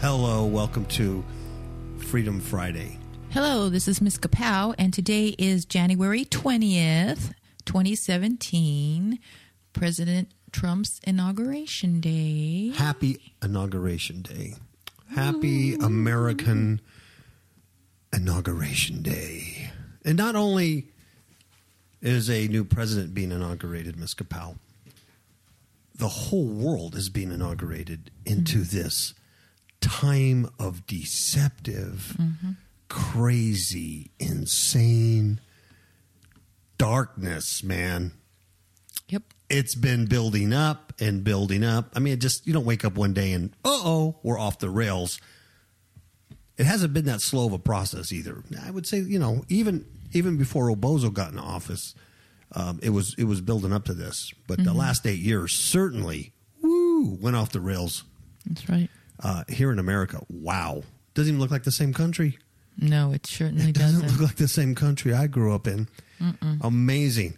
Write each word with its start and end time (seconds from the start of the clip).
Hello, 0.00 0.46
welcome 0.46 0.86
to 0.86 1.22
Freedom 1.98 2.40
Friday. 2.40 2.98
Hello, 3.32 3.68
this 3.68 3.86
is 3.86 4.00
Miss 4.00 4.16
Kapow, 4.16 4.74
and 4.78 4.94
today 4.94 5.34
is 5.38 5.66
January 5.66 6.24
20th, 6.24 7.34
2017, 7.66 9.18
President 9.74 10.30
Trump's 10.52 11.02
inauguration 11.04 12.00
day. 12.00 12.70
Happy 12.74 13.34
Inauguration 13.42 14.22
Day. 14.22 14.54
Happy 15.14 15.74
American 15.74 16.80
Inauguration 18.10 19.02
Day. 19.02 19.70
And 20.02 20.16
not 20.16 20.34
only 20.34 20.86
is 22.00 22.30
a 22.30 22.48
new 22.48 22.64
president 22.64 23.12
being 23.12 23.32
inaugurated, 23.32 23.98
Miss 23.98 24.14
Kapow, 24.14 24.56
the 25.94 26.08
whole 26.08 26.46
world 26.46 26.94
is 26.94 27.10
being 27.10 27.30
inaugurated 27.30 28.10
into 28.24 28.60
mm-hmm. 28.60 28.78
this 28.78 29.12
time 29.80 30.50
of 30.58 30.86
deceptive, 30.86 32.16
crazy, 32.88 34.10
insane 34.18 35.40
darkness, 36.78 37.62
man. 37.62 38.12
Yep. 39.08 39.22
It's 39.48 39.74
been 39.74 40.06
building 40.06 40.52
up 40.52 40.92
and 41.00 41.24
building 41.24 41.64
up. 41.64 41.92
I 41.94 41.98
mean, 41.98 42.14
it 42.14 42.20
just 42.20 42.46
you 42.46 42.52
don't 42.52 42.64
wake 42.64 42.84
up 42.84 42.94
one 42.96 43.12
day 43.12 43.32
and 43.32 43.50
uh 43.64 43.80
oh, 43.82 44.16
we're 44.22 44.38
off 44.38 44.58
the 44.58 44.70
rails. 44.70 45.20
It 46.56 46.66
hasn't 46.66 46.92
been 46.92 47.06
that 47.06 47.20
slow 47.20 47.46
of 47.46 47.52
a 47.52 47.58
process 47.58 48.12
either. 48.12 48.42
I 48.64 48.70
would 48.70 48.86
say, 48.86 48.98
you 48.98 49.18
know, 49.18 49.44
even 49.48 49.84
even 50.12 50.36
before 50.36 50.68
Obozo 50.68 51.12
got 51.12 51.32
in 51.32 51.38
office, 51.38 51.94
um, 52.52 52.78
it 52.82 52.90
was 52.90 53.14
it 53.18 53.24
was 53.24 53.40
building 53.40 53.72
up 53.72 53.84
to 53.86 53.94
this. 53.94 54.32
But 54.46 54.62
the 54.64 54.72
last 54.74 55.06
eight 55.06 55.20
years 55.20 55.52
certainly, 55.52 56.32
woo, 56.62 57.18
went 57.20 57.36
off 57.36 57.50
the 57.50 57.60
rails 57.60 58.04
That's 58.46 58.68
right. 58.68 58.88
Uh, 59.22 59.44
here 59.48 59.70
in 59.72 59.78
America. 59.78 60.20
Wow, 60.28 60.82
doesn't 61.14 61.28
even 61.30 61.40
look 61.40 61.50
like 61.50 61.64
the 61.64 61.72
same 61.72 61.92
country. 61.92 62.38
No, 62.78 63.12
it 63.12 63.26
certainly 63.26 63.70
It 63.70 63.74
doesn't 63.74 64.02
doesn't. 64.02 64.20
look 64.20 64.28
like 64.30 64.36
the 64.38 64.48
same 64.48 64.74
country 64.74 65.12
I 65.12 65.26
grew 65.26 65.54
up 65.54 65.66
in. 65.66 65.88
Amazing. 66.60 67.36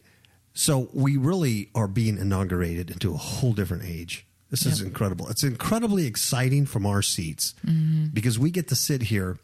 So 0.54 0.88
we 0.92 1.16
really 1.16 1.70
are 1.74 1.88
being 1.88 2.18
inaugurated 2.18 2.90
into 2.90 3.12
a 3.14 3.16
whole 3.16 3.52
different 3.52 3.84
age. 3.84 4.26
This 4.50 4.66
is 4.66 4.82
incredible. 4.82 5.28
It's 5.30 5.42
incredibly 5.42 6.06
exciting 6.06 6.66
from 6.66 6.84
our 6.84 7.00
seats 7.00 7.54
Mm-hmm. 7.66 8.08
because 8.12 8.38
we 8.38 8.50
get 8.50 8.68
to 8.68 8.76
sit 8.76 9.02
here, 9.04 9.38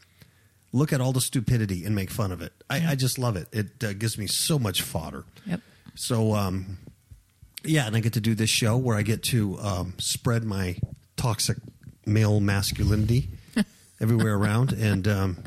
look 0.73 0.93
at 0.93 1.01
all 1.01 1.13
the 1.15 1.21
stupidity, 1.23 1.85
and 1.87 1.95
make 1.95 2.11
fun 2.11 2.31
of 2.31 2.43
it. 2.43 2.53
I, 2.69 2.89
I 2.93 2.95
just 2.95 3.19
love 3.19 3.35
it. 3.37 3.49
It 3.53 3.83
uh, 3.83 3.95
gives 3.95 4.19
me 4.19 4.27
so 4.27 4.59
much 4.59 4.83
fodder. 4.83 5.25
Yep. 5.47 5.63
So, 5.95 6.35
um, 6.35 6.77
yeah, 7.65 7.87
and 7.87 7.97
I 7.97 8.01
get 8.01 8.13
to 8.13 8.21
do 8.21 8.35
this 8.35 8.51
show 8.51 8.77
where 8.77 8.97
I 8.99 9.03
get 9.03 9.23
to 9.25 9.59
um, 9.61 9.95
spread 9.99 10.45
my 10.45 10.77
toxic 11.17 11.57
male 12.09 12.41
masculinity 12.41 13.29
everywhere 14.01 14.35
around, 14.35 14.73
and 14.73 15.07
um, 15.07 15.45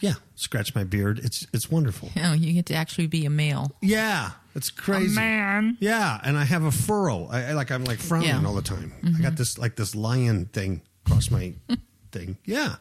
yeah, 0.00 0.14
scratch 0.36 0.74
my 0.74 0.84
beard. 0.84 1.18
It's 1.20 1.46
it's 1.52 1.70
wonderful. 1.70 2.10
Oh, 2.16 2.32
you 2.32 2.52
get 2.52 2.66
to 2.66 2.74
actually 2.74 3.06
be 3.08 3.26
a 3.26 3.30
male. 3.30 3.72
Yeah, 3.82 4.30
it's 4.54 4.70
crazy. 4.70 5.12
A 5.12 5.20
man. 5.20 5.76
Yeah, 5.80 6.20
and 6.22 6.36
I 6.38 6.44
have 6.44 6.62
a 6.64 6.70
furrow. 6.72 7.26
I, 7.30 7.46
I 7.46 7.52
like 7.52 7.70
I'm 7.70 7.84
like 7.84 7.98
frowning 7.98 8.28
Yeah. 8.28 8.44
all 8.46 8.54
the 8.54 8.62
time. 8.62 8.92
I 9.18 9.20
got 9.22 9.36
this 9.36 9.58
like 9.58 9.76
this 9.76 9.94
lion 9.94 10.46
thing 10.46 10.82
across 11.06 11.30
my 11.30 11.54
thing. 12.12 12.38
Yeah, 12.44 12.76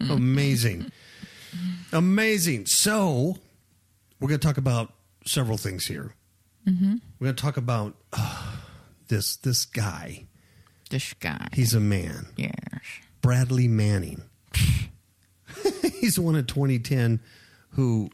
amazing, 0.00 0.90
amazing. 1.92 2.66
So 2.66 3.36
we're 4.20 4.28
going 4.28 4.40
to 4.40 4.46
talk 4.46 4.58
about 4.58 4.92
several 5.26 5.56
things 5.58 5.86
here. 5.86 6.14
Mm-hmm. 6.66 6.94
We're 7.18 7.24
going 7.26 7.36
to 7.36 7.42
talk 7.42 7.56
about 7.56 7.96
uh, 8.12 8.56
this 9.08 9.36
this 9.36 9.64
guy. 9.64 10.26
This 10.92 11.14
guy. 11.14 11.48
He's 11.52 11.74
a 11.74 11.80
man, 11.80 12.26
yes. 12.36 12.52
Bradley 13.22 13.66
Manning. 13.66 14.22
He's 16.00 16.16
the 16.16 16.22
one 16.22 16.36
in 16.36 16.44
2010 16.44 17.20
who 17.70 18.10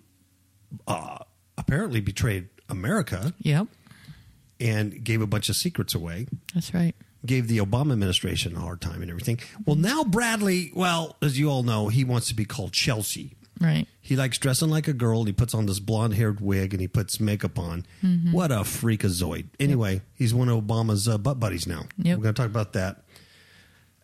uh, 0.87 1.19
apparently 1.57 2.01
betrayed 2.01 2.49
America 2.69 3.33
Yep. 3.41 3.67
and 4.61 5.03
gave 5.03 5.21
a 5.23 5.27
bunch 5.27 5.49
of 5.49 5.57
secrets 5.57 5.95
away. 5.95 6.27
That's 6.55 6.73
right. 6.75 6.95
Gave 7.27 7.49
the 7.49 7.59
Obama 7.59 7.93
administration 7.93 8.55
a 8.55 8.61
hard 8.61 8.81
time 8.81 9.03
and 9.03 9.11
everything. 9.11 9.41
Well, 9.67 9.77
now 9.77 10.05
Bradley, 10.05 10.71
well, 10.75 11.17
as 11.21 11.39
you 11.39 11.51
all 11.51 11.63
know, 11.65 11.89
he 11.89 12.05
wants 12.05 12.29
to 12.29 12.35
be 12.35 12.45
called 12.45 12.73
Chelsea. 12.73 13.35
Right. 13.61 13.87
He 14.01 14.17
likes 14.17 14.39
dressing 14.39 14.71
like 14.71 14.89
a 14.89 14.93
girl. 14.93 15.25
He 15.25 15.33
puts 15.33 15.53
on 15.55 15.67
this 15.67 15.81
blonde 15.81 16.15
haired 16.15 16.41
wig 16.41 16.73
and 16.75 16.81
he 16.81 16.89
puts 16.89 17.19
makeup 17.21 17.59
on. 17.59 17.85
What 18.31 18.51
a 18.53 18.61
freakazoid. 18.61 19.49
Anyway, 19.61 20.03
he's 20.15 20.33
one 20.33 20.49
of 20.49 20.63
Obama's 20.65 21.09
uh, 21.09 21.19
butt 21.19 21.39
buddies 21.41 21.67
now. 21.67 21.85
Yep. 21.99 22.17
We're 22.19 22.23
going 22.23 22.35
to 22.35 22.41
talk 22.43 22.51
about 22.51 22.73
that. 22.75 23.03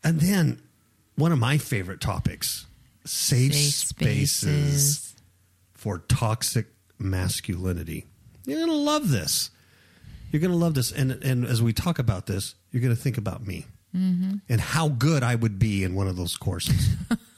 And 0.03 0.21
then 0.21 0.61
one 1.17 1.33
of 1.33 1.39
my 1.39 1.57
favorite 1.59 2.01
topics 2.01 2.67
safe, 3.05 3.55
Safe 3.55 3.75
spaces. 3.75 4.31
spaces. 4.97 5.15
for 5.73 5.99
toxic 5.99 6.67
masculinity. 6.99 8.07
You're 8.47 8.59
going 8.59 8.71
to 8.71 8.77
love 8.77 9.11
this. 9.11 9.51
You're 10.31 10.41
going 10.41 10.51
to 10.51 10.57
love 10.57 10.75
this. 10.75 10.91
And, 10.93 11.13
and 11.23 11.45
as 11.47 11.63
we 11.63 11.73
talk 11.73 11.99
about 11.99 12.27
this, 12.27 12.55
you're 12.71 12.83
going 12.83 12.95
to 12.95 13.01
think 13.01 13.17
about 13.19 13.47
me 13.47 13.67
and 13.95 14.61
how 14.61 14.89
good 14.89 15.23
I 15.23 15.37
would 15.37 15.57
be 15.61 15.85
in 15.85 15.95
one 15.95 16.09
of 16.09 16.17
those 16.17 16.37
courses. 16.37 16.89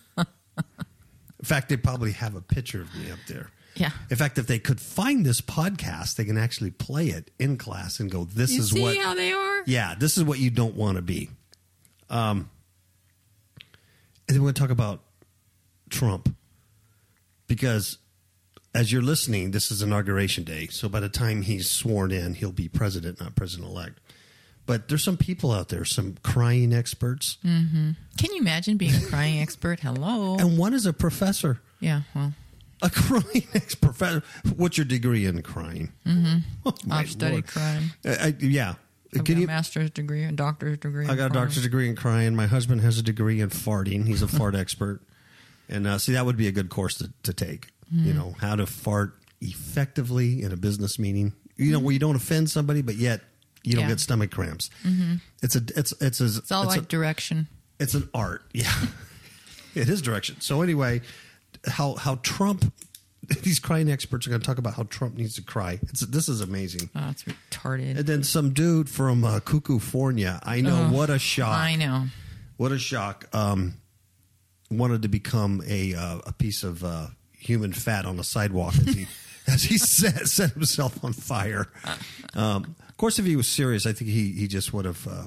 in 1.46 1.48
fact, 1.48 1.68
they 1.68 1.76
probably 1.76 2.10
have 2.10 2.34
a 2.34 2.40
picture 2.40 2.82
of 2.82 2.92
me 2.96 3.08
up 3.08 3.20
there. 3.28 3.50
Yeah. 3.76 3.90
In 4.10 4.16
fact, 4.16 4.36
if 4.36 4.48
they 4.48 4.58
could 4.58 4.80
find 4.80 5.24
this 5.24 5.40
podcast, 5.40 6.16
they 6.16 6.24
can 6.24 6.36
actually 6.36 6.72
play 6.72 7.06
it 7.08 7.30
in 7.38 7.56
class 7.56 8.00
and 8.00 8.10
go, 8.10 8.24
"This 8.24 8.50
You 8.50 8.60
is 8.62 8.70
see 8.70 8.82
what, 8.82 8.96
how 8.96 9.14
they 9.14 9.32
are? 9.32 9.62
yeah, 9.64 9.94
this 9.96 10.18
is 10.18 10.24
what 10.24 10.40
you 10.40 10.50
don't 10.50 10.74
want 10.74 10.96
to 10.96 11.02
be." 11.02 11.30
Um, 12.10 12.50
and 14.26 14.34
then 14.34 14.38
we're 14.42 14.46
going 14.46 14.54
to 14.54 14.60
talk 14.60 14.70
about 14.70 15.02
Trump 15.88 16.34
because 17.46 17.98
as 18.74 18.90
you're 18.90 19.02
listening, 19.02 19.52
this 19.52 19.70
is 19.70 19.82
inauguration 19.82 20.42
day. 20.42 20.66
So 20.66 20.88
by 20.88 20.98
the 20.98 21.08
time 21.08 21.42
he's 21.42 21.70
sworn 21.70 22.10
in, 22.10 22.34
he'll 22.34 22.50
be 22.50 22.68
president, 22.68 23.20
not 23.20 23.36
president 23.36 23.68
elect. 23.68 24.00
But 24.66 24.88
there's 24.88 25.04
some 25.04 25.16
people 25.16 25.52
out 25.52 25.68
there, 25.68 25.84
some 25.84 26.16
crying 26.24 26.72
experts, 26.72 27.38
Can 27.44 27.96
you 28.20 28.38
imagine 28.40 28.76
being 28.76 28.94
a 28.94 29.00
crying 29.06 29.40
expert? 29.40 29.80
Hello. 29.80 30.36
and 30.36 30.58
one 30.58 30.74
is 30.74 30.86
a 30.86 30.92
professor. 30.92 31.60
yeah. 31.80 32.02
Well, 32.14 32.34
A 32.82 32.90
crying 32.94 33.46
ex 33.54 33.74
professor. 33.76 34.22
What's 34.56 34.76
your 34.76 34.84
degree 34.86 35.24
in 35.24 35.40
crying? 35.42 35.92
Mm-hmm. 36.04 36.38
Oh, 36.66 36.74
I've 36.90 37.10
studied 37.10 37.32
Lord. 37.32 37.46
crime. 37.46 37.92
Uh, 38.04 38.16
I, 38.20 38.34
yeah. 38.40 38.74
I've 39.14 39.24
Can 39.24 39.34
got 39.36 39.38
you- 39.40 39.44
a 39.44 39.46
master's 39.46 39.90
degree, 39.90 40.24
a 40.24 40.32
doctor's 40.32 40.78
degree. 40.78 41.06
I 41.06 41.14
got 41.14 41.30
a 41.30 41.34
doctor's 41.34 41.62
degree 41.62 41.88
in 41.88 41.94
crying. 41.96 42.34
My 42.34 42.46
husband 42.48 42.80
has 42.80 42.98
a 42.98 43.02
degree 43.02 43.40
in 43.40 43.50
farting. 43.50 44.06
He's 44.06 44.20
a 44.22 44.28
fart 44.28 44.54
expert. 44.56 45.00
And 45.68 45.86
uh, 45.86 45.98
see, 45.98 46.12
that 46.14 46.26
would 46.26 46.36
be 46.36 46.48
a 46.48 46.52
good 46.52 46.68
course 46.70 46.96
to, 46.98 47.12
to 47.22 47.32
take. 47.32 47.68
You 47.92 48.12
know, 48.14 48.34
how 48.40 48.56
to 48.56 48.66
fart 48.66 49.14
effectively 49.40 50.42
in 50.42 50.52
a 50.52 50.56
business 50.56 50.98
meeting. 50.98 51.32
You 51.56 51.72
know, 51.72 51.78
where 51.78 51.92
you 51.92 51.98
don't 52.00 52.16
offend 52.16 52.50
somebody, 52.50 52.82
but 52.82 52.96
yet 52.96 53.20
you 53.66 53.74
don't 53.74 53.82
Yeah. 53.82 53.88
get 53.88 54.00
stomach 54.00 54.30
cramps. 54.30 54.70
It's 55.42 55.56
a 55.56 55.62
it's 55.76 55.92
it's 56.00 56.20
a, 56.20 56.24
It's 56.24 56.52
all 56.52 56.62
it's 56.64 56.72
like 56.76 56.82
a, 56.82 56.86
direction. 56.86 57.48
it's 57.80 57.94
an 57.94 58.08
art. 58.14 58.42
Yeah, 58.54 58.72
it 59.74 59.88
is 59.88 60.00
direction. 60.00 60.40
So 60.40 60.62
anyway, 60.62 61.02
how 61.66 61.94
how 61.96 62.16
Trump. 62.22 62.72
These 63.42 63.58
crying 63.58 63.90
experts 63.90 64.24
are 64.26 64.30
going 64.30 64.40
to 64.40 64.46
talk 64.46 64.58
about 64.58 64.74
how 64.74 64.84
Trump 64.84 65.16
needs 65.16 65.34
to 65.34 65.42
cry. 65.42 65.80
It's, 65.88 66.00
this 66.02 66.28
is 66.28 66.40
amazing. 66.40 66.90
Oh, 66.94 67.08
it's 67.10 67.24
retarded. 67.24 67.96
And 67.98 68.06
then 68.06 68.22
some 68.22 68.52
dude 68.52 68.88
from 68.88 69.24
uh, 69.24 69.40
Cuckoo-fornia. 69.40 70.38
I 70.44 70.60
know 70.60 70.86
Oh, 70.88 70.92
what 70.92 71.10
a 71.10 71.18
shock. 71.18 71.48
I 71.58 71.74
know. 71.74 72.04
What 72.56 72.70
a 72.70 72.78
shock. 72.78 73.26
Um, 73.34 73.78
wanted 74.70 75.02
to 75.02 75.08
become 75.08 75.60
a 75.66 75.94
uh, 75.94 76.18
a 76.24 76.32
piece 76.32 76.62
of 76.62 76.84
uh, 76.84 77.08
human 77.36 77.72
fat 77.72 78.04
on 78.06 78.16
the 78.16 78.22
sidewalk 78.24 78.74
as 78.78 78.94
he 78.94 79.06
as 79.48 79.62
he 79.64 79.76
set, 79.78 80.28
set 80.28 80.52
himself 80.52 81.02
on 81.04 81.12
fire. 81.12 81.66
Um, 82.34 82.76
of 82.96 82.98
course, 82.98 83.18
if 83.18 83.26
he 83.26 83.36
was 83.36 83.46
serious, 83.46 83.84
I 83.84 83.92
think 83.92 84.10
he 84.10 84.32
he 84.32 84.48
just 84.48 84.72
would 84.72 84.86
have. 84.86 85.06
Uh, 85.06 85.26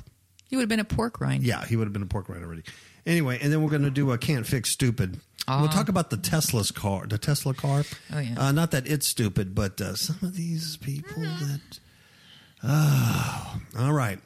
He 0.49 0.55
would 0.55 0.63
have 0.63 0.69
been 0.69 0.79
a 0.79 0.83
pork 0.83 1.21
rind. 1.21 1.43
yeah, 1.43 1.63
he 1.67 1.75
would 1.75 1.85
have 1.85 1.93
been 1.93 2.01
a 2.01 2.07
pork 2.07 2.27
rind 2.29 2.43
already. 2.43 2.63
Anyway, 3.05 3.37
and 3.41 3.53
then 3.53 3.61
we're 3.61 3.69
going 3.69 3.83
to 3.83 3.91
do 3.91 4.11
a 4.11 4.17
can't 4.17 4.45
fix 4.47 4.71
stupid. 4.71 5.19
we'll 5.47 5.67
talk 5.67 5.87
about 5.89 6.09
the 6.09 6.17
Tesla's 6.17 6.71
car, 6.71 7.05
the 7.07 7.17
Tesla 7.19 7.53
car. 7.53 7.83
Oh, 8.11 8.19
yeah. 8.19 8.35
Uh, 8.37 8.51
not 8.51 8.71
that 8.71 8.87
it's 8.87 9.05
stupid, 9.07 9.53
but 9.53 9.79
uh, 9.79 9.95
some 9.95 10.17
of 10.23 10.35
these 10.35 10.77
people 10.77 11.21
that. 11.23 11.79
Oh, 12.63 13.61
all 13.79 13.93
right. 13.93 14.19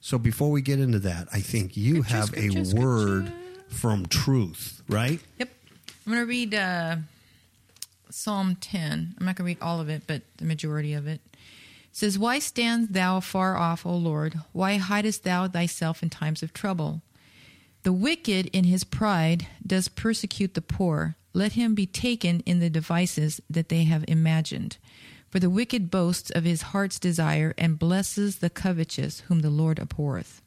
So 0.00 0.18
before 0.18 0.50
we 0.50 0.62
get 0.62 0.80
into 0.80 0.98
that, 1.00 1.28
I 1.32 1.40
think 1.40 1.76
you 1.76 2.02
Scripture, 2.02 2.16
have 2.16 2.26
scripture, 2.26 2.58
a 2.60 2.64
scripture. 2.64 2.86
word 2.86 3.32
from 3.68 4.06
truth, 4.06 4.82
right? 4.88 5.20
Yep. 5.38 5.48
I'm 6.06 6.12
going 6.12 6.22
to 6.24 6.28
read 6.28 6.54
uh, 6.54 6.96
Psalm 8.10 8.56
10. 8.56 9.14
I'm 9.18 9.26
not 9.26 9.36
going 9.36 9.44
to 9.44 9.44
read 9.44 9.58
all 9.62 9.80
of 9.80 9.88
it, 9.88 10.02
but 10.06 10.22
the 10.38 10.46
majority 10.46 10.94
of 10.94 11.06
it. 11.06 11.20
Says, 12.00 12.18
Why 12.18 12.38
standst 12.38 12.94
thou 12.94 13.20
far 13.20 13.58
off, 13.58 13.84
O 13.84 13.94
Lord? 13.94 14.40
Why 14.52 14.78
hidest 14.78 15.22
thou 15.22 15.46
thyself 15.48 16.02
in 16.02 16.08
times 16.08 16.42
of 16.42 16.54
trouble? 16.54 17.02
The 17.82 17.92
wicked 17.92 18.46
in 18.54 18.64
his 18.64 18.84
pride 18.84 19.46
does 19.66 19.88
persecute 19.88 20.54
the 20.54 20.62
poor. 20.62 21.16
Let 21.34 21.52
him 21.52 21.74
be 21.74 21.84
taken 21.84 22.40
in 22.46 22.58
the 22.58 22.70
devices 22.70 23.42
that 23.50 23.68
they 23.68 23.84
have 23.84 24.06
imagined. 24.08 24.78
For 25.28 25.40
the 25.40 25.50
wicked 25.50 25.90
boasts 25.90 26.30
of 26.30 26.44
his 26.44 26.62
heart's 26.72 26.98
desire 26.98 27.52
and 27.58 27.78
blesses 27.78 28.38
the 28.38 28.48
covetous 28.48 29.20
whom 29.28 29.40
the 29.40 29.50
Lord 29.50 29.78
abhorreth. 29.78 30.40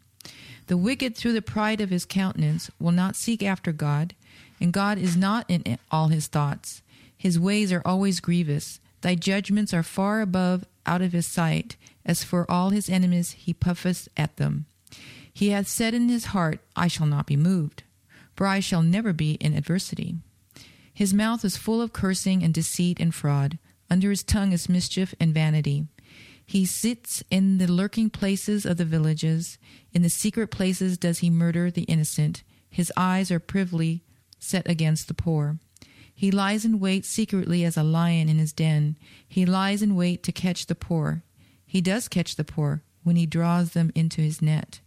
The 0.65 0.75
wicked, 0.75 1.15
through 1.15 1.33
the 1.33 1.43
pride 1.43 1.81
of 1.81 1.91
his 1.91 2.03
countenance, 2.03 2.71
will 2.79 2.91
not 2.91 3.15
seek 3.15 3.43
after 3.43 3.71
God, 3.71 4.15
and 4.59 4.73
God 4.73 4.97
is 4.97 5.15
not 5.15 5.47
in 5.47 5.77
all 5.91 6.07
his 6.07 6.25
thoughts. 6.25 6.81
His 7.15 7.39
ways 7.39 7.71
are 7.71 7.83
always 7.85 8.21
grievous. 8.21 8.79
Thy 9.01 9.13
judgments 9.13 9.71
are 9.71 9.83
far 9.83 10.21
above 10.21 10.65
out 10.85 11.01
of 11.01 11.13
his 11.13 11.27
sight. 11.27 11.75
As 12.05 12.23
for 12.23 12.49
all 12.49 12.69
his 12.69 12.89
enemies, 12.89 13.31
he 13.31 13.53
puffeth 13.53 14.07
at 14.17 14.37
them. 14.37 14.65
He 15.33 15.49
hath 15.49 15.67
said 15.67 15.93
in 15.93 16.09
his 16.09 16.25
heart, 16.25 16.59
I 16.75 16.87
shall 16.87 17.07
not 17.07 17.25
be 17.25 17.37
moved, 17.37 17.83
for 18.35 18.45
I 18.45 18.59
shall 18.59 18.83
never 18.83 19.13
be 19.13 19.33
in 19.35 19.55
adversity. 19.55 20.17
His 20.93 21.13
mouth 21.13 21.43
is 21.43 21.57
full 21.57 21.81
of 21.81 21.93
cursing 21.93 22.43
and 22.43 22.53
deceit 22.53 22.99
and 22.99 23.15
fraud. 23.15 23.57
Under 23.89 24.09
his 24.11 24.23
tongue 24.23 24.51
is 24.51 24.69
mischief 24.69 25.15
and 25.19 25.33
vanity. 25.33 25.87
He 26.45 26.65
sits 26.65 27.23
in 27.31 27.57
the 27.57 27.71
lurking 27.71 28.09
places 28.09 28.65
of 28.65 28.77
the 28.77 28.85
villages. 28.85 29.57
In 29.91 30.01
the 30.01 30.09
secret 30.09 30.49
places 30.49 30.97
does 30.97 31.19
he 31.19 31.29
murder 31.29 31.71
the 31.71 31.83
innocent. 31.83 32.43
His 32.69 32.91
eyes 32.95 33.31
are 33.31 33.39
privily 33.39 34.03
set 34.39 34.69
against 34.69 35.07
the 35.07 35.13
poor. 35.13 35.57
He 36.15 36.31
lies 36.31 36.63
in 36.63 36.79
wait 36.79 37.05
secretly 37.05 37.63
as 37.63 37.75
a 37.75 37.83
lion 37.83 38.29
in 38.29 38.37
his 38.37 38.53
den. 38.53 38.97
He 39.27 39.45
lies 39.45 39.81
in 39.81 39.95
wait 39.95 40.23
to 40.23 40.31
catch 40.31 40.67
the 40.67 40.75
poor. 40.75 41.23
He 41.65 41.81
does 41.81 42.07
catch 42.07 42.35
the 42.35 42.43
poor 42.43 42.83
when 43.03 43.15
he 43.15 43.25
draws 43.25 43.71
them 43.71 43.91
into 43.95 44.21
his 44.21 44.41
net. 44.41 44.79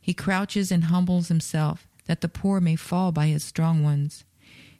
He 0.00 0.14
crouches 0.14 0.72
and 0.72 0.84
humbles 0.84 1.28
himself, 1.28 1.86
that 2.06 2.22
the 2.22 2.28
poor 2.28 2.60
may 2.60 2.76
fall 2.76 3.12
by 3.12 3.26
his 3.26 3.44
strong 3.44 3.84
ones. 3.84 4.24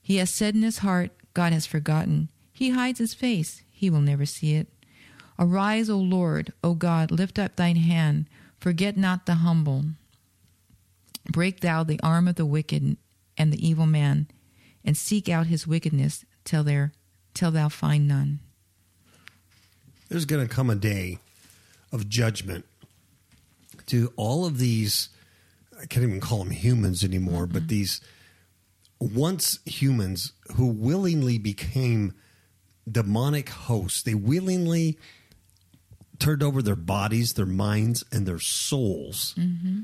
He 0.02 0.16
has 0.16 0.30
said 0.30 0.54
in 0.54 0.62
his 0.62 0.78
heart, 0.78 1.12
God 1.34 1.52
has 1.52 1.66
forgotten. 1.66 2.28
He 2.52 2.70
hides 2.70 2.98
his 2.98 3.14
face, 3.14 3.62
he 3.70 3.90
will 3.90 4.00
never 4.00 4.26
see 4.26 4.54
it. 4.54 4.68
Arise, 5.38 5.88
O 5.88 5.98
Lord, 5.98 6.52
O 6.64 6.74
God, 6.74 7.10
lift 7.10 7.38
up 7.38 7.56
thine 7.56 7.76
hand, 7.76 8.26
forget 8.58 8.96
not 8.96 9.26
the 9.26 9.36
humble. 9.36 9.84
Break 11.30 11.60
thou 11.60 11.84
the 11.84 12.00
arm 12.02 12.26
of 12.26 12.34
the 12.34 12.46
wicked 12.46 12.96
and 13.38 13.52
the 13.52 13.66
evil 13.66 13.86
man, 13.86 14.26
and 14.84 14.96
seek 14.96 15.28
out 15.28 15.46
his 15.46 15.66
wickedness 15.66 16.24
till 16.44 16.64
there 16.64 16.92
till 17.34 17.50
thou 17.50 17.68
find 17.68 18.08
none. 18.08 18.40
There's 20.08 20.24
going 20.24 20.46
to 20.46 20.52
come 20.52 20.70
a 20.70 20.74
day 20.74 21.18
of 21.92 22.08
judgment 22.08 22.64
to 23.86 24.12
all 24.16 24.44
of 24.44 24.58
these. 24.58 25.08
I 25.80 25.86
can't 25.86 26.04
even 26.04 26.20
call 26.20 26.38
them 26.38 26.50
humans 26.50 27.04
anymore, 27.04 27.46
but 27.46 27.62
mm-hmm. 27.62 27.68
these 27.68 28.00
once 28.98 29.60
humans 29.64 30.32
who 30.56 30.66
willingly 30.66 31.38
became 31.38 32.12
demonic 32.90 33.48
hosts. 33.48 34.02
They 34.02 34.14
willingly 34.14 34.98
turned 36.18 36.42
over 36.42 36.60
their 36.60 36.76
bodies, 36.76 37.32
their 37.32 37.46
minds, 37.46 38.04
and 38.12 38.26
their 38.26 38.38
souls 38.38 39.34
mm-hmm. 39.38 39.80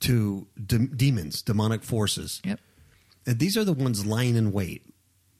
to 0.00 0.46
de- 0.64 0.86
demons, 0.88 1.42
demonic 1.42 1.82
forces. 1.82 2.40
Yep. 2.44 2.60
These 3.26 3.56
are 3.56 3.64
the 3.64 3.72
ones 3.72 4.06
lying 4.06 4.36
in 4.36 4.52
wait, 4.52 4.84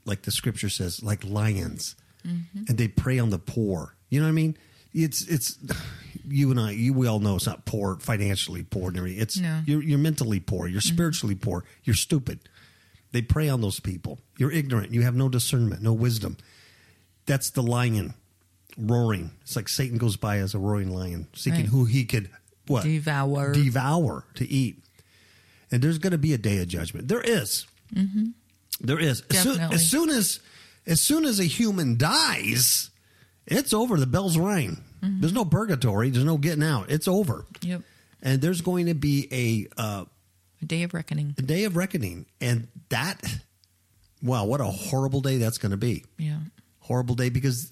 like 0.05 0.23
the 0.23 0.33
scripture 0.33 0.69
says, 0.69 1.03
like 1.03 1.25
lions, 1.25 1.95
mm-hmm. 2.27 2.65
and 2.69 2.79
they 2.79 2.89
prey 2.89 3.19
on 3.19 3.31
the 3.31 3.39
poor. 3.39 3.95
You 4.09 4.21
know 4.21 4.27
what 4.27 4.31
I 4.31 4.35
mean? 4.35 4.57
It's 4.93 5.23
it's 5.23 5.59
you 6.27 6.51
and 6.51 6.59
I. 6.59 6.73
You 6.73 6.93
we 6.93 7.07
all 7.07 7.21
know 7.21 7.37
it's 7.37 7.47
not 7.47 7.65
poor 7.65 7.97
financially 7.97 8.63
poor. 8.65 8.93
It's 8.95 9.39
No. 9.39 9.63
you're 9.67 9.83
you're 9.83 9.99
mentally 9.99 10.41
poor. 10.41 10.67
You're 10.67 10.81
mm-hmm. 10.81 10.95
spiritually 10.95 11.35
poor. 11.35 11.65
You're 11.85 11.95
stupid. 11.95 12.41
They 13.13 13.23
prey 13.23 13.49
on 13.49 13.61
those 13.61 13.81
people. 13.81 14.19
You're 14.37 14.53
ignorant. 14.53 14.93
You 14.93 15.03
have 15.03 15.15
no 15.15 15.29
discernment, 15.29 15.81
no 15.81 15.93
wisdom. 15.93 16.37
That's 17.25 17.51
the 17.51 17.63
lion 17.63 18.15
roaring. 18.77 19.31
It's 19.43 19.57
like 19.57 19.69
Satan 19.69 19.97
goes 19.99 20.17
by 20.17 20.39
as 20.39 20.55
a 20.55 20.59
roaring 20.59 20.95
lion, 20.95 21.29
seeking 21.33 21.61
Right. 21.61 21.69
who 21.69 21.85
he 21.85 22.05
could 22.05 22.29
what 22.67 22.83
Devour. 22.83 23.53
devour 23.53 24.25
to 24.35 24.49
eat. 24.51 24.83
And 25.71 25.83
there's 25.83 25.99
going 25.99 26.13
to 26.13 26.19
be 26.19 26.33
a 26.33 26.39
day 26.39 26.59
of 26.59 26.69
judgment. 26.69 27.09
There 27.09 27.21
is. 27.21 27.67
There 28.81 28.99
is. 28.99 29.23
As 29.31 29.43
soon, 29.43 29.61
as 29.61 29.91
soon 29.91 30.11
as 30.11 30.41
as 30.87 31.01
soon 31.01 31.25
as 31.25 31.41
a 31.41 31.45
human 31.45 31.97
dies, 31.97 32.91
it's 33.47 33.73
over. 33.73 33.99
The 33.99 34.07
bells 34.07 34.37
ring. 34.39 34.83
There's 35.03 35.33
no 35.33 35.45
purgatory. 35.45 36.11
There's 36.11 36.25
no 36.25 36.37
getting 36.37 36.65
out. 36.65 36.91
It's 36.91 37.07
over. 37.07 37.47
Yep. 37.63 37.83
And 38.23 38.41
there's 38.43 38.61
going 38.61 38.87
to 38.87 38.95
be 38.95 39.29
a 39.31 39.81
uh, 39.81 40.05
A 40.61 40.65
day 40.65 40.83
of 40.83 40.95
reckoning. 40.95 41.35
a 41.39 41.43
day 41.43 41.65
of 41.65 41.77
reckoning, 41.77 42.27
and 42.41 42.67
that. 42.89 43.21
Wow, 44.23 44.47
what 44.47 44.61
a 44.61 44.65
horrible 44.65 45.21
day 45.21 45.37
that's 45.37 45.59
going 45.59 45.71
to 45.71 45.77
be. 45.77 46.05
Yeah. 46.19 46.39
Horrible 46.81 47.15
day 47.15 47.29
because 47.29 47.71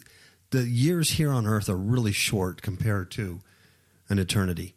the 0.50 0.62
years 0.62 1.10
here 1.10 1.32
on 1.32 1.46
Earth 1.46 1.68
are 1.68 1.76
really 1.76 2.12
short 2.12 2.62
compared 2.62 3.10
to 3.12 3.40
an 4.08 4.18
eternity. 4.20 4.74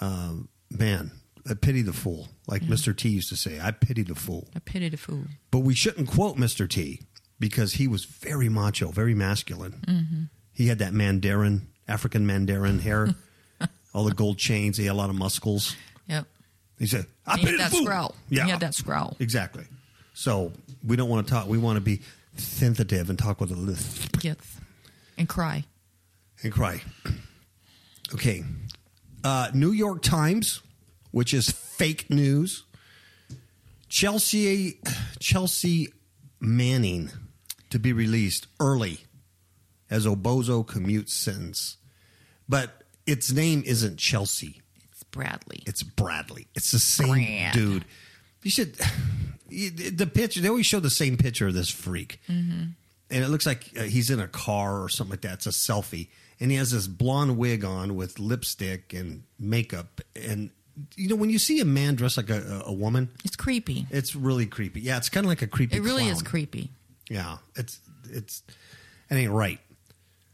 Um, 0.00 0.48
man, 0.70 1.12
I 1.50 1.54
pity 1.54 1.82
the 1.82 1.92
fool. 1.92 2.28
Like 2.46 2.62
Mr. 2.62 2.96
T 2.96 3.08
used 3.08 3.28
to 3.30 3.36
say, 3.36 3.60
I 3.60 3.70
pity 3.72 4.02
the 4.02 4.14
fool. 4.14 4.48
I 4.54 4.60
pity 4.60 4.88
the 4.88 4.96
fool. 4.96 5.24
But 5.50 5.60
we 5.60 5.74
shouldn't 5.74 6.08
quote 6.08 6.36
Mr. 6.36 6.68
T 6.68 7.00
because 7.38 7.74
he 7.74 7.88
was 7.88 8.04
very 8.04 8.48
macho, 8.48 8.88
very 8.90 9.14
masculine. 9.14 10.28
He 10.52 10.68
had 10.68 10.78
that 10.78 10.92
Mandarin, 10.92 11.68
African 11.88 12.26
Mandarin 12.26 12.78
hair, 12.80 13.14
all 13.94 14.04
the 14.04 14.14
gold 14.14 14.38
chains. 14.38 14.76
He 14.76 14.84
had 14.86 14.92
a 14.92 14.94
lot 14.94 15.10
of 15.10 15.16
muscles. 15.16 15.74
Yep. 16.06 16.26
He 16.78 16.86
said, 16.86 17.06
I 17.26 17.36
He 17.38 17.46
pity 17.46 17.58
had 17.58 17.58
the 17.58 17.62
that 17.64 17.70
fool. 17.76 17.84
scroll. 17.86 18.14
Yeah. 18.28 18.44
He 18.44 18.50
had 18.50 18.60
that 18.60 18.74
scroll. 18.74 19.16
Exactly. 19.20 19.64
So 20.14 20.52
we 20.86 20.96
don't 20.96 21.08
want 21.08 21.26
to 21.26 21.32
talk. 21.32 21.48
We 21.48 21.58
want 21.58 21.76
to 21.76 21.80
be 21.80 22.00
sensitive 22.36 23.10
and 23.10 23.18
talk 23.18 23.40
with 23.40 23.50
a 23.50 23.54
lisp 23.56 24.16
Yes. 24.22 24.36
And 25.18 25.28
cry. 25.28 25.64
and 26.42 26.52
cry. 26.52 26.82
Okay. 28.14 28.44
Uh, 29.22 29.50
New 29.54 29.72
York 29.72 30.02
Times, 30.02 30.62
which 31.10 31.32
is 31.34 31.50
fake 31.50 32.08
news. 32.10 32.64
Chelsea 33.88 34.78
Chelsea 35.18 35.88
Manning 36.42 37.10
to 37.68 37.78
be 37.78 37.92
released 37.92 38.46
early 38.58 39.00
as 39.90 40.06
Obozo 40.06 40.64
commutes 40.66 41.10
sentence. 41.10 41.76
But 42.48 42.84
its 43.06 43.30
name 43.32 43.62
isn't 43.66 43.98
Chelsea. 43.98 44.62
It's 44.90 45.02
Bradley. 45.04 45.62
It's 45.66 45.82
Bradley. 45.82 46.46
It's 46.54 46.70
the 46.72 46.78
same 46.78 47.08
Brad. 47.12 47.52
dude. 47.52 47.84
You 48.42 48.50
should 48.50 48.74
the 49.48 50.10
picture. 50.12 50.40
They 50.40 50.48
always 50.48 50.66
show 50.66 50.80
the 50.80 50.88
same 50.90 51.16
picture 51.16 51.48
of 51.48 51.54
this 51.54 51.68
freak, 51.70 52.20
Mm-hmm. 52.28 52.62
and 53.10 53.24
it 53.24 53.28
looks 53.28 53.44
like 53.46 53.70
uh, 53.78 53.82
he's 53.82 54.08
in 54.10 54.20
a 54.20 54.28
car 54.28 54.82
or 54.82 54.88
something 54.88 55.10
like 55.12 55.20
that. 55.22 55.34
It's 55.34 55.46
a 55.46 55.50
selfie, 55.50 56.08
and 56.40 56.50
he 56.50 56.56
has 56.56 56.70
this 56.70 56.86
blonde 56.86 57.36
wig 57.36 57.64
on 57.64 57.96
with 57.96 58.18
lipstick 58.18 58.94
and 58.94 59.24
makeup. 59.38 60.00
And 60.16 60.50
you 60.96 61.08
know, 61.08 61.16
when 61.16 61.30
you 61.30 61.38
see 61.38 61.60
a 61.60 61.64
man 61.64 61.94
dressed 61.94 62.16
like 62.16 62.30
a, 62.30 62.62
a, 62.66 62.72
woman, 62.72 63.08
It's 63.24 63.36
creepy. 63.36 63.86
it's 63.90 64.14
really 64.14 64.46
creepy. 64.46 64.80
Yeah, 64.80 64.96
it's 64.96 65.08
kind 65.08 65.24
of 65.24 65.28
like 65.28 65.42
a 65.42 65.46
creepy. 65.46 65.76
It 65.76 65.82
really 65.82 66.08
is 66.08 66.22
creepy. 66.22 66.70
Yeah, 67.08 67.38
it's 67.56 67.80
it's 68.10 68.42
it 69.10 69.14
ain't 69.14 69.32
right. 69.32 69.58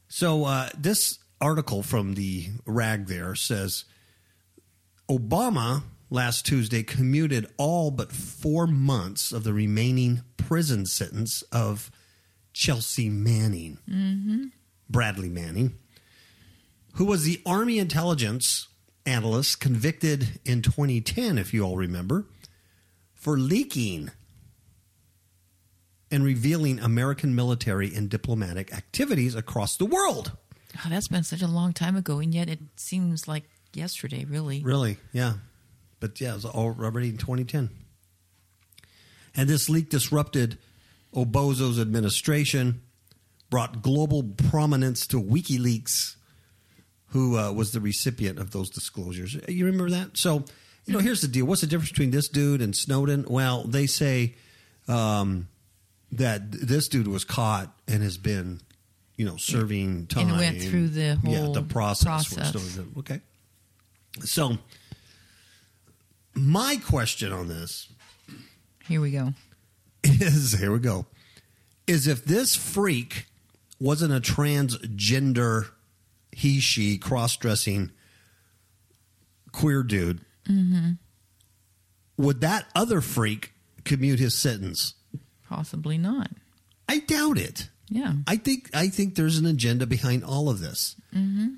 So 0.09 0.45
uh, 0.45 0.69
this 0.77 1.19
article 1.41 1.83
from 1.83 2.15
the 2.15 2.49
rag 2.65 3.07
there 3.07 3.35
says 3.35 3.85
Obama 5.11 5.83
last 6.11 6.47
Tuesday 6.47 6.83
commuted 6.83 7.47
all 7.57 7.91
but 7.91 8.13
four 8.13 8.67
months 8.67 9.33
of 9.33 9.45
the 9.45 9.53
remaining 9.53 10.23
prison 10.37 10.87
sentence 10.87 11.43
of 11.53 11.91
Chelsea 12.53 13.11
Manning, 13.11 13.79
Bradley 14.89 15.29
Manning, 15.29 15.75
who 16.95 17.05
was 17.05 17.25
the 17.25 17.41
Army 17.45 17.79
intelligence 17.79 18.69
analyst 19.07 19.61
convicted 19.61 20.41
in 20.45 20.63
2010, 20.63 21.39
if 21.39 21.55
you 21.55 21.63
all 21.63 21.77
remember, 21.77 22.27
for 23.15 23.39
leaking 23.39 24.11
and 26.11 26.25
revealing 26.25 26.79
American 26.79 27.35
military 27.35 27.95
and 27.95 28.09
diplomatic 28.09 28.73
activities 28.73 29.35
across 29.35 29.77
the 29.77 29.87
world. 29.87 30.33
Oh, 30.85 30.89
that's 30.89 31.09
been 31.09 31.25
such 31.25 31.43
a 31.43 31.49
long 31.49 31.73
time 31.73 31.97
ago, 31.97 32.19
and 32.19 32.35
yet 32.35 32.49
it 32.49 32.61
seems 32.77 33.27
like 33.27 33.45
yesterday, 33.73 34.25
really. 34.25 34.63
Really? 34.63 34.99
Yeah. 35.13 35.35
But 36.01 36.21
yeah, 36.21 36.33
it 36.33 36.35
was 36.35 36.45
already 36.45 37.09
in 37.09 37.17
2010. 37.17 37.71
And 39.35 39.49
this 39.49 39.69
leak 39.69 39.91
disrupted 39.91 40.59
Obozo's 41.15 41.81
administration, 41.81 42.83
brought 43.51 43.83
global 43.83 44.23
prominence 44.23 45.07
to 45.09 45.23
WikiLeaks, 45.23 46.17
who 47.17 47.39
uh, 47.39 47.51
was 47.51 47.73
the 47.73 47.81
recipient 47.81 48.39
of 48.39 48.51
those 48.51 48.69
disclosures. 48.69 49.37
You 49.49 49.65
remember 49.65 49.91
that? 49.91 50.19
So, 50.19 50.45
you 50.85 50.93
know, 50.93 50.99
here's 50.99 51.23
the 51.23 51.29
deal. 51.29 51.47
What's 51.47 51.63
the 51.63 51.67
difference 51.67 51.91
between 51.91 52.11
this 52.11 52.29
dude 52.29 52.61
and 52.61 52.77
Snowden? 52.77 53.25
Well, 53.29 53.65
they 53.65 53.87
say 53.87 54.35
um, 54.87 55.49
that 56.13 56.53
this 56.53 56.89
dude 56.89 57.09
was 57.09 57.25
caught 57.25 57.73
and 57.89 58.03
has 58.03 58.19
been, 58.19 58.61
you 59.17 59.25
know, 59.25 59.37
serving 59.39 60.09
time 60.09 60.29
And 60.29 60.37
went 60.37 60.63
through 60.63 60.89
the 60.89 61.19
yeah 61.25 61.39
whole 61.39 61.53
the 61.55 61.63
process. 61.63 62.05
process. 62.35 62.51
Snowden- 62.51 62.93
Okay, 62.99 63.21
so 64.25 64.59
my 66.35 66.77
question 66.85 67.33
on 67.33 67.49
this 67.49 67.89
Here 68.89 69.01
we 69.01 69.11
go. 69.11 69.33
is 70.05 70.53
here 70.53 70.71
we 70.73 70.79
go 70.79 71.07
is 71.87 72.07
if 72.07 72.25
this 72.25 72.55
freak 72.55 73.27
wasn't 73.81 74.13
a 74.13 74.21
transgender 74.21 75.69
he 76.37 76.61
she 76.61 76.99
cross-dressing 76.99 77.91
queer 79.53 79.83
dude 79.83 80.21
would 82.19 82.41
that 82.41 82.67
other 82.75 83.01
freak 83.01 83.53
commute 83.85 84.19
his 84.19 84.37
sentence 84.37 84.95
Possibly 85.49 85.97
not. 85.99 86.31
i 86.89 86.99
doubt 86.99 87.39
it 87.39 87.69
Yeah. 87.89 88.13
I 88.27 88.37
think 88.37 88.69
I 88.75 88.89
think 88.89 89.15
there's 89.15 89.39
an 89.39 89.47
agenda 89.47 89.87
behind 89.87 90.25
all 90.25 90.49
of 90.49 90.61
this. 90.61 90.97
Mm-hmm. 91.15 91.55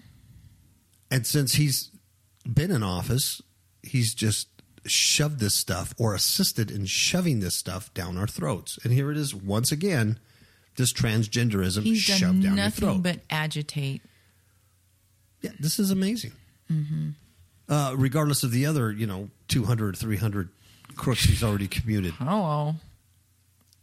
And 1.11 1.27
since 1.27 1.55
he's 1.55 1.91
been 2.47 2.71
in 2.71 2.83
office, 2.83 3.41
he's 3.83 4.13
just 4.15 4.49
shoved 4.87 5.41
this 5.41 5.55
stuff 5.55 5.95
or 5.99 6.15
assisted 6.15 6.71
in 6.71 6.85
shoving 6.85 7.41
this 7.41 7.55
stuff 7.57 7.93
down 7.95 8.19
our 8.19 8.27
throats. 8.27 8.79
And 8.85 8.93
here 8.93 9.11
it 9.11 9.17
is 9.17 9.35
once 9.35 9.73
again, 9.73 10.19
this 10.77 10.93
transgenderism 10.93 11.83
He's 11.85 12.01
shoved 12.03 12.43
down 12.43 12.43
your 12.43 12.53
nothing 12.53 12.85
throat. 12.89 13.03
but 13.03 13.21
agitate. 13.31 14.03
Yeah, 15.43 15.51
this 15.61 15.79
is 15.79 15.91
amazing. 15.91 16.33
Uh, 17.69 17.95
regardless 17.97 18.43
of 18.43 18.51
the 18.51 18.67
other, 18.67 18.91
you 18.93 19.07
know, 19.07 19.29
200, 19.49 19.97
300 19.97 20.49
crooks 20.97 21.25
he's 21.25 21.43
already 21.43 21.69
commuted. 21.69 22.15
Oh, 22.21 22.75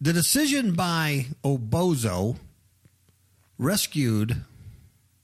The 0.01 0.13
decision 0.13 0.73
by 0.73 1.27
Obozo 1.43 2.37
rescued. 3.57 4.43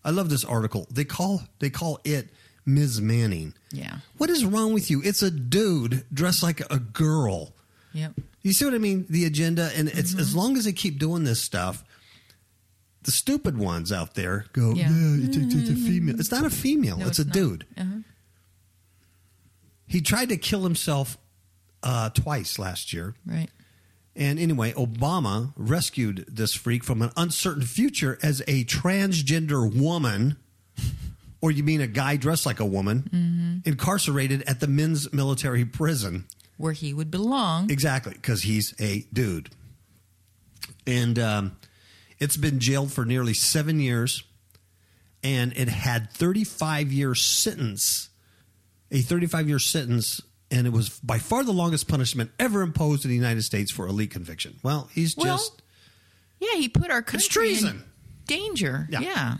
I 0.03 0.09
love 0.11 0.29
this 0.29 0.43
article. 0.45 0.87
They 0.91 1.03
call 1.05 1.43
they 1.59 1.69
call 1.69 1.99
it 2.03 2.29
Ms. 2.65 3.01
Manning. 3.01 3.53
yeah. 3.71 3.97
What 4.17 4.29
is 4.29 4.45
wrong 4.45 4.73
with 4.73 4.89
you? 4.91 5.01
It's 5.03 5.21
a 5.21 5.31
dude 5.31 6.05
dressed 6.13 6.43
like 6.43 6.61
a 6.71 6.79
girl. 6.79 7.53
Yep. 7.93 8.13
You 8.43 8.53
see 8.53 8.65
what 8.65 8.73
I 8.73 8.77
mean? 8.79 9.05
The 9.09 9.25
agenda, 9.25 9.71
and 9.75 9.87
it's 9.89 10.11
Mm-hmm. 10.11 10.19
as 10.19 10.35
long 10.35 10.57
as 10.57 10.65
they 10.65 10.71
keep 10.73 10.97
doing 10.99 11.23
this 11.23 11.41
stuff, 11.41 11.83
the 13.03 13.11
stupid 13.11 13.57
ones 13.57 13.91
out 13.91 14.13
there 14.15 14.45
go, 14.53 14.73
Yeah. 14.73 14.89
yeah, 14.89 15.25
it's, 15.27 15.37
it's, 15.37 15.55
it's 15.55 15.69
a 15.69 15.75
female. 15.75 16.19
It's 16.19 16.31
not 16.31 16.45
a 16.45 16.49
female. 16.49 16.97
No, 16.97 17.07
it's, 17.07 17.19
a 17.19 17.25
not. 17.25 17.33
dude. 17.33 17.65
Uh-huh. 17.77 17.97
He 19.87 20.01
tried 20.01 20.29
to 20.29 20.37
kill 20.37 20.63
himself 20.63 21.17
uh, 21.83 22.09
twice 22.11 22.57
last 22.59 22.93
year. 22.93 23.15
Right. 23.25 23.49
And 24.15 24.39
anyway, 24.39 24.73
Obama 24.73 25.53
rescued 25.55 26.25
this 26.27 26.53
freak 26.53 26.83
from 26.83 27.01
an 27.01 27.11
uncertain 27.17 27.63
future 27.63 28.17
as 28.21 28.41
a 28.41 28.65
transgender 28.65 29.73
woman, 29.73 30.37
or 31.41 31.49
you 31.51 31.63
mean 31.63 31.81
a 31.81 31.87
guy 31.87 32.17
dressed 32.17 32.45
like 32.45 32.59
a 32.59 32.65
woman, 32.65 33.61
incarcerated 33.65 34.43
at 34.43 34.59
the 34.59 34.67
men's 34.67 35.11
military 35.13 35.65
prison. 35.65 36.25
Where 36.57 36.73
he 36.73 36.93
would 36.93 37.09
belong. 37.09 37.71
Exactly, 37.71 38.13
because 38.13 38.43
he's 38.43 38.75
a 38.79 39.05
dude. 39.13 39.49
And 40.85 41.17
um, 41.17 41.57
it's 42.21 42.37
been 42.37 42.59
jailed 42.59 42.93
for 42.93 43.03
nearly 43.03 43.33
seven 43.33 43.81
years, 43.81 44.23
and 45.23 45.51
it 45.57 45.67
had 45.67 46.09
35 46.13 46.91
year 46.93 47.13
sentence, 47.15 48.09
a 48.91 49.01
35 49.01 49.49
year 49.49 49.59
sentence, 49.59 50.21
and 50.49 50.65
it 50.67 50.71
was 50.71 50.89
by 51.01 51.17
far 51.19 51.43
the 51.43 51.51
longest 51.51 51.87
punishment 51.87 52.31
ever 52.39 52.61
imposed 52.61 53.03
in 53.03 53.09
the 53.09 53.15
United 53.17 53.41
States 53.43 53.71
for 53.71 53.85
a 53.85 53.91
leak 53.91 54.11
conviction. 54.11 54.57
Well, 54.63 54.89
he's 54.93 55.17
Well, 55.17 55.35
just 55.37 55.61
Yeah, 56.39 56.55
he 56.55 56.69
put 56.69 56.89
our 56.91 57.01
country 57.01 57.27
treason. 57.29 57.69
in 57.69 57.83
danger. 58.27 58.87
Yeah. 58.89 58.99
Yeah. 59.01 59.37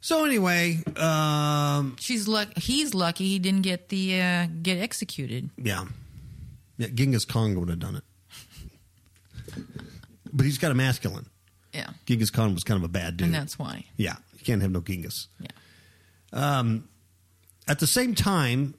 so. 0.00 0.24
Anyway, 0.24 0.82
um, 0.96 1.96
She's 2.00 2.26
luck. 2.28 2.48
He's 2.56 2.94
lucky 2.94 3.28
he 3.28 3.38
didn't 3.38 3.62
get 3.62 3.88
the 3.88 4.20
uh, 4.20 4.46
get 4.62 4.78
executed. 4.78 5.50
yeah, 5.56 5.84
yeah, 6.78 6.88
Genghis 6.88 7.24
Khan 7.24 7.58
would 7.58 7.68
have 7.68 7.78
done 7.80 7.96
it, 7.96 8.04
but 10.34 10.44
he's 10.44 10.58
got 10.58 10.70
a 10.70 10.74
masculine. 10.74 11.26
Yeah. 11.72 11.90
Genghis 12.06 12.30
Khan 12.30 12.52
was 12.54 12.62
kind 12.64 12.78
of 12.78 12.84
a 12.84 12.92
bad 12.92 13.16
dude. 13.16 13.26
And 13.26 13.34
that's 13.34 13.58
why. 13.58 13.86
Yeah, 13.96 14.16
you 14.34 14.44
can't 14.44 14.60
have 14.62 14.70
no 14.70 14.80
Genghis. 14.80 15.28
Yeah. 15.40 15.48
Um, 16.32 16.88
At 17.66 17.78
the 17.78 17.86
same 17.86 18.14
time, 18.14 18.74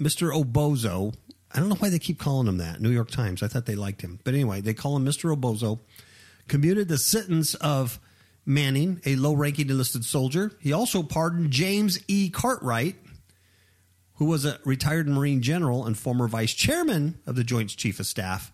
Mr. 0.00 0.32
Obozo, 0.32 1.14
I 1.52 1.60
don't 1.60 1.68
know 1.68 1.76
why 1.76 1.88
they 1.90 1.98
keep 1.98 2.18
calling 2.18 2.46
him 2.48 2.58
that. 2.58 2.80
New 2.80 2.90
York 2.90 3.10
Times, 3.10 3.42
I 3.42 3.48
thought 3.48 3.66
they 3.66 3.76
liked 3.76 4.02
him. 4.02 4.18
But 4.24 4.34
anyway, 4.34 4.60
they 4.60 4.74
call 4.74 4.96
him 4.96 5.06
Mr. 5.06 5.34
Obozo, 5.34 5.78
commuted 6.48 6.88
the 6.88 6.98
sentence 6.98 7.54
of 7.54 8.00
Manning, 8.44 9.00
a 9.04 9.16
low 9.16 9.34
ranking 9.34 9.70
enlisted 9.70 10.04
soldier. 10.04 10.52
He 10.60 10.72
also 10.72 11.02
pardoned 11.02 11.50
James 11.50 11.98
E. 12.08 12.30
Cartwright, 12.30 12.96
who 14.14 14.26
was 14.26 14.44
a 14.44 14.58
retired 14.64 15.08
Marine 15.08 15.42
general 15.42 15.84
and 15.84 15.96
former 15.98 16.28
vice 16.28 16.52
chairman 16.54 17.18
of 17.26 17.34
the 17.36 17.44
Joint 17.44 17.70
Chief 17.76 17.98
of 17.98 18.06
Staff, 18.06 18.52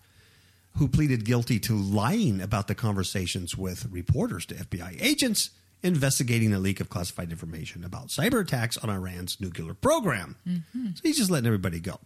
who 0.77 0.87
pleaded 0.87 1.23
guilty 1.25 1.59
to 1.59 1.75
lying 1.75 2.41
about 2.41 2.67
the 2.67 2.75
conversations 2.75 3.57
with 3.57 3.87
reporters 3.91 4.45
to 4.47 4.55
FBI 4.55 5.01
agents 5.01 5.51
investigating 5.83 6.53
a 6.53 6.59
leak 6.59 6.79
of 6.79 6.89
classified 6.89 7.29
information 7.29 7.83
about 7.83 8.07
cyber 8.07 8.41
attacks 8.41 8.77
on 8.77 8.89
Iran's 8.89 9.39
nuclear 9.41 9.73
program. 9.73 10.37
So 10.73 11.01
he's 11.03 11.17
just 11.17 11.29
letting 11.29 11.45
everybody 11.45 11.79
go. 11.79 11.99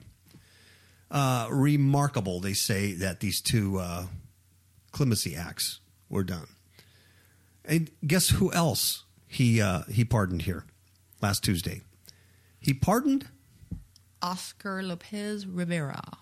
Uh, 1.09 1.47
remarkable, 1.51 2.39
they 2.41 2.53
say, 2.53 2.93
that 2.93 3.19
these 3.21 3.39
two 3.39 3.77
uh, 3.77 4.07
clemency 4.91 5.35
acts 5.35 5.79
were 6.09 6.23
done. 6.23 6.47
And 7.63 7.89
guess 8.05 8.29
who 8.29 8.51
else 8.51 9.03
he 9.27 9.61
uh, 9.61 9.83
he 9.89 10.03
pardoned 10.03 10.41
here 10.43 10.65
last 11.21 11.43
Tuesday? 11.43 11.81
He 12.59 12.73
pardoned 12.73 13.27
Oscar 14.21 14.81
Lopez 14.81 15.45
Rivera. 15.45 16.17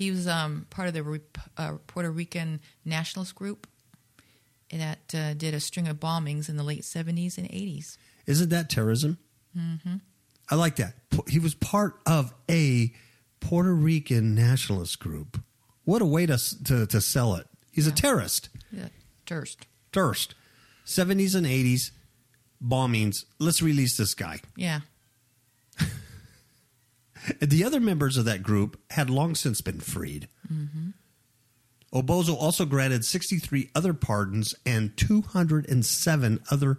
He 0.00 0.10
was 0.10 0.26
um, 0.26 0.66
part 0.70 0.88
of 0.88 0.94
the 0.94 1.20
uh, 1.58 1.74
Puerto 1.86 2.10
Rican 2.10 2.60
nationalist 2.86 3.34
group 3.34 3.66
that 4.72 5.14
uh, 5.14 5.34
did 5.34 5.52
a 5.52 5.60
string 5.60 5.86
of 5.88 6.00
bombings 6.00 6.48
in 6.48 6.56
the 6.56 6.62
late 6.62 6.84
70s 6.84 7.36
and 7.36 7.46
80s. 7.46 7.98
Isn't 8.24 8.48
that 8.48 8.70
terrorism? 8.70 9.18
Mm-hmm. 9.54 9.96
I 10.50 10.54
like 10.54 10.76
that. 10.76 10.94
He 11.28 11.38
was 11.38 11.54
part 11.54 12.00
of 12.06 12.32
a 12.50 12.94
Puerto 13.40 13.74
Rican 13.74 14.34
nationalist 14.34 15.00
group. 15.00 15.38
What 15.84 16.00
a 16.00 16.06
way 16.06 16.24
to 16.24 16.38
to, 16.64 16.86
to 16.86 17.00
sell 17.02 17.34
it. 17.34 17.46
He's 17.70 17.86
a 17.86 17.92
terrorist. 17.92 18.48
Yeah, 18.72 18.88
Durst. 19.26 19.66
Durst. 19.92 20.34
70s 20.86 21.34
and 21.34 21.46
80s 21.46 21.90
bombings. 22.64 23.26
Let's 23.38 23.60
release 23.60 23.98
this 23.98 24.14
guy. 24.14 24.40
Yeah. 24.56 24.80
The 27.40 27.64
other 27.64 27.80
members 27.80 28.16
of 28.16 28.24
that 28.24 28.42
group 28.42 28.80
had 28.90 29.10
long 29.10 29.34
since 29.34 29.60
been 29.60 29.80
freed. 29.80 30.28
Mm-hmm. 30.52 30.90
Obozo 31.92 32.36
also 32.36 32.64
granted 32.64 33.04
63 33.04 33.70
other 33.74 33.92
pardons 33.92 34.54
and 34.64 34.96
207 34.96 36.40
other 36.50 36.78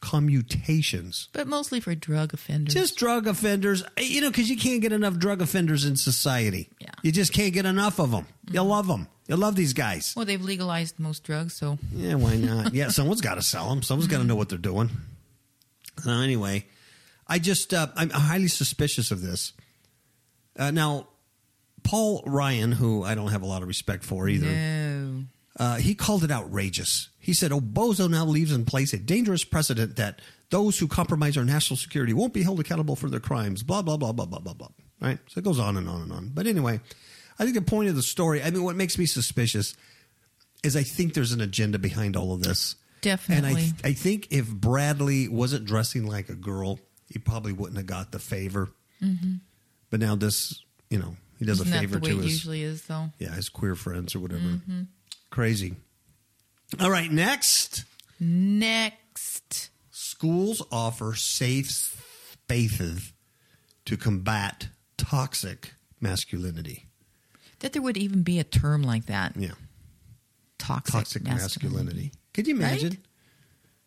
commutations. 0.00 1.28
But 1.32 1.46
mostly 1.46 1.80
for 1.80 1.94
drug 1.94 2.34
offenders. 2.34 2.74
Just 2.74 2.98
drug 2.98 3.26
offenders, 3.26 3.84
you 3.96 4.20
know, 4.20 4.30
because 4.30 4.50
you 4.50 4.56
can't 4.56 4.82
get 4.82 4.92
enough 4.92 5.16
drug 5.16 5.40
offenders 5.40 5.84
in 5.84 5.96
society. 5.96 6.68
Yeah. 6.80 6.90
You 7.02 7.12
just 7.12 7.32
can't 7.32 7.54
get 7.54 7.66
enough 7.66 8.00
of 8.00 8.10
them. 8.10 8.26
You 8.48 8.60
mm-hmm. 8.60 8.68
love 8.68 8.88
them. 8.88 9.08
You 9.28 9.36
love 9.36 9.54
these 9.54 9.72
guys. 9.72 10.12
well, 10.16 10.24
they've 10.24 10.42
legalized 10.42 10.98
most 10.98 11.22
drugs, 11.22 11.54
so 11.54 11.78
Yeah, 11.94 12.14
why 12.16 12.36
not? 12.36 12.74
yeah, 12.74 12.88
someone's 12.88 13.20
got 13.20 13.36
to 13.36 13.42
sell 13.42 13.70
them. 13.70 13.82
Someone's 13.82 14.08
got 14.08 14.16
to 14.16 14.22
mm-hmm. 14.22 14.30
know 14.30 14.34
what 14.34 14.48
they're 14.48 14.58
doing. 14.58 14.90
So 16.02 16.10
anyway, 16.10 16.66
I 17.32 17.38
just 17.38 17.72
uh, 17.72 17.86
I'm 17.96 18.10
highly 18.10 18.48
suspicious 18.48 19.10
of 19.10 19.22
this. 19.22 19.54
Uh, 20.58 20.70
now, 20.70 21.06
Paul 21.82 22.22
Ryan, 22.26 22.72
who 22.72 23.02
I 23.04 23.14
don't 23.14 23.30
have 23.30 23.40
a 23.40 23.46
lot 23.46 23.62
of 23.62 23.68
respect 23.68 24.04
for 24.04 24.28
either, 24.28 24.50
no. 24.50 25.24
uh, 25.58 25.76
he 25.76 25.94
called 25.94 26.24
it 26.24 26.30
outrageous. 26.30 27.08
He 27.18 27.32
said, 27.32 27.50
Obozo 27.50 28.10
now 28.10 28.26
leaves 28.26 28.52
in 28.52 28.66
place 28.66 28.92
a 28.92 28.98
dangerous 28.98 29.44
precedent 29.44 29.96
that 29.96 30.20
those 30.50 30.78
who 30.78 30.86
compromise 30.86 31.38
our 31.38 31.44
national 31.46 31.78
security 31.78 32.12
won't 32.12 32.34
be 32.34 32.42
held 32.42 32.60
accountable 32.60 32.96
for 32.96 33.08
their 33.08 33.18
crimes, 33.18 33.62
blah, 33.62 33.80
blah, 33.80 33.96
blah, 33.96 34.12
blah, 34.12 34.26
blah, 34.26 34.40
blah, 34.40 34.52
blah. 34.52 34.68
Right? 35.00 35.18
So 35.28 35.38
it 35.38 35.44
goes 35.44 35.58
on 35.58 35.78
and 35.78 35.88
on 35.88 36.02
and 36.02 36.12
on. 36.12 36.32
But 36.34 36.46
anyway, 36.46 36.80
I 37.38 37.44
think 37.44 37.54
the 37.54 37.62
point 37.62 37.88
of 37.88 37.96
the 37.96 38.02
story, 38.02 38.42
I 38.42 38.50
mean, 38.50 38.62
what 38.62 38.76
makes 38.76 38.98
me 38.98 39.06
suspicious, 39.06 39.74
is 40.62 40.76
I 40.76 40.82
think 40.82 41.14
there's 41.14 41.32
an 41.32 41.40
agenda 41.40 41.78
behind 41.78 42.14
all 42.14 42.34
of 42.34 42.42
this. 42.42 42.76
Definitely. 43.00 43.62
And 43.62 43.74
I, 43.82 43.88
I 43.88 43.92
think 43.94 44.28
if 44.30 44.48
Bradley 44.50 45.28
wasn't 45.28 45.64
dressing 45.64 46.06
like 46.06 46.28
a 46.28 46.34
girl, 46.34 46.78
he 47.12 47.18
probably 47.18 47.52
wouldn't 47.52 47.76
have 47.76 47.86
got 47.86 48.10
the 48.12 48.18
favor. 48.18 48.70
But 49.90 50.00
now 50.00 50.14
this, 50.14 50.62
you 50.90 50.98
know, 50.98 51.16
he 51.38 51.44
does 51.44 51.60
Mm-hmm. 51.60 51.66
Isn't 51.66 51.66
a 51.68 51.70
that 51.70 51.80
favor 51.80 51.98
the 51.98 52.00
way 52.00 52.10
to 52.12 52.18
it 52.20 52.22
his 52.24 52.32
usually 52.32 52.62
is, 52.62 52.82
though? 52.86 53.10
yeah 53.18 53.34
his 53.34 53.48
queer 53.48 53.74
friends 53.74 54.14
or 54.14 54.20
whatever. 54.20 54.40
Mm-hmm. 54.40 54.82
Crazy. 55.30 55.74
All 56.80 56.90
right, 56.90 57.10
next. 57.10 57.84
Next. 58.20 59.70
Schools 59.90 60.62
offer 60.70 61.14
safe 61.14 61.68
spaces 61.70 63.12
to 63.84 63.96
combat 63.96 64.68
toxic 64.96 65.74
masculinity. 66.00 66.86
That 67.58 67.72
there 67.72 67.82
would 67.82 67.96
even 67.96 68.22
be 68.22 68.38
a 68.38 68.44
term 68.44 68.82
like 68.82 69.06
that. 69.06 69.36
Yeah, 69.36 69.50
Toxic, 70.58 70.92
toxic 70.92 71.22
masculinity. 71.24 71.72
masculinity. 71.82 72.12
Could 72.34 72.46
you 72.46 72.54
imagine? 72.56 72.88
Right? 72.90 72.98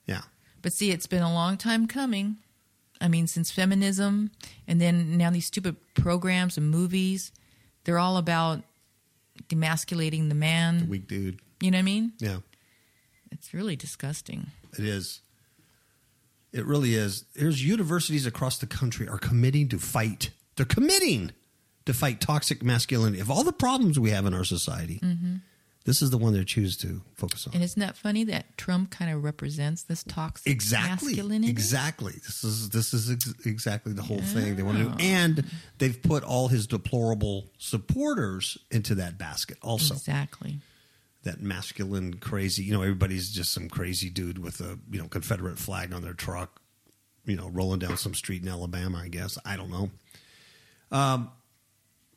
Yeah. 0.07 0.21
But 0.61 0.73
see, 0.73 0.91
it's 0.91 1.07
been 1.07 1.21
a 1.23 1.33
long 1.33 1.57
time 1.57 1.87
coming. 1.87 2.37
I 3.01 3.07
mean, 3.07 3.27
since 3.27 3.51
feminism, 3.51 4.31
and 4.67 4.79
then 4.79 5.17
now 5.17 5.29
these 5.29 5.45
stupid 5.45 5.75
programs 5.95 6.57
and 6.57 6.69
movies, 6.69 7.31
they're 7.83 7.99
all 7.99 8.17
about 8.17 8.61
demasculating 9.49 10.29
the 10.29 10.35
man. 10.35 10.79
The 10.79 10.85
weak 10.85 11.07
dude. 11.07 11.39
You 11.61 11.71
know 11.71 11.77
what 11.77 11.79
I 11.79 11.83
mean? 11.83 12.13
Yeah, 12.19 12.37
It's 13.31 13.53
really 13.53 13.75
disgusting. 13.75 14.47
it 14.77 14.85
is. 14.85 15.21
It 16.51 16.65
really 16.65 16.95
is. 16.95 17.25
There's 17.35 17.65
universities 17.65 18.25
across 18.25 18.57
the 18.59 18.65
country 18.65 19.09
are 19.09 19.17
committing 19.17 19.67
to 19.69 19.77
fight. 19.77 20.31
They're 20.55 20.65
committing 20.65 21.31
to 21.85 21.93
fight 21.93 22.21
toxic 22.21 22.63
masculinity. 22.63 23.19
Of 23.19 23.29
all 23.29 23.43
the 23.43 23.51
problems 23.51 23.99
we 23.99 24.11
have 24.11 24.25
in 24.25 24.33
our 24.33 24.45
society, 24.45 24.99
mm-hmm. 25.03 25.35
This 25.85 26.01
is 26.01 26.09
the 26.09 26.17
one 26.17 26.33
they 26.33 26.43
choose 26.43 26.75
to 26.77 27.01
focus 27.13 27.47
on. 27.47 27.53
And 27.53 27.63
isn't 27.63 27.79
that 27.79 27.95
funny 27.95 28.23
that 28.25 28.57
Trump 28.57 28.89
kind 28.89 29.11
of 29.11 29.23
represents 29.23 29.83
this 29.83 30.03
toxic 30.03 30.51
exactly. 30.51 31.09
masculinity? 31.09 31.51
exactly. 31.51 32.13
This 32.13 32.43
is 32.43 32.69
this 32.71 32.93
is 32.93 33.11
ex- 33.11 33.45
exactly 33.45 33.93
the 33.93 34.01
whole 34.01 34.21
thing 34.21 34.55
they 34.55 34.63
want 34.63 34.79
to 34.79 34.83
do 34.85 34.95
and 34.99 35.45
they've 35.77 36.01
put 36.01 36.23
all 36.23 36.47
his 36.47 36.65
deplorable 36.67 37.51
supporters 37.59 38.57
into 38.71 38.95
that 38.95 39.17
basket 39.17 39.57
also. 39.61 39.93
Exactly. 39.93 40.59
that 41.23 41.41
masculine 41.41 42.15
crazy 42.15 42.63
you 42.63 42.73
know 42.73 42.81
everybody's 42.81 43.31
just 43.31 43.53
some 43.53 43.69
crazy 43.69 44.09
dude 44.09 44.37
with 44.37 44.61
a 44.61 44.77
you 44.91 44.99
know 44.99 45.07
confederate 45.07 45.57
flag 45.57 45.93
on 45.93 46.01
their 46.01 46.13
truck 46.13 46.61
you 47.25 47.35
know 47.35 47.49
rolling 47.49 47.79
down 47.79 47.97
some 47.97 48.13
street 48.13 48.41
in 48.43 48.47
alabama 48.47 48.99
i 49.03 49.07
guess. 49.07 49.37
I 49.45 49.55
don't 49.55 49.69
know. 49.71 49.89
Um, 50.91 51.31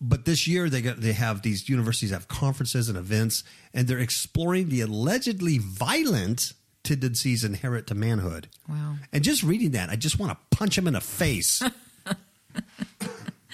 but 0.01 0.25
this 0.25 0.47
year 0.47 0.69
they 0.71 0.81
got 0.83 1.01
they 1.01 1.13
have 1.13 1.43
these 1.43 1.69
universities 1.69 2.11
have 2.11 2.29
conferences 2.29 2.89
and 2.89 2.97
events 2.99 3.43
and 3.75 3.89
they're 3.89 3.99
exploring 3.99 4.69
the 4.69 4.81
allegedly 4.81 5.59
violent 5.59 6.53
tendencies 6.85 7.43
inherent 7.45 7.87
to 7.89 7.95
manhood 7.95 8.49
Wow. 8.69 8.97
and 9.13 9.23
just 9.25 9.43
reading 9.43 9.73
that 9.73 9.91
i 9.91 9.97
just 9.97 10.19
want 10.19 10.33
to 10.33 10.57
punch 10.57 10.79
him 10.79 10.87
in 10.87 10.95
the 10.95 11.01
face 11.01 11.63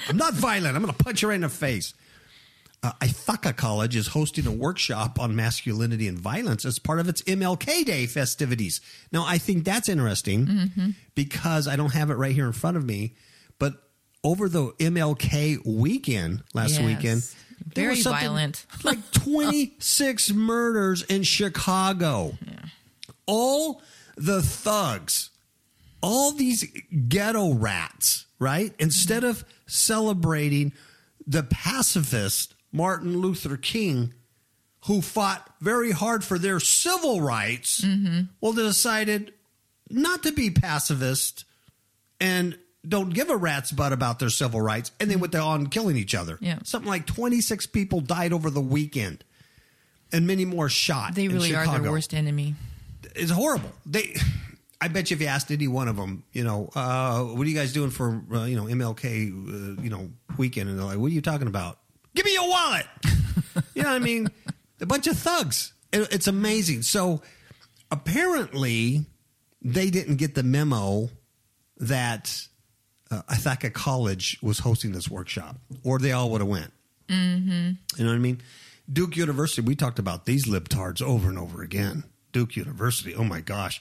i'm 0.09 0.17
not 0.17 0.35
violent 0.35 0.77
i'm 0.77 0.83
going 0.83 0.95
to 0.95 1.05
punch 1.05 1.21
her 1.23 1.29
right 1.29 1.35
in 1.37 1.41
the 1.43 1.49
face 1.49 1.95
uh, 2.83 2.93
Ithaca 3.03 3.55
College 3.55 3.97
is 3.97 4.09
hosting 4.09 4.47
a 4.47 4.53
workshop 4.53 5.19
on 5.19 5.35
masculinity 5.35 6.07
and 6.07 6.19
violence 6.19 6.67
as 6.67 6.79
part 6.79 7.01
of 7.01 7.09
its 7.09 7.23
MLK 7.23 7.83
Day 7.87 8.05
festivities. 8.05 8.83
Now, 9.11 9.25
I 9.27 9.39
think 9.39 9.65
that's 9.65 9.89
interesting 9.89 10.95
because 11.15 11.67
I 11.67 11.77
don't 11.77 11.95
have 11.95 12.11
it 12.11 12.17
right 12.17 12.35
here 12.35 12.45
in 12.45 12.53
front 12.53 12.77
of 12.77 12.85
me, 12.85 13.15
over 14.25 14.49
the 14.49 14.73
MLK 14.81 15.65
weekend 15.65 16.43
last 16.55 16.81
Yes. 16.81 16.83
weekend, 16.83 17.23
there 17.75 17.85
Very 17.85 17.97
was 17.97 18.07
violent. 18.07 18.67
like 18.85 19.11
26 19.13 20.33
murders 20.33 21.03
in 21.03 21.23
Chicago. 21.23 22.37
All 23.27 23.83
the 24.17 24.43
thugs, 24.43 25.31
all 26.01 26.33
these 26.33 26.65
ghetto 27.09 27.55
rats, 27.55 28.27
right? 28.39 28.75
Instead 28.79 29.25
of 29.25 29.45
celebrating 29.67 30.73
the 31.27 31.43
pacifist 31.43 32.55
Martin 32.73 33.19
Luther 33.19 33.57
King, 33.57 34.13
who 34.87 35.01
fought 35.01 35.49
very 35.61 35.93
hard 35.93 36.23
for 36.23 36.39
their 36.39 36.61
civil 36.61 37.21
rights, 37.23 37.81
mm-hmm. 37.81 38.23
well, 38.41 38.53
they 38.53 38.63
decided 38.63 39.33
not 39.89 40.23
to 40.25 40.33
be 40.33 40.51
pacifist 40.51 41.45
and 42.21 42.59
don't 42.87 43.11
give 43.11 43.31
a 43.31 43.37
rat's 43.37 43.73
butt 43.73 43.93
about 43.93 44.19
their 44.19 44.31
civil 44.31 44.61
rights, 44.61 44.93
and 45.01 45.11
they 45.11 45.17
went 45.17 45.35
on 45.35 45.67
killing 45.69 45.97
each 45.97 46.15
other. 46.15 46.39
Yeah. 46.41 46.59
Something 46.65 46.89
like 46.89 47.07
26 47.07 47.67
people 47.67 48.01
died 48.01 48.33
over 48.33 48.51
the 48.51 48.61
weekend, 48.61 49.25
and 50.13 50.27
many 50.27 50.45
more 50.45 50.69
shot. 50.69 51.15
They 51.15 51.29
really 51.29 51.55
are 51.55 51.67
their 51.67 51.91
worst 51.91 52.13
enemy. 52.15 52.55
it's 53.17 53.31
horrible. 53.31 53.73
They, 53.87 54.15
I 54.81 54.89
bet 54.89 55.11
you 55.11 55.15
if 55.17 55.21
you 55.23 55.29
asked 55.29 55.51
any 55.51 55.67
one 55.69 55.89
of 55.89 55.97
them, 55.97 56.25
you 56.33 56.45
know, 56.45 56.69
uh, 56.75 57.23
what 57.23 57.47
are 57.47 57.51
you 57.51 57.57
guys 57.57 57.73
doing 57.73 57.91
for, 57.91 58.23
uh, 58.33 58.45
you 58.45 58.57
know, 58.57 58.65
MLK, 58.65 59.05
uh, 59.79 59.83
you 59.83 59.89
know, 59.91 60.11
weekend? 60.37 60.69
And 60.69 60.79
they're 60.79 60.85
like, 60.87 60.99
what 60.99 61.07
are 61.07 61.15
you 61.15 61.23
talking 61.23 61.47
about? 61.49 61.79
Give 62.15 62.25
me 62.27 62.35
your 62.35 62.49
wallet. 62.49 62.87
you 63.75 63.83
know 63.83 63.89
what 63.89 63.97
I 63.97 63.99
mean? 64.01 64.29
A 64.81 64.87
bunch 64.87 65.07
of 65.07 65.17
thugs. 65.19 65.73
It- 65.93 66.13
it's 66.13 66.27
amazing. 66.27 66.83
So 66.83 67.23
apparently 67.91 69.07
they 69.63 69.89
didn't 69.91 70.17
get 70.17 70.35
the 70.35 70.43
memo 70.43 71.09
that 71.79 72.47
uh, 73.11 73.23
Ithaca 73.31 73.71
College 73.71 74.39
was 74.43 74.61
hosting 74.61 74.93
this 74.93 75.11
workshop, 75.11 75.57
or 75.83 75.99
they 75.99 76.13
all 76.13 76.31
would 76.31 76.41
have 76.41 76.49
went. 76.49 76.73
Mm-hmm. 77.09 77.73
You 77.97 78.05
know 78.05 78.11
what 78.11 78.17
I 78.17 78.19
mean? 78.19 78.41
Duke 78.91 79.17
University. 79.17 79.63
We 79.63 79.77
talked 79.77 79.99
about 79.99 80.27
these 80.27 80.47
libtards 80.47 81.01
over 81.03 81.29
and 81.29 81.39
over 81.39 81.63
again. 81.63 82.05
Duke 82.33 82.57
University. 82.57 83.15
Oh 83.15 83.25
my 83.25 83.41
gosh, 83.41 83.81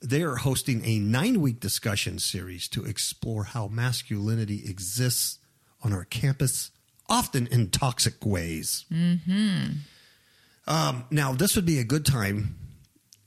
they 0.00 0.22
are 0.22 0.36
hosting 0.36 0.84
a 0.84 0.98
nine-week 0.98 1.60
discussion 1.60 2.18
series 2.18 2.68
to 2.68 2.84
explore 2.84 3.44
how 3.44 3.68
masculinity 3.68 4.62
exists 4.68 5.38
on 5.82 5.92
our 5.92 6.04
campus, 6.04 6.70
often 7.08 7.46
in 7.46 7.70
toxic 7.70 8.24
ways. 8.24 8.84
Um, 10.66 11.04
now, 11.10 11.32
this 11.32 11.56
would 11.56 11.66
be 11.66 11.78
a 11.78 11.84
good 11.84 12.06
time 12.06 12.56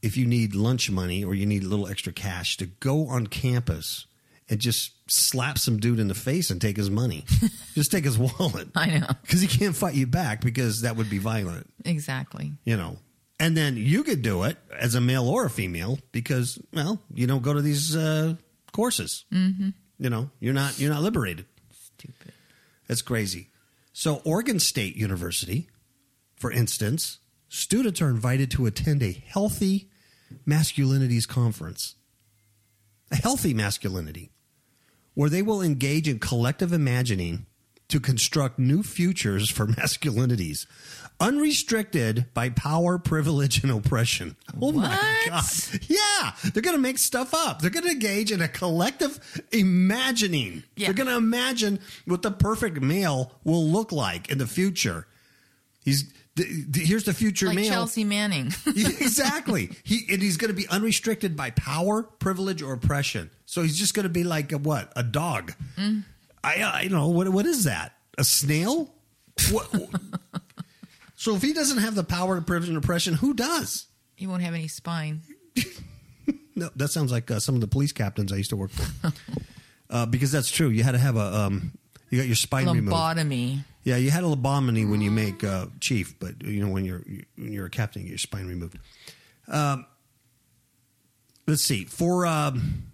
if 0.01 0.15
you 0.15 0.25
need 0.25 0.53
lunch 0.55 0.89
money 0.91 1.23
or 1.23 1.33
you 1.33 1.45
need 1.45 1.63
a 1.63 1.67
little 1.67 1.87
extra 1.87 2.13
cash 2.13 2.57
to 2.57 2.65
go 2.65 3.07
on 3.07 3.27
campus 3.27 4.05
and 4.49 4.59
just 4.59 4.91
slap 5.07 5.57
some 5.57 5.77
dude 5.79 5.99
in 5.99 6.07
the 6.07 6.15
face 6.15 6.49
and 6.49 6.59
take 6.59 6.77
his 6.77 6.89
money. 6.89 7.25
just 7.73 7.91
take 7.91 8.03
his 8.05 8.17
wallet. 8.17 8.69
I 8.75 8.99
know. 8.99 9.07
Because 9.21 9.41
he 9.41 9.47
can't 9.47 9.75
fight 9.75 9.95
you 9.95 10.07
back 10.07 10.41
because 10.41 10.81
that 10.81 10.95
would 10.95 11.09
be 11.09 11.17
violent, 11.19 11.69
Exactly. 11.83 12.53
you 12.63 12.77
know. 12.77 12.97
And 13.39 13.55
then 13.57 13.75
you 13.75 14.03
could 14.03 14.21
do 14.21 14.43
it 14.43 14.57
as 14.77 14.95
a 14.95 15.01
male 15.01 15.27
or 15.27 15.45
a 15.45 15.49
female 15.49 15.99
because, 16.13 16.57
well, 16.73 17.01
you 17.13 17.27
don't 17.27 17.43
go 17.43 17.53
to 17.53 17.61
these 17.61 17.95
uh, 17.95 18.35
courses. 18.71 19.25
Mm-hmm. 19.33 19.69
You 19.99 20.09
know, 20.09 20.29
you're 20.39 20.53
not 20.53 20.79
you're 20.79 20.91
not 20.93 21.01
liberated. 21.01 21.45
Stupid. 21.71 22.31
That's 22.87 23.01
crazy. 23.01 23.49
So, 23.93 24.21
Oregon 24.25 24.59
State 24.59 24.95
University, 24.95 25.69
for 26.37 26.51
instance, 26.51 27.19
students 27.49 28.01
are 28.01 28.09
invited 28.09 28.51
to 28.51 28.65
attend 28.65 29.01
a 29.03 29.11
healthy 29.11 29.89
masculinities 30.47 31.27
conference. 31.27 31.95
A 33.11 33.15
healthy 33.15 33.53
masculinity, 33.53 34.31
where 35.15 35.29
they 35.29 35.41
will 35.41 35.61
engage 35.61 36.07
in 36.07 36.19
collective 36.19 36.71
imagining 36.71 37.47
to 37.87 37.99
construct 37.99 38.57
new 38.59 38.83
futures 38.83 39.49
for 39.49 39.65
masculinities, 39.81 40.65
unrestricted 41.19 42.25
by 42.33 42.49
power, 42.49 42.97
privilege, 42.97 43.63
and 43.63 43.71
oppression. 43.71 44.35
Oh 44.61 44.71
my 44.71 44.89
What? 44.89 45.29
God. 45.29 45.43
Yeah, 45.87 46.31
they're 46.53 46.61
going 46.63 46.75
to 46.75 46.81
make 46.81 46.97
stuff 46.97 47.33
up. 47.33 47.61
They're 47.61 47.69
going 47.69 47.85
to 47.85 47.91
engage 47.91 48.31
in 48.31 48.41
a 48.41 48.47
collective 48.47 49.19
imagining. 49.51 50.63
Yeah. 50.75 50.87
They're 50.87 50.95
going 50.95 51.09
to 51.09 51.15
imagine 51.17 51.79
what 52.05 52.21
the 52.21 52.31
perfect 52.31 52.81
male 52.81 53.31
will 53.43 53.65
look 53.65 53.91
like 53.91 54.29
in 54.29 54.37
the 54.37 54.47
future. 54.47 55.07
He's 55.83 56.11
th- 56.35 56.49
th- 56.73 56.87
here's 56.87 57.03
the 57.03 57.13
future 57.13 57.47
Like 57.47 57.55
male. 57.55 57.69
Chelsea 57.69 58.03
Manning. 58.03 58.47
exactly. 58.67 59.69
He 59.83 60.05
and 60.11 60.21
he's 60.21 60.37
going 60.37 60.49
to 60.49 60.55
be 60.55 60.67
unrestricted 60.67 61.35
by 61.35 61.51
power, 61.51 62.03
privilege, 62.03 62.61
or 62.61 62.73
oppression. 62.73 63.29
So 63.45 63.61
he's 63.61 63.77
just 63.77 63.93
going 63.93 64.03
to 64.03 64.09
be 64.09 64.23
like 64.23 64.51
a 64.51 64.57
what? 64.57 64.91
A 64.95 65.03
dog. 65.03 65.53
Mm. 65.77 66.03
I 66.43 66.63
I 66.63 66.81
don't 66.83 66.99
know 66.99 67.07
what 67.09 67.29
what 67.29 67.45
is 67.45 67.63
that? 67.65 67.93
A 68.17 68.23
snail? 68.23 68.93
What? 69.51 69.69
so 71.15 71.35
if 71.35 71.41
he 71.41 71.53
doesn't 71.53 71.79
have 71.79 71.95
the 71.95 72.03
power, 72.03 72.39
privilege, 72.41 72.69
and 72.69 72.77
oppression, 72.77 73.15
who 73.15 73.33
does? 73.33 73.87
he 74.15 74.27
won't 74.27 74.41
have 74.43 74.53
any 74.53 74.67
spine. 74.67 75.21
No, 76.57 76.69
that 76.77 76.87
sounds 76.87 77.11
like 77.11 77.29
uh, 77.29 77.39
some 77.41 77.53
of 77.55 77.59
the 77.61 77.67
police 77.67 77.91
captains 77.91 78.31
I 78.31 78.37
used 78.37 78.51
to 78.51 78.55
work 78.55 78.71
for. 78.71 79.11
uh, 79.89 80.05
because 80.05 80.31
that's 80.31 80.49
true. 80.49 80.69
You 80.69 80.83
had 80.83 80.93
to 80.93 80.97
have 80.97 81.17
a 81.17 81.19
um, 81.41 81.73
you 82.09 82.17
got 82.17 82.27
your 82.27 82.37
spine 82.37 82.65
removed. 82.75 82.95
Yeah, 83.85 83.97
you 83.97 84.09
had 84.09 84.23
a 84.23 84.27
lobotomy 84.27 84.89
when 84.89 84.99
you 84.99 85.11
make 85.11 85.43
uh, 85.43 85.67
chief, 85.79 86.19
but 86.19 86.43
you 86.43 86.65
know 86.65 86.71
when 86.71 86.85
you're 86.85 87.03
when 87.37 87.53
you're 87.53 87.67
a 87.67 87.69
captain, 87.69 88.01
you 88.01 88.07
get 88.07 88.11
your 88.13 88.17
spine 88.17 88.47
removed. 88.47 88.79
Um, 89.47 89.85
let's 91.47 91.63
see 91.63 91.85
for 91.85 92.25
um, 92.25 92.87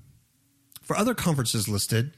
for 0.82 0.98
other 0.98 1.16
conferences 1.16 1.70
listed. 1.70 2.12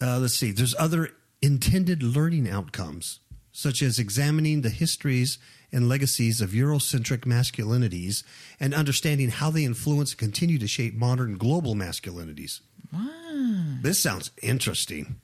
Uh, 0.00 0.18
let's 0.18 0.34
see. 0.34 0.52
There's 0.52 0.74
other 0.78 1.10
intended 1.42 2.02
learning 2.02 2.48
outcomes 2.48 3.20
such 3.52 3.82
as 3.82 3.98
examining 3.98 4.62
the 4.62 4.70
histories 4.70 5.38
and 5.70 5.88
legacies 5.88 6.40
of 6.40 6.50
Eurocentric 6.50 7.20
masculinities 7.20 8.24
and 8.58 8.72
understanding 8.72 9.28
how 9.28 9.50
they 9.50 9.64
influence 9.64 10.12
and 10.12 10.18
continue 10.18 10.58
to 10.58 10.66
shape 10.66 10.94
modern 10.94 11.36
global 11.36 11.74
masculinities. 11.74 12.60
Wow. 12.90 13.76
This 13.82 13.98
sounds 13.98 14.30
interesting. 14.42 15.20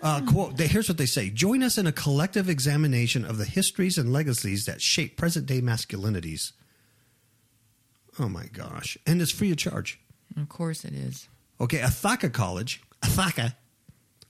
Uh, 0.00 0.20
quote, 0.26 0.56
they, 0.56 0.66
here's 0.68 0.88
what 0.88 0.98
they 0.98 1.06
say 1.06 1.30
Join 1.30 1.62
us 1.62 1.76
in 1.78 1.86
a 1.86 1.92
collective 1.92 2.48
examination 2.48 3.24
of 3.24 3.38
the 3.38 3.44
histories 3.44 3.98
and 3.98 4.12
legacies 4.12 4.64
that 4.66 4.80
shape 4.80 5.16
present 5.16 5.46
day 5.46 5.60
masculinities. 5.60 6.52
Oh 8.20 8.28
my 8.28 8.46
gosh. 8.46 8.96
And 9.06 9.20
it's 9.22 9.30
free 9.30 9.50
of 9.50 9.56
charge. 9.58 10.00
Of 10.36 10.48
course 10.48 10.84
it 10.84 10.92
is. 10.92 11.28
Okay, 11.60 11.78
Athaka 11.78 12.32
College, 12.32 12.82
Athaka, 13.02 13.54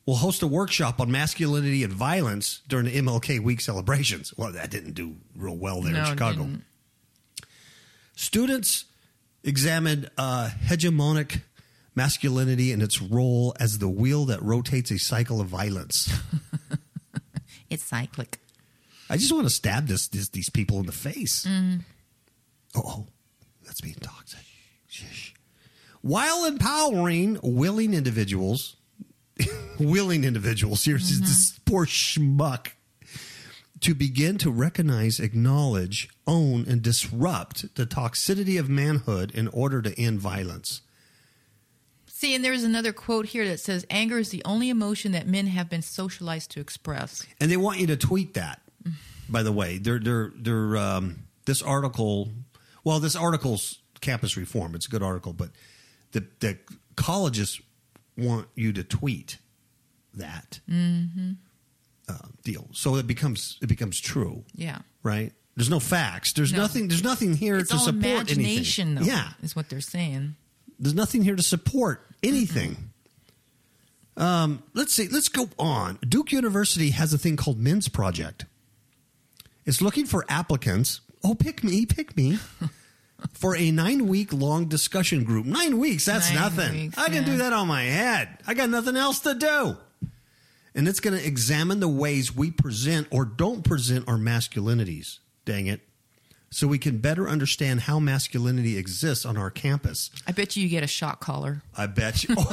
will 0.06 0.16
host 0.16 0.42
a 0.42 0.46
workshop 0.46 1.00
on 1.00 1.10
masculinity 1.10 1.84
and 1.84 1.92
violence 1.92 2.62
during 2.68 2.86
the 2.86 2.96
MLK 2.98 3.40
Week 3.40 3.60
celebrations. 3.60 4.32
Well, 4.36 4.52
that 4.52 4.70
didn't 4.70 4.94
do 4.94 5.16
real 5.36 5.56
well 5.56 5.82
there 5.82 5.92
No, 5.92 6.00
in 6.00 6.06
Chicago. 6.06 6.48
Students 8.16 8.86
examined 9.44 10.10
uh, 10.16 10.50
hegemonic 10.64 11.42
masculinity 11.98 12.72
and 12.72 12.82
its 12.82 13.02
role 13.02 13.54
as 13.60 13.78
the 13.78 13.88
wheel 13.88 14.24
that 14.26 14.40
rotates 14.40 14.90
a 14.90 14.98
cycle 14.98 15.40
of 15.40 15.48
violence. 15.48 16.10
It's 17.70 17.84
cyclic. 17.84 18.38
I 19.10 19.16
just 19.16 19.32
want 19.32 19.44
to 19.44 19.50
stab 19.54 19.86
this, 19.86 20.08
this 20.08 20.28
these 20.30 20.50
people 20.50 20.80
in 20.80 20.86
the 20.86 20.92
face. 20.92 21.46
Oh, 22.74 23.06
that's 23.64 23.80
being 23.80 23.96
toxic. 24.00 24.40
Shush. 24.88 25.34
While 26.00 26.44
empowering 26.44 27.38
willing 27.42 27.94
individuals, 27.94 28.76
willing 29.78 30.24
individuals, 30.24 30.84
here's 30.84 31.10
mm-hmm. 31.10 31.24
this 31.24 31.58
poor 31.64 31.86
schmuck, 31.86 32.68
to 33.80 33.94
begin 33.94 34.38
to 34.38 34.50
recognize, 34.50 35.20
acknowledge, 35.20 36.08
own, 36.26 36.64
and 36.68 36.82
disrupt 36.82 37.74
the 37.76 37.86
toxicity 37.86 38.58
of 38.58 38.68
manhood 38.68 39.30
in 39.32 39.48
order 39.48 39.80
to 39.82 39.98
end 40.00 40.20
violence. 40.20 40.80
See, 42.20 42.34
and 42.34 42.44
there's 42.44 42.64
another 42.64 42.92
quote 42.92 43.26
here 43.26 43.46
that 43.46 43.60
says, 43.60 43.86
"Anger 43.90 44.18
is 44.18 44.30
the 44.30 44.42
only 44.44 44.70
emotion 44.70 45.12
that 45.12 45.28
men 45.28 45.46
have 45.46 45.70
been 45.70 45.82
socialized 45.82 46.50
to 46.50 46.60
express." 46.60 47.24
and 47.40 47.48
they 47.48 47.56
want 47.56 47.78
you 47.78 47.86
to 47.86 47.96
tweet 47.96 48.34
that. 48.34 48.60
By 49.28 49.44
the 49.44 49.52
way, 49.52 49.78
they're 49.78 50.00
they're 50.00 50.32
they're 50.34 50.76
um, 50.76 51.20
this 51.46 51.62
article. 51.62 52.30
Well, 52.82 52.98
this 52.98 53.14
article's 53.14 53.78
campus 54.00 54.36
reform. 54.36 54.74
It's 54.74 54.86
a 54.86 54.90
good 54.90 55.02
article, 55.02 55.32
but 55.32 55.50
the 56.10 56.24
the 56.40 56.58
colleges 56.96 57.60
want 58.16 58.48
you 58.56 58.72
to 58.72 58.82
tweet 58.82 59.38
that 60.14 60.58
uh, 62.08 62.14
deal, 62.42 62.68
so 62.72 62.96
it 62.96 63.06
becomes 63.06 63.58
it 63.62 63.68
becomes 63.68 64.00
true, 64.00 64.44
Yeah, 64.54 64.78
right? 65.04 65.32
There's 65.54 65.70
no 65.70 65.78
facts. 65.78 66.32
There's 66.32 66.52
No. 66.52 66.58
nothing. 66.62 66.88
There's 66.88 67.04
nothing 67.04 67.36
here 67.36 67.58
it's 67.58 67.70
to 67.70 67.78
support 67.78 67.94
imagination, 68.02 68.88
anything. 68.98 69.06
though. 69.06 69.12
Yeah, 69.14 69.28
is 69.42 69.54
what 69.54 69.68
they're 69.68 69.80
saying. 69.80 70.34
there's 70.80 70.94
nothing 70.94 71.22
here 71.22 71.36
to 71.36 71.42
support 71.42 72.04
anything. 72.22 72.90
Um, 74.16 74.62
let's 74.74 74.92
see. 74.92 75.08
Let's 75.08 75.28
go 75.28 75.48
on. 75.58 75.98
Duke 76.06 76.32
University 76.32 76.90
has 76.90 77.14
a 77.14 77.18
thing 77.18 77.36
called 77.36 77.58
Men's 77.58 77.88
Project. 77.88 78.46
It's 79.64 79.80
looking 79.80 80.06
for 80.06 80.24
applicants. 80.28 81.00
Oh, 81.22 81.34
pick 81.34 81.62
me, 81.62 81.86
pick 81.86 82.16
me. 82.16 82.38
for 83.32 83.56
a 83.56 83.70
nine 83.70 84.06
week 84.06 84.32
long 84.32 84.66
discussion 84.66 85.24
group. 85.24 85.46
Nine 85.46 85.78
weeks, 85.78 86.04
that's 86.04 86.32
Nine 86.32 86.40
nothing. 86.42 86.72
weeks, 86.72 86.98
I 86.98 87.06
can 87.06 87.22
yeah. 87.24 87.24
do 87.24 87.36
that 87.38 87.52
on 87.52 87.66
my 87.68 87.82
head. 87.82 88.38
I 88.46 88.54
got 88.54 88.70
nothing 88.70 88.96
else 88.96 89.20
to 89.20 89.34
do. 89.34 89.76
And 90.74 90.86
it's 90.86 91.00
going 91.00 91.18
to 91.18 91.26
examine 91.26 91.80
the 91.80 91.88
ways 91.88 92.34
we 92.34 92.50
present 92.50 93.08
or 93.10 93.24
don't 93.24 93.64
present 93.64 94.06
our 94.08 94.16
masculinities. 94.16 95.18
Dang 95.44 95.66
it. 95.66 95.80
So 96.50 96.66
we 96.66 96.78
can 96.78 96.98
better 96.98 97.28
understand 97.28 97.80
how 97.80 97.98
masculinity 98.00 98.78
exists 98.78 99.26
on 99.26 99.36
our 99.36 99.50
campus. 99.50 100.10
I 100.26 100.32
bet 100.32 100.56
you 100.56 100.62
you 100.62 100.68
get 100.70 100.82
a 100.82 100.86
shock 100.86 101.20
collar. 101.20 101.62
I 101.76 101.86
bet 101.86 102.24
you. 102.24 102.34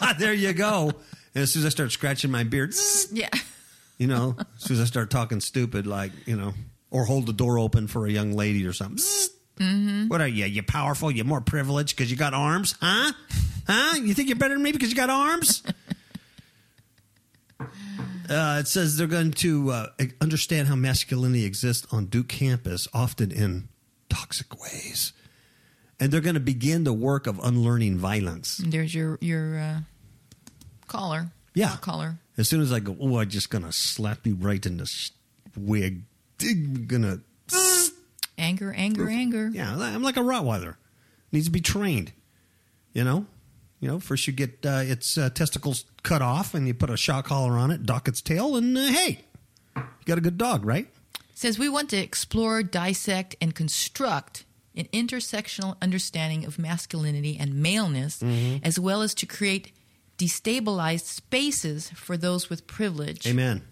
Oh, 0.00 0.12
there 0.18 0.32
you 0.32 0.52
go. 0.52 0.90
And 1.34 1.42
as 1.42 1.52
soon 1.52 1.60
as 1.62 1.66
I 1.66 1.68
start 1.68 1.92
scratching 1.92 2.30
my 2.30 2.42
beard, 2.44 2.74
Yeah, 3.12 3.28
you 3.98 4.06
know, 4.08 4.36
as 4.56 4.62
soon 4.64 4.76
as 4.76 4.80
I 4.82 4.86
start 4.86 5.10
talking 5.10 5.40
stupid, 5.40 5.86
like, 5.86 6.10
you 6.26 6.36
know, 6.36 6.54
or 6.90 7.04
hold 7.04 7.26
the 7.26 7.32
door 7.32 7.58
open 7.58 7.86
for 7.86 8.06
a 8.06 8.10
young 8.10 8.32
lady 8.32 8.66
or 8.66 8.72
something. 8.72 8.98
zzz. 8.98 9.30
Mm-hmm. 9.58 10.08
What 10.08 10.20
are 10.20 10.28
you? 10.28 10.46
You 10.46 10.62
powerful? 10.62 11.10
You 11.10 11.24
more 11.24 11.40
privileged 11.40 11.96
because 11.96 12.10
you 12.10 12.16
got 12.16 12.32
arms? 12.34 12.74
Huh? 12.80 13.12
Huh? 13.66 13.96
You 13.96 14.14
think 14.14 14.28
you're 14.28 14.38
better 14.38 14.54
than 14.54 14.62
me 14.62 14.72
because 14.72 14.88
you 14.90 14.96
got 14.96 15.10
arms? 15.10 15.62
Uh, 17.60 18.58
it 18.60 18.68
says 18.68 18.96
they're 18.96 19.06
going 19.06 19.32
to 19.32 19.70
uh, 19.70 19.86
understand 20.20 20.68
how 20.68 20.76
masculinity 20.76 21.44
exists 21.44 21.86
on 21.92 22.06
Duke 22.06 22.28
campus, 22.28 22.86
often 22.92 23.30
in 23.30 23.68
toxic 24.08 24.60
ways. 24.60 25.12
And 25.98 26.12
they're 26.12 26.20
going 26.20 26.34
to 26.34 26.40
begin 26.40 26.84
the 26.84 26.92
work 26.92 27.26
of 27.26 27.40
unlearning 27.42 27.98
violence. 27.98 28.58
there's 28.58 28.94
your 28.94 29.18
your 29.20 29.58
uh, 29.58 29.80
collar. 30.86 31.32
Yeah. 31.54 31.76
Collar. 31.80 32.18
As 32.36 32.48
soon 32.48 32.60
as 32.60 32.72
I 32.72 32.78
go, 32.78 32.96
oh, 33.00 33.18
I'm 33.18 33.28
just 33.28 33.50
going 33.50 33.64
to 33.64 33.72
slap 33.72 34.24
you 34.24 34.36
right 34.36 34.64
in 34.64 34.76
the 34.76 35.10
wig. 35.56 36.02
I'm 36.40 36.86
going 36.86 37.02
to. 37.02 37.20
Anger, 38.36 38.72
anger, 38.76 39.08
anger. 39.08 39.50
Yeah, 39.52 39.76
I'm 39.76 40.04
like 40.04 40.16
a 40.16 40.20
Rottweiler. 40.20 40.76
Needs 41.32 41.46
to 41.46 41.50
be 41.50 41.60
trained. 41.60 42.12
You 42.92 43.02
know? 43.02 43.26
You 43.80 43.88
know, 43.88 44.00
first 44.00 44.26
you 44.26 44.32
get 44.32 44.64
uh, 44.66 44.82
its 44.84 45.16
uh, 45.16 45.30
testicles 45.30 45.84
cut 46.02 46.20
off 46.22 46.54
and 46.54 46.66
you 46.66 46.74
put 46.74 46.90
a 46.90 46.96
shock 46.96 47.26
collar 47.26 47.52
on 47.52 47.70
it, 47.70 47.84
dock 47.84 48.08
its 48.08 48.20
tail, 48.20 48.56
and 48.56 48.76
uh, 48.76 48.86
hey, 48.86 49.20
you 49.76 49.82
got 50.04 50.18
a 50.18 50.22
good 50.22 50.38
dog, 50.38 50.64
right? 50.64 50.88
says 51.34 51.56
we 51.56 51.68
want 51.68 51.88
to 51.88 51.96
explore, 51.96 52.64
dissect, 52.64 53.36
and 53.40 53.54
construct 53.54 54.44
an 54.74 54.86
intersectional 54.92 55.76
understanding 55.80 56.44
of 56.44 56.58
masculinity 56.58 57.36
and 57.38 57.54
maleness, 57.54 58.18
Mm-hmm. 58.20 58.64
as 58.64 58.80
well 58.80 59.02
as 59.02 59.14
to 59.14 59.26
create 59.26 59.70
destabilized 60.18 61.04
spaces 61.04 61.90
for 61.90 62.16
those 62.16 62.50
with 62.50 62.66
privilege. 62.66 63.24
Amen. 63.26 63.62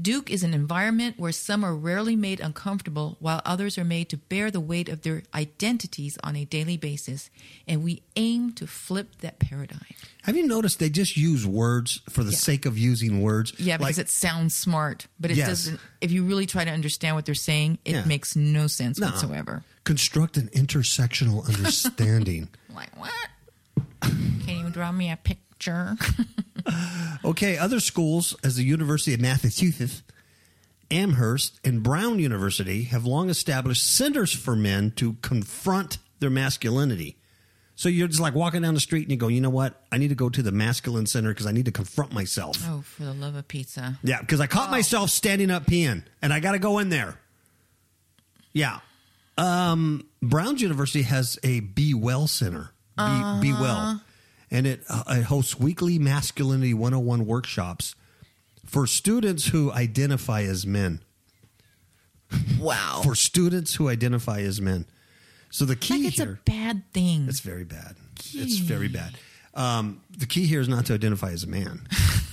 Duke 0.00 0.30
is 0.30 0.42
an 0.42 0.54
environment 0.54 1.18
where 1.18 1.32
some 1.32 1.62
are 1.62 1.74
rarely 1.74 2.16
made 2.16 2.40
uncomfortable 2.40 3.16
while 3.20 3.42
others 3.44 3.76
are 3.76 3.84
made 3.84 4.08
to 4.08 4.16
bear 4.16 4.50
the 4.50 4.58
weight 4.60 4.88
of 4.88 5.02
their 5.02 5.22
identities 5.34 6.16
on 6.24 6.34
a 6.34 6.46
daily 6.46 6.78
basis, 6.78 7.28
and 7.68 7.84
we 7.84 8.02
aim 8.16 8.52
to 8.54 8.66
flip 8.66 9.16
that 9.20 9.38
paradigm. 9.38 9.84
Have 10.22 10.36
you 10.36 10.46
noticed 10.46 10.78
they 10.78 10.88
just 10.88 11.16
use 11.16 11.46
words 11.46 12.00
for 12.08 12.24
the 12.24 12.30
Yeah. 12.32 12.38
sake 12.38 12.64
of 12.64 12.78
using 12.78 13.20
words? 13.20 13.52
Yeah, 13.58 13.76
because 13.76 13.98
Like- 13.98 14.06
it 14.06 14.10
sounds 14.10 14.56
smart, 14.56 15.08
but 15.20 15.30
it 15.30 15.36
Yes. 15.36 15.48
doesn't. 15.48 15.80
If 16.00 16.10
you 16.10 16.24
really 16.24 16.46
try 16.46 16.64
to 16.64 16.70
understand 16.70 17.14
what 17.16 17.26
they're 17.26 17.34
saying, 17.34 17.78
it 17.84 17.92
Yeah. 17.92 18.04
makes 18.06 18.34
no 18.34 18.66
sense 18.68 18.98
No. 18.98 19.08
whatsoever. 19.08 19.62
construct 19.84 20.36
an 20.36 20.48
intersectional 20.54 21.44
understanding. 21.54 22.48
Like 22.72 22.96
what? 22.96 23.12
Can 24.00 24.48
you 24.64 24.70
draw 24.70 24.92
me 24.92 25.10
a 25.10 25.16
picture? 25.16 25.42
Okay, 27.24 27.56
other 27.56 27.80
schools, 27.80 28.36
as 28.42 28.56
the 28.56 28.64
University 28.64 29.14
of 29.14 29.20
Massachusetts, 29.20 30.02
Amherst, 30.90 31.60
and 31.64 31.82
Brown 31.82 32.18
University, 32.18 32.84
have 32.84 33.04
long 33.04 33.30
established 33.30 33.86
centers 33.86 34.32
for 34.32 34.56
men 34.56 34.90
to 34.96 35.14
confront 35.22 35.98
their 36.18 36.30
masculinity. 36.30 37.16
So 37.74 37.88
you're 37.88 38.08
just 38.08 38.20
like 38.20 38.34
walking 38.34 38.62
down 38.62 38.74
the 38.74 38.80
street 38.80 39.02
and 39.02 39.10
you 39.10 39.16
go, 39.16 39.28
you 39.28 39.40
know 39.40 39.50
what? 39.50 39.80
I 39.90 39.98
need 39.98 40.08
to 40.08 40.14
go 40.14 40.28
to 40.28 40.42
the 40.42 40.52
masculine 40.52 41.06
center 41.06 41.30
because 41.30 41.46
I 41.46 41.52
need 41.52 41.64
to 41.66 41.72
confront 41.72 42.12
myself. 42.12 42.58
oh, 42.68 42.82
for 42.82 43.04
the 43.04 43.14
love 43.14 43.34
of 43.34 43.48
pizza! 43.48 43.98
Yeah, 44.02 44.20
because 44.20 44.40
I 44.40 44.46
caught 44.46 44.70
myself 44.70 45.10
standing 45.10 45.50
up 45.50 45.66
peeing 45.66 46.04
and 46.20 46.32
I 46.32 46.40
got 46.40 46.52
to 46.52 46.58
go 46.58 46.78
in 46.78 46.90
there. 46.90 47.18
Yeah. 48.52 48.80
Um, 49.38 50.06
Brown's 50.20 50.60
University 50.60 51.02
has 51.02 51.38
a 51.42 51.60
Be 51.60 51.94
Well 51.94 52.26
Center. 52.26 52.72
Be, 52.96 53.40
Be 53.40 53.52
Well. 53.52 54.02
And 54.52 54.66
it, 54.66 54.84
uh, 54.88 55.02
it 55.08 55.22
hosts 55.24 55.58
weekly 55.58 55.98
Masculinity 55.98 56.74
101 56.74 57.26
workshops 57.26 57.94
for 58.66 58.86
students 58.86 59.46
who 59.46 59.72
identify 59.72 60.42
as 60.42 60.66
men. 60.66 61.00
Wow, 62.60 63.00
For 63.02 63.14
students 63.14 63.74
who 63.74 63.88
identify 63.88 64.40
as 64.40 64.60
men. 64.60 64.86
So 65.50 65.64
the 65.64 65.76
key 65.76 65.98
like 65.98 66.08
it's 66.08 66.16
here. 66.18 66.40
a 66.46 66.50
bad 66.50 66.82
thing. 66.92 67.26
It's 67.28 67.40
very 67.40 67.64
bad. 67.64 67.96
It's 68.32 68.56
very 68.58 68.88
bad. 68.88 69.14
Um, 69.54 70.00
the 70.16 70.26
key 70.26 70.46
here 70.46 70.60
is 70.60 70.68
not 70.68 70.86
to 70.86 70.94
identify 70.94 71.30
as 71.30 71.44
a 71.44 71.46
man. 71.48 71.86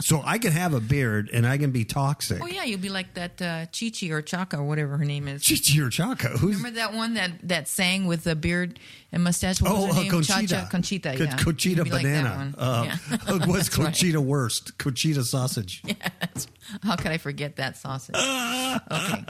so 0.00 0.20
I 0.24 0.38
can 0.38 0.52
have 0.52 0.74
a 0.74 0.80
beard 0.80 1.30
and 1.32 1.46
I 1.46 1.56
can 1.58 1.70
be 1.70 1.84
toxic. 1.84 2.42
oh 2.42 2.46
yeah, 2.46 2.64
you'll 2.64 2.78
be 2.80 2.88
like 2.90 3.14
that 3.14 3.40
uh, 3.42 3.66
Chichi 3.66 4.12
or 4.12 4.20
Chaka 4.22 4.58
or 4.58 4.64
whatever 4.64 4.96
her 4.98 5.04
name 5.04 5.26
is. 5.28 5.42
Chichi 5.42 5.80
or 5.80 5.88
Chaco. 5.88 6.28
Who's 6.36 6.56
Remember 6.56 6.76
that 6.76 6.92
one 6.94 7.14
that 7.14 7.30
that 7.48 7.66
sang 7.68 8.06
with 8.06 8.24
the 8.24 8.36
beard 8.36 8.78
and 9.10 9.24
mustache? 9.24 9.60
What 9.62 9.72
was 9.72 9.84
Oh, 9.84 9.86
her 9.86 9.92
uh, 9.92 10.02
name? 10.02 10.10
Conchita. 10.10 10.46
Cha-cha, 10.46 10.68
Conchita. 10.68 11.14
Co- 11.16 11.24
Yeah, 11.24 11.36
Conchita 11.36 11.84
You'd 11.84 11.92
like 11.92 12.02
banana. 12.02 12.54
uh, 12.58 12.84
yeah. 12.86 12.96
what's 13.46 13.46
That's 13.68 13.78
right. 13.78 13.84
Conchita 13.86 14.20
Wurst? 14.20 14.76
Conchita 14.78 15.24
sausage. 15.24 15.82
Yes. 15.96 16.46
How 16.82 16.96
could 16.96 17.12
I 17.12 17.18
forget 17.18 17.56
that 17.56 17.76
sausage? 17.76 18.16
okay. 18.16 19.24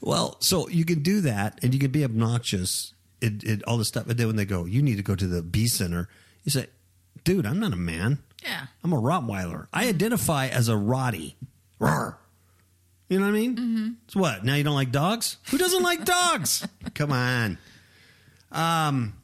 Well, 0.00 0.36
so 0.40 0.68
you 0.68 0.84
can 0.84 1.02
do 1.02 1.20
that, 1.22 1.58
and 1.62 1.72
you 1.72 1.80
can 1.80 1.90
be 1.92 2.04
obnoxious, 2.04 2.92
it, 3.20 3.42
it, 3.44 3.62
all 3.64 3.78
this 3.78 3.88
stuff. 3.88 4.04
But 4.06 4.16
then 4.16 4.26
when 4.26 4.36
they 4.36 4.44
go, 4.44 4.64
you 4.64 4.82
need 4.82 4.96
to 4.96 5.02
go 5.02 5.14
to 5.14 5.26
the 5.26 5.40
B 5.42 5.66
center. 5.68 6.08
You 6.44 6.50
say, 6.50 6.66
dude, 7.22 7.46
I'm 7.46 7.60
not 7.60 7.72
a 7.72 7.76
man. 7.76 8.18
Yeah. 8.44 8.66
I'm 8.82 8.92
a 8.92 9.00
Rottweiler. 9.00 9.66
I 9.72 9.88
identify 9.88 10.48
as 10.48 10.68
a 10.68 10.74
Rottie. 10.74 11.34
Rawr. 11.80 12.16
You 13.08 13.18
know 13.18 13.26
what 13.26 13.32
I 13.32 13.38
mean? 13.38 13.56
Mm-hmm. 13.56 13.88
So 14.08 14.20
what? 14.20 14.44
Now 14.44 14.54
you 14.54 14.64
don't 14.64 14.74
like 14.74 14.90
dogs? 14.90 15.36
Who 15.50 15.58
doesn't 15.58 15.82
like 15.82 16.04
dogs? 16.04 16.66
Come 16.94 17.12
on. 17.12 17.58
Um, 18.50 19.14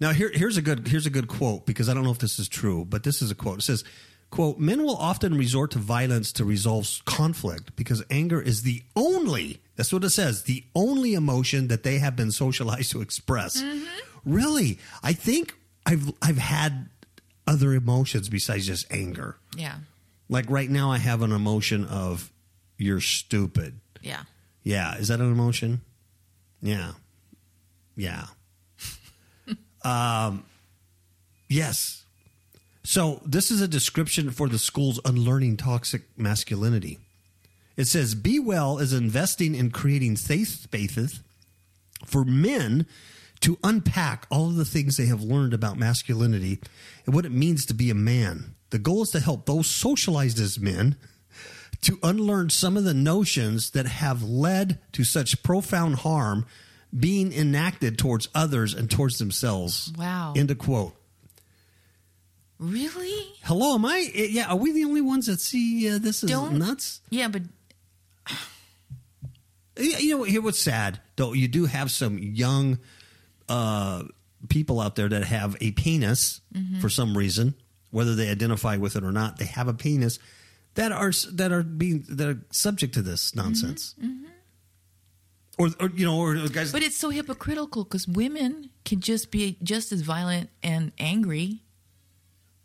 now 0.00 0.12
here, 0.12 0.30
here's 0.32 0.56
a 0.56 0.62
good 0.62 0.88
here's 0.88 1.06
a 1.06 1.10
good 1.10 1.28
quote 1.28 1.66
because 1.66 1.88
I 1.88 1.94
don't 1.94 2.04
know 2.04 2.10
if 2.10 2.18
this 2.18 2.38
is 2.38 2.48
true, 2.48 2.84
but 2.84 3.02
this 3.02 3.22
is 3.22 3.30
a 3.30 3.34
quote. 3.34 3.58
It 3.58 3.62
says, 3.62 3.84
"quote 4.30 4.58
Men 4.58 4.82
will 4.84 4.96
often 4.96 5.36
resort 5.36 5.70
to 5.72 5.78
violence 5.78 6.32
to 6.32 6.44
resolve 6.44 6.88
conflict 7.04 7.74
because 7.76 8.02
anger 8.10 8.40
is 8.40 8.62
the 8.62 8.82
only 8.94 9.60
that's 9.74 9.92
what 9.92 10.04
it 10.04 10.10
says 10.10 10.42
the 10.44 10.64
only 10.74 11.14
emotion 11.14 11.68
that 11.68 11.82
they 11.82 11.98
have 11.98 12.14
been 12.14 12.30
socialized 12.30 12.92
to 12.92 13.00
express." 13.00 13.62
Really, 14.24 14.78
I 15.02 15.12
think 15.12 15.54
I've 15.86 16.12
I've 16.20 16.38
had 16.38 16.88
other 17.46 17.72
emotions 17.72 18.28
besides 18.28 18.66
just 18.66 18.90
anger. 18.90 19.36
Yeah. 19.56 19.76
Like 20.28 20.50
right 20.50 20.68
now, 20.68 20.90
I 20.90 20.98
have 20.98 21.22
an 21.22 21.32
emotion 21.32 21.84
of 21.84 22.32
"you're 22.76 23.00
stupid." 23.00 23.80
Yeah. 24.02 24.22
Yeah, 24.64 24.96
is 24.96 25.08
that 25.08 25.20
an 25.20 25.30
emotion? 25.30 25.80
Yeah, 26.60 26.92
yeah. 27.96 28.26
um, 29.84 30.44
yes. 31.48 32.04
So 32.82 33.20
this 33.24 33.50
is 33.50 33.60
a 33.60 33.68
description 33.68 34.30
for 34.30 34.48
the 34.48 34.58
school's 34.58 35.00
unlearning 35.04 35.56
toxic 35.56 36.02
masculinity. 36.16 36.98
It 37.76 37.86
says, 37.86 38.16
"Be 38.16 38.40
well 38.40 38.78
is 38.78 38.92
investing 38.92 39.54
in 39.54 39.70
creating 39.70 40.16
safe 40.16 40.48
spaces 40.48 41.20
for 42.04 42.24
men." 42.24 42.86
To 43.46 43.56
unpack 43.62 44.26
all 44.28 44.48
of 44.48 44.56
the 44.56 44.64
things 44.64 44.96
they 44.96 45.06
have 45.06 45.22
learned 45.22 45.54
about 45.54 45.78
masculinity 45.78 46.58
and 47.06 47.14
what 47.14 47.24
it 47.24 47.30
means 47.30 47.64
to 47.66 47.74
be 47.74 47.90
a 47.90 47.94
man. 47.94 48.56
The 48.70 48.80
goal 48.80 49.02
is 49.02 49.10
to 49.10 49.20
help 49.20 49.46
those 49.46 49.68
socialized 49.68 50.40
as 50.40 50.58
men 50.58 50.96
to 51.82 51.96
unlearn 52.02 52.50
some 52.50 52.76
of 52.76 52.82
the 52.82 52.92
notions 52.92 53.70
that 53.70 53.86
have 53.86 54.24
led 54.24 54.80
to 54.90 55.04
such 55.04 55.44
profound 55.44 55.94
harm 55.96 56.44
being 56.98 57.32
enacted 57.32 57.98
towards 57.98 58.28
others 58.34 58.74
and 58.74 58.90
towards 58.90 59.18
themselves. 59.18 59.92
Wow. 59.96 60.32
End 60.36 60.50
of 60.50 60.58
quote. 60.58 60.96
Really? 62.58 63.26
Hello, 63.44 63.74
am 63.74 63.84
I? 63.84 64.10
Yeah, 64.12 64.48
are 64.48 64.56
we 64.56 64.72
the 64.72 64.84
only 64.86 65.02
ones 65.02 65.26
that 65.26 65.38
see 65.38 65.88
uh, 65.88 65.98
this 65.98 66.24
is 66.24 66.30
Don't- 66.30 66.58
nuts? 66.58 67.00
Yeah, 67.10 67.28
but 67.28 67.42
You 69.78 70.16
know, 70.16 70.22
here 70.24 70.40
what's 70.42 70.58
sad 70.58 71.00
though, 71.14 71.32
you 71.32 71.46
do 71.48 71.66
have 71.66 71.90
some 71.92 72.18
young 72.18 72.78
uh, 73.48 74.02
people 74.48 74.80
out 74.80 74.96
there 74.96 75.08
that 75.08 75.24
have 75.24 75.56
a 75.60 75.72
penis 75.72 76.40
for 76.80 76.88
some 76.88 77.16
reason, 77.16 77.54
whether 77.90 78.14
they 78.14 78.30
identify 78.30 78.76
with 78.76 78.96
it 78.96 79.04
or 79.04 79.12
not. 79.12 79.38
They 79.38 79.44
have 79.46 79.68
a 79.68 79.74
penis 79.74 80.18
that 80.74 80.92
are 80.92 81.12
that 81.32 81.52
are 81.52 81.62
being 81.62 82.04
that 82.08 82.28
are 82.28 82.42
subject 82.50 82.94
to 82.94 83.02
this 83.02 83.34
nonsense. 83.34 83.94
Or, 85.58 85.70
or 85.80 85.88
you 85.94 86.04
know, 86.04 86.18
or 86.18 86.34
guys. 86.48 86.70
but 86.70 86.82
it's 86.82 86.98
so 86.98 87.08
hypocritical 87.08 87.84
because 87.84 88.06
women 88.06 88.68
can 88.84 89.00
just 89.00 89.30
be 89.30 89.56
just 89.62 89.90
as 89.90 90.02
violent 90.02 90.50
and 90.62 90.92
angry. 90.98 91.62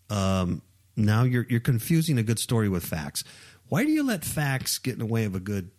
Um, 0.09 0.61
now 0.97 1.23
you're 1.23 1.45
you're 1.49 1.61
confusing 1.61 2.17
a 2.17 2.23
good 2.23 2.37
story 2.37 2.67
with 2.67 2.83
facts. 2.83 3.23
Why 3.69 3.85
do 3.85 3.91
you 3.91 4.03
let 4.03 4.25
facts 4.25 4.77
get 4.77 4.91
in 4.93 4.99
the 4.99 5.05
way 5.05 5.23
of 5.23 5.35
a 5.35 5.39
good? 5.39 5.71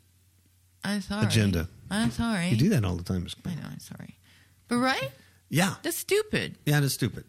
I'm 0.83 1.03
sorry. 1.03 1.27
Agenda. 1.27 1.69
I'm 1.91 2.11
sorry. 2.11 2.49
You 2.49 2.57
do 2.57 2.71
that 2.71 2.83
all 2.85 2.97
the 2.97 3.05
time. 3.05 3.27
I 3.45 3.51
know. 3.51 3.61
I'm 3.71 3.79
sorry. 3.79 4.17
Right? 4.81 5.11
Yeah, 5.49 5.75
That's 5.83 5.99
stupid. 5.99 6.57
yeah, 6.65 6.81
that's 6.81 6.95
stupid. 6.95 7.25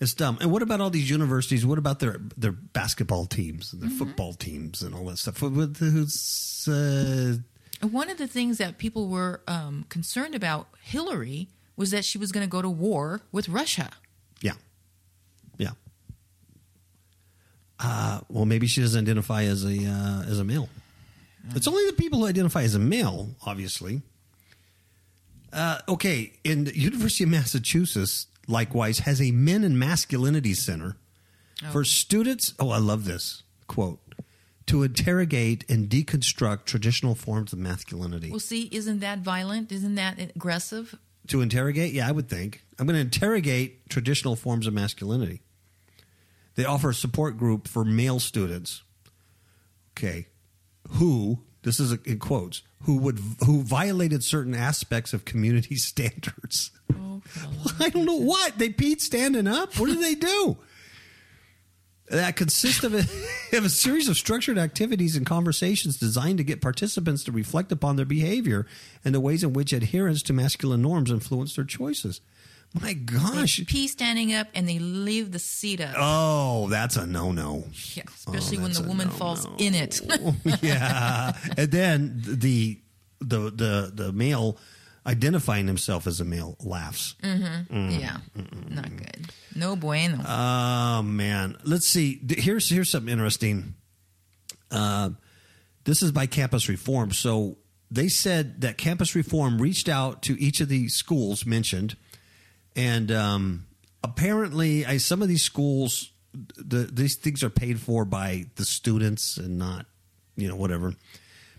It's 0.00 0.12
dumb. 0.12 0.38
And 0.40 0.50
what 0.50 0.60
about 0.60 0.80
all 0.80 0.90
these 0.90 1.08
universities? 1.08 1.64
What 1.64 1.78
about 1.78 2.00
their 2.00 2.20
their 2.36 2.50
basketball 2.52 3.26
teams, 3.26 3.72
and 3.72 3.80
their 3.80 3.90
football 3.90 4.34
teams, 4.34 4.82
and 4.82 4.92
all 4.94 5.04
that 5.06 5.18
stuff? 5.18 5.38
Who's 5.38 6.66
uh, 6.68 7.36
One 7.86 8.10
of 8.10 8.18
the 8.18 8.26
things 8.26 8.58
that 8.58 8.78
people 8.78 9.08
were 9.08 9.40
um, 9.46 9.86
concerned 9.88 10.34
about 10.34 10.66
Hillary 10.82 11.48
was 11.76 11.90
that 11.92 12.04
she 12.04 12.18
was 12.18 12.32
going 12.32 12.44
to 12.44 12.50
go 12.50 12.60
to 12.60 12.68
war 12.68 13.20
with 13.30 13.48
Russia. 13.48 13.90
yeah, 14.42 14.54
yeah. 15.58 15.70
Uh, 17.78 18.20
well, 18.28 18.44
maybe 18.46 18.66
she 18.66 18.80
doesn't 18.80 19.00
identify 19.04 19.44
as 19.44 19.64
a 19.64 19.76
uh, 19.86 20.22
as 20.28 20.38
a 20.40 20.44
male. 20.44 20.68
It's 21.54 21.68
only 21.68 21.84
the 21.86 21.92
people 21.96 22.20
who 22.20 22.26
identify 22.26 22.62
as 22.62 22.74
a 22.74 22.78
male, 22.78 23.30
obviously. 23.46 24.02
Uh, 25.54 25.78
okay, 25.88 26.32
in 26.42 26.64
the 26.64 26.76
University 26.76 27.22
of 27.24 27.30
Massachusetts, 27.30 28.26
likewise, 28.48 29.00
has 29.00 29.22
a 29.22 29.30
men 29.30 29.62
and 29.62 29.78
masculinity 29.78 30.52
center 30.52 30.96
for 31.70 31.84
students. 31.84 32.54
Oh, 32.58 32.70
I 32.70 32.78
love 32.78 33.04
this 33.04 33.44
quote: 33.68 34.00
to 34.66 34.82
interrogate 34.82 35.64
and 35.70 35.88
deconstruct 35.88 36.64
traditional 36.64 37.14
forms 37.14 37.52
of 37.52 37.60
masculinity. 37.60 38.30
Well, 38.30 38.40
see, 38.40 38.68
isn't 38.72 38.98
that 38.98 39.20
violent? 39.20 39.70
Isn't 39.70 39.94
that 39.94 40.18
aggressive? 40.18 40.98
To 41.28 41.40
interrogate? 41.40 41.92
Yeah, 41.92 42.08
I 42.08 42.12
would 42.12 42.28
think. 42.28 42.64
I'm 42.78 42.86
going 42.86 42.96
to 42.96 43.00
interrogate 43.00 43.88
traditional 43.88 44.36
forms 44.36 44.66
of 44.66 44.74
masculinity. 44.74 45.40
They 46.56 46.64
offer 46.64 46.90
a 46.90 46.94
support 46.94 47.38
group 47.38 47.66
for 47.68 47.84
male 47.84 48.20
students. 48.20 48.82
Okay. 49.96 50.26
Who, 50.90 51.40
this 51.64 51.80
is 51.80 51.92
in 52.04 52.18
quotes, 52.18 52.62
who 52.82 52.98
would 52.98 53.18
who 53.44 53.62
violated 53.62 54.22
certain 54.22 54.54
aspects 54.54 55.12
of 55.12 55.24
community 55.24 55.76
standards. 55.90 56.70
Oh, 56.94 57.22
I 57.80 57.88
don't 57.88 58.04
know 58.04 58.20
what. 58.20 58.58
They 58.58 58.68
peed 58.68 59.00
standing 59.00 59.46
up? 59.46 59.78
What 59.78 59.86
did 59.86 60.00
they 60.00 60.14
do? 60.14 60.58
That 62.10 62.36
consists 62.36 62.84
of 62.84 62.94
a, 62.94 62.98
of 63.56 63.64
a 63.64 63.70
series 63.70 64.08
of 64.08 64.16
structured 64.16 64.58
activities 64.58 65.16
and 65.16 65.24
conversations 65.24 65.96
designed 65.96 66.36
to 66.36 66.44
get 66.44 66.60
participants 66.60 67.24
to 67.24 67.32
reflect 67.32 67.72
upon 67.72 67.96
their 67.96 68.04
behavior 68.04 68.66
and 69.04 69.14
the 69.14 69.20
ways 69.20 69.42
in 69.42 69.54
which 69.54 69.72
adherence 69.72 70.22
to 70.24 70.34
masculine 70.34 70.82
norms 70.82 71.10
influence 71.10 71.56
their 71.56 71.64
choices. 71.64 72.20
My 72.80 72.92
gosh. 72.92 73.58
They 73.58 73.64
pee 73.64 73.86
standing 73.86 74.34
up 74.34 74.48
and 74.54 74.68
they 74.68 74.78
leave 74.78 75.30
the 75.30 75.38
seat 75.38 75.80
up. 75.80 75.94
Oh, 75.96 76.68
that's 76.68 76.96
a 76.96 77.06
no 77.06 77.30
no. 77.30 77.64
Yeah, 77.94 78.02
oh, 78.08 78.12
especially 78.34 78.58
when 78.58 78.72
the 78.72 78.82
woman 78.82 79.06
no-no. 79.06 79.18
falls 79.18 79.46
in 79.58 79.74
it. 79.74 80.00
yeah. 80.62 81.32
And 81.56 81.70
then 81.70 82.20
the 82.24 82.80
the 83.20 83.50
the 83.50 83.92
the 83.94 84.12
male 84.12 84.58
identifying 85.06 85.66
himself 85.66 86.06
as 86.06 86.20
a 86.20 86.24
male 86.24 86.56
laughs. 86.60 87.14
Mm-hmm. 87.22 87.44
Mm-hmm. 87.44 88.00
yeah, 88.00 88.16
mm-hmm. 88.36 88.74
not 88.74 88.96
good. 88.96 89.28
No 89.54 89.76
bueno. 89.76 90.18
Oh 90.26 91.02
man, 91.02 91.56
let's 91.64 91.86
see. 91.86 92.20
Here's 92.28 92.68
here's 92.68 92.90
something 92.90 93.12
interesting. 93.12 93.74
Uh, 94.70 95.10
this 95.84 96.02
is 96.02 96.10
by 96.10 96.26
Campus 96.26 96.68
Reform. 96.68 97.12
So 97.12 97.58
they 97.90 98.08
said 98.08 98.62
that 98.62 98.78
Campus 98.78 99.14
Reform 99.14 99.60
reached 99.60 99.88
out 99.88 100.22
to 100.22 100.40
each 100.40 100.60
of 100.60 100.68
the 100.68 100.88
schools 100.88 101.46
mentioned, 101.46 101.96
and 102.76 103.10
um, 103.12 103.66
apparently, 104.02 104.84
I, 104.84 104.96
some 104.98 105.22
of 105.22 105.28
these 105.28 105.42
schools, 105.42 106.10
the, 106.32 106.88
these 106.92 107.16
things 107.16 107.42
are 107.42 107.50
paid 107.50 107.80
for 107.80 108.04
by 108.04 108.46
the 108.56 108.64
students 108.64 109.36
and 109.36 109.58
not, 109.58 109.86
you 110.36 110.48
know, 110.48 110.56
whatever. 110.56 110.94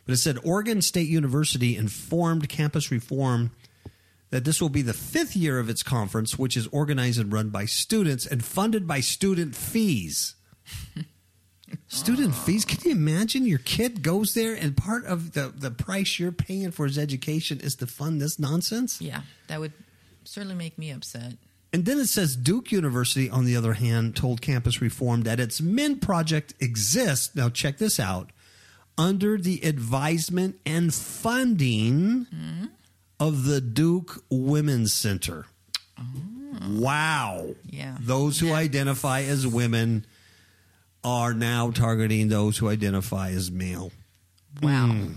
But 0.06 0.14
it 0.14 0.18
said 0.18 0.38
Oregon 0.44 0.82
State 0.82 1.08
University 1.08 1.76
informed 1.76 2.48
Campus 2.50 2.92
Reform 2.92 3.52
that 4.30 4.44
this 4.44 4.62
will 4.62 4.70
be 4.70 4.82
the 4.82 4.94
fifth 4.94 5.36
year 5.36 5.60
of 5.60 5.70
its 5.70 5.82
conference, 5.82 6.38
which 6.38 6.58
is 6.58 6.68
organized 6.68 7.20
and 7.20 7.32
run 7.32 7.50
by 7.50 7.66
students 7.66 8.26
and 8.26 8.44
funded 8.44 8.88
by 8.88 9.00
student 9.00 9.56
fees. 9.56 10.36
student 11.88 12.36
fees? 12.36 12.66
Can 12.66 12.80
you 12.84 12.92
imagine 12.92 13.46
your 13.46 13.60
kid 13.60 14.02
goes 14.02 14.34
there 14.34 14.54
and 14.54 14.76
part 14.76 15.06
of 15.06 15.34
the, 15.34 15.54
the 15.56 15.72
price 15.72 16.20
you're 16.20 16.32
paying 16.32 16.72
for 16.72 16.86
his 16.86 16.98
education 16.98 17.60
is 17.62 17.76
to 17.78 17.88
fund 17.88 18.22
this 18.22 18.38
nonsense? 18.38 19.02
yeah, 19.02 19.22
that 19.48 19.60
would 19.60 19.74
certainly 20.26 20.56
make 20.56 20.78
me 20.78 20.92
upset. 20.92 21.34
And 21.74 21.86
then 21.86 22.00
it 22.00 22.08
says 22.08 22.36
Duke 22.36 22.72
University, 22.72 23.30
on 23.30 23.46
the 23.46 23.58
other 23.58 23.74
hand, 23.74 24.16
told 24.16 24.42
Campus 24.42 24.82
Reform 24.82 25.24
that 25.24 25.40
its 25.40 25.62
Men 25.62 26.00
Project 26.00 26.54
exists. 26.60 27.36
Now, 27.36 27.50
check 27.50 27.78
this 27.78 28.00
out 28.00 28.32
under 28.98 29.38
the 29.38 29.64
advisement 29.66 30.58
and 30.66 30.94
funding 30.94 32.28
of 33.20 33.46
the 33.46 33.60
Duke 33.60 34.24
Women's 34.30 34.94
Center. 34.94 35.48
Wow. 36.66 37.56
Yeah. 37.70 37.98
Those 38.00 38.40
who 38.40 38.54
identify 38.54 39.22
as 39.24 39.46
women 39.46 40.06
are 41.04 41.34
now 41.34 41.72
targeting 41.72 42.30
those 42.30 42.58
who 42.58 42.70
identify 42.70 43.30
as 43.32 43.52
male. 43.52 43.92
Wow. 44.62 44.88
Hmm. 44.88 45.12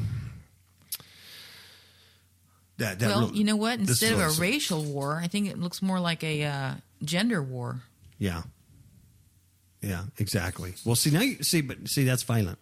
That, 2.78 2.98
that 3.00 3.08
well, 3.08 3.26
really- 3.26 3.38
you 3.38 3.44
know 3.44 3.56
what? 3.56 3.78
Instead 3.80 4.12
of 4.12 4.20
a 4.20 4.22
a 4.22 4.26
I 4.26 4.30
said. 4.30 4.40
racial 4.40 4.82
war, 4.84 5.20
I 5.22 5.26
think 5.28 5.48
it 5.48 5.58
looks 5.58 5.82
more 5.82 6.00
like 6.00 6.22
a 6.24 6.44
uh, 6.44 6.74
gender 7.02 7.42
war. 7.42 7.82
Yeah. 8.18 8.42
Yeah, 9.80 10.04
exactly. 10.18 10.74
Well, 10.84 10.96
see 10.96 11.10
now, 11.10 11.20
you, 11.20 11.42
see, 11.42 11.60
but 11.60 11.88
see 11.88 12.04
that's 12.04 12.22
violent. 12.24 12.58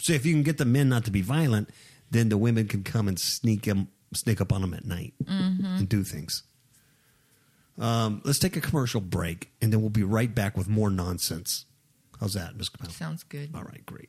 See, 0.00 0.14
if 0.14 0.24
you 0.24 0.32
can 0.32 0.42
get 0.42 0.58
the 0.58 0.64
men 0.64 0.88
not 0.88 1.04
to 1.06 1.10
be 1.10 1.22
violent, 1.22 1.70
then 2.10 2.28
the 2.28 2.36
women 2.38 2.68
can 2.68 2.82
come 2.82 3.08
and 3.08 3.18
sneak 3.18 3.62
them, 3.62 3.88
sneak 4.14 4.40
up 4.40 4.52
on 4.52 4.60
them 4.62 4.72
at 4.74 4.84
night 4.84 5.14
and 5.26 5.88
do 5.88 6.02
things. 6.04 6.42
Um, 7.78 8.22
let's 8.24 8.38
take 8.38 8.56
a 8.56 8.60
commercial 8.60 9.00
break, 9.02 9.50
and 9.60 9.70
then 9.72 9.80
we'll 9.80 9.90
be 9.90 10.02
right 10.02 10.34
back 10.34 10.56
with 10.56 10.66
more 10.68 10.88
nonsense. 10.90 11.66
How's 12.20 12.32
that, 12.34 12.56
Ms. 12.56 12.70
Kapow? 12.70 12.90
Sounds 12.90 13.22
good. 13.22 13.50
All 13.54 13.62
right, 13.64 13.84
great. 13.84 14.08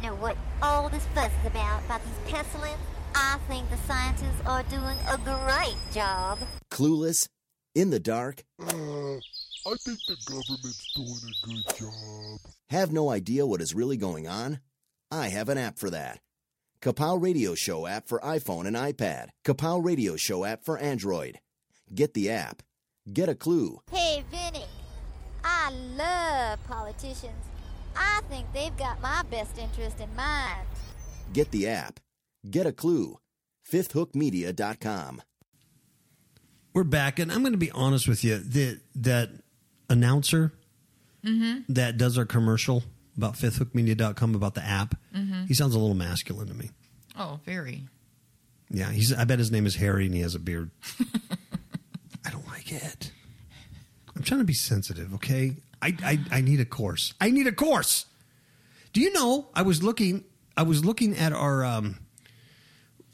Don't 0.00 0.10
know 0.10 0.22
what 0.22 0.36
all 0.62 0.88
this 0.88 1.04
fuss 1.14 1.30
is 1.40 1.46
about, 1.46 1.84
about 1.84 2.00
these 2.04 2.32
pestilence. 2.32 2.80
I 3.14 3.38
think 3.48 3.68
the 3.70 3.76
scientists 3.78 4.40
are 4.46 4.62
doing 4.64 4.96
a 5.10 5.18
great 5.18 5.76
job. 5.92 6.38
Clueless? 6.70 7.28
In 7.74 7.90
the 7.90 8.00
dark? 8.00 8.42
Uh, 8.60 8.66
I 8.66 9.74
think 9.84 9.98
the 10.08 10.16
government's 10.26 10.92
doing 10.94 11.08
a 11.08 11.46
good 11.46 11.78
job. 11.78 12.40
Have 12.70 12.92
no 12.92 13.10
idea 13.10 13.46
what 13.46 13.60
is 13.60 13.74
really 13.74 13.96
going 13.96 14.26
on? 14.26 14.60
I 15.10 15.28
have 15.28 15.48
an 15.48 15.58
app 15.58 15.78
for 15.78 15.90
that. 15.90 16.20
Kapow 16.82 17.22
Radio 17.22 17.54
Show 17.54 17.86
app 17.86 18.08
for 18.08 18.18
iPhone 18.20 18.66
and 18.66 18.74
iPad. 18.74 19.28
Kapow 19.44 19.84
Radio 19.84 20.16
Show 20.16 20.44
app 20.44 20.64
for 20.64 20.78
Android. 20.78 21.38
Get 21.94 22.14
the 22.14 22.30
app. 22.30 22.62
Get 23.12 23.28
a 23.28 23.34
clue. 23.34 23.80
Hey, 23.90 24.24
Vinny, 24.30 24.64
I 25.44 25.70
love 25.96 26.58
politicians. 26.66 27.44
I 27.96 28.20
think 28.28 28.52
they've 28.52 28.76
got 28.76 29.00
my 29.00 29.22
best 29.30 29.58
interest 29.58 30.00
in 30.00 30.14
mind. 30.14 30.66
Get 31.32 31.50
the 31.50 31.68
app. 31.68 32.00
Get 32.48 32.66
a 32.66 32.72
clue. 32.72 33.18
FifthHookMedia.com. 33.70 35.22
We're 36.72 36.84
back, 36.84 37.18
and 37.18 37.32
I'm 37.32 37.40
going 37.40 37.52
to 37.52 37.58
be 37.58 37.70
honest 37.72 38.06
with 38.06 38.22
you. 38.22 38.38
That 38.38 38.80
that 38.94 39.30
announcer 39.88 40.52
mm-hmm. 41.24 41.72
that 41.72 41.96
does 41.98 42.16
our 42.16 42.24
commercial 42.24 42.84
about 43.16 43.34
fifthhookmedia.com 43.34 44.34
about 44.34 44.54
the 44.54 44.64
app, 44.64 44.94
mm-hmm. 45.14 45.44
he 45.46 45.54
sounds 45.54 45.74
a 45.74 45.78
little 45.78 45.96
masculine 45.96 46.48
to 46.48 46.54
me. 46.54 46.70
Oh, 47.18 47.40
very. 47.44 47.88
Yeah, 48.70 48.90
he's. 48.90 49.12
I 49.12 49.24
bet 49.24 49.38
his 49.38 49.50
name 49.50 49.66
is 49.66 49.76
Harry, 49.76 50.06
and 50.06 50.14
he 50.14 50.20
has 50.20 50.34
a 50.34 50.38
beard. 50.38 50.70
I 52.24 52.30
don't 52.30 52.46
like 52.48 52.70
it. 52.70 53.12
I'm 54.16 54.22
trying 54.22 54.40
to 54.40 54.46
be 54.46 54.54
sensitive, 54.54 55.12
okay? 55.14 55.56
I, 55.82 55.96
I 56.04 56.20
I 56.30 56.40
need 56.40 56.60
a 56.60 56.64
course. 56.64 57.14
I 57.20 57.30
need 57.30 57.46
a 57.46 57.52
course. 57.52 58.06
Do 58.92 59.00
you 59.00 59.12
know? 59.12 59.48
I 59.54 59.62
was 59.62 59.82
looking. 59.82 60.24
I 60.56 60.62
was 60.62 60.84
looking 60.84 61.16
at 61.16 61.32
our 61.32 61.64
um, 61.64 61.98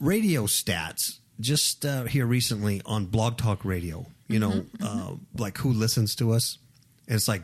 radio 0.00 0.46
stats 0.46 1.18
just 1.38 1.84
uh, 1.84 2.04
here 2.04 2.26
recently 2.26 2.82
on 2.86 3.06
Blog 3.06 3.36
Talk 3.36 3.64
Radio. 3.64 4.06
You 4.28 4.40
know, 4.40 4.66
uh, 4.82 5.12
like 5.38 5.58
who 5.58 5.72
listens 5.72 6.16
to 6.16 6.32
us? 6.32 6.58
And 7.06 7.14
it's 7.14 7.28
like 7.28 7.42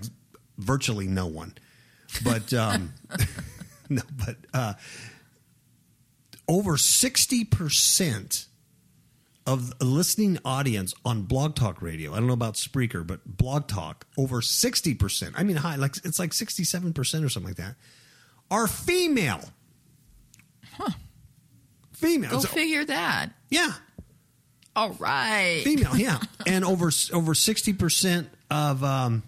virtually 0.58 1.06
no 1.06 1.26
one. 1.26 1.54
But 2.24 2.52
um, 2.52 2.94
no, 3.88 4.02
but 4.16 4.36
uh, 4.52 4.74
over 6.48 6.72
60% 6.72 8.46
of 9.46 9.78
the 9.78 9.84
listening 9.84 10.38
audience 10.44 10.94
on 11.04 11.22
Blog 11.22 11.54
Talk 11.56 11.82
Radio. 11.82 12.12
I 12.12 12.16
don't 12.16 12.26
know 12.28 12.32
about 12.32 12.54
Spreaker, 12.54 13.04
but 13.06 13.20
Blog 13.36 13.66
Talk, 13.66 14.06
over 14.16 14.40
60%. 14.40 15.32
I 15.36 15.42
mean, 15.42 15.56
high, 15.56 15.76
like 15.76 15.96
it's 16.04 16.18
like 16.18 16.30
67% 16.30 16.96
or 16.96 17.04
something 17.28 17.42
like 17.50 17.56
that, 17.56 17.74
are 18.50 18.66
female. 18.68 19.40
Huh. 20.78 20.90
Female. 21.92 22.30
Go 22.30 22.40
So- 22.40 22.48
figure 22.48 22.84
that. 22.84 23.30
yeah. 23.50 23.72
All 24.74 24.90
right. 24.92 25.60
Female, 25.64 25.96
yeah. 25.96 26.18
and 26.46 26.64
over 26.64 26.86
over 27.12 27.34
60% 27.34 28.26
of 28.50 28.82
um, 28.82 29.22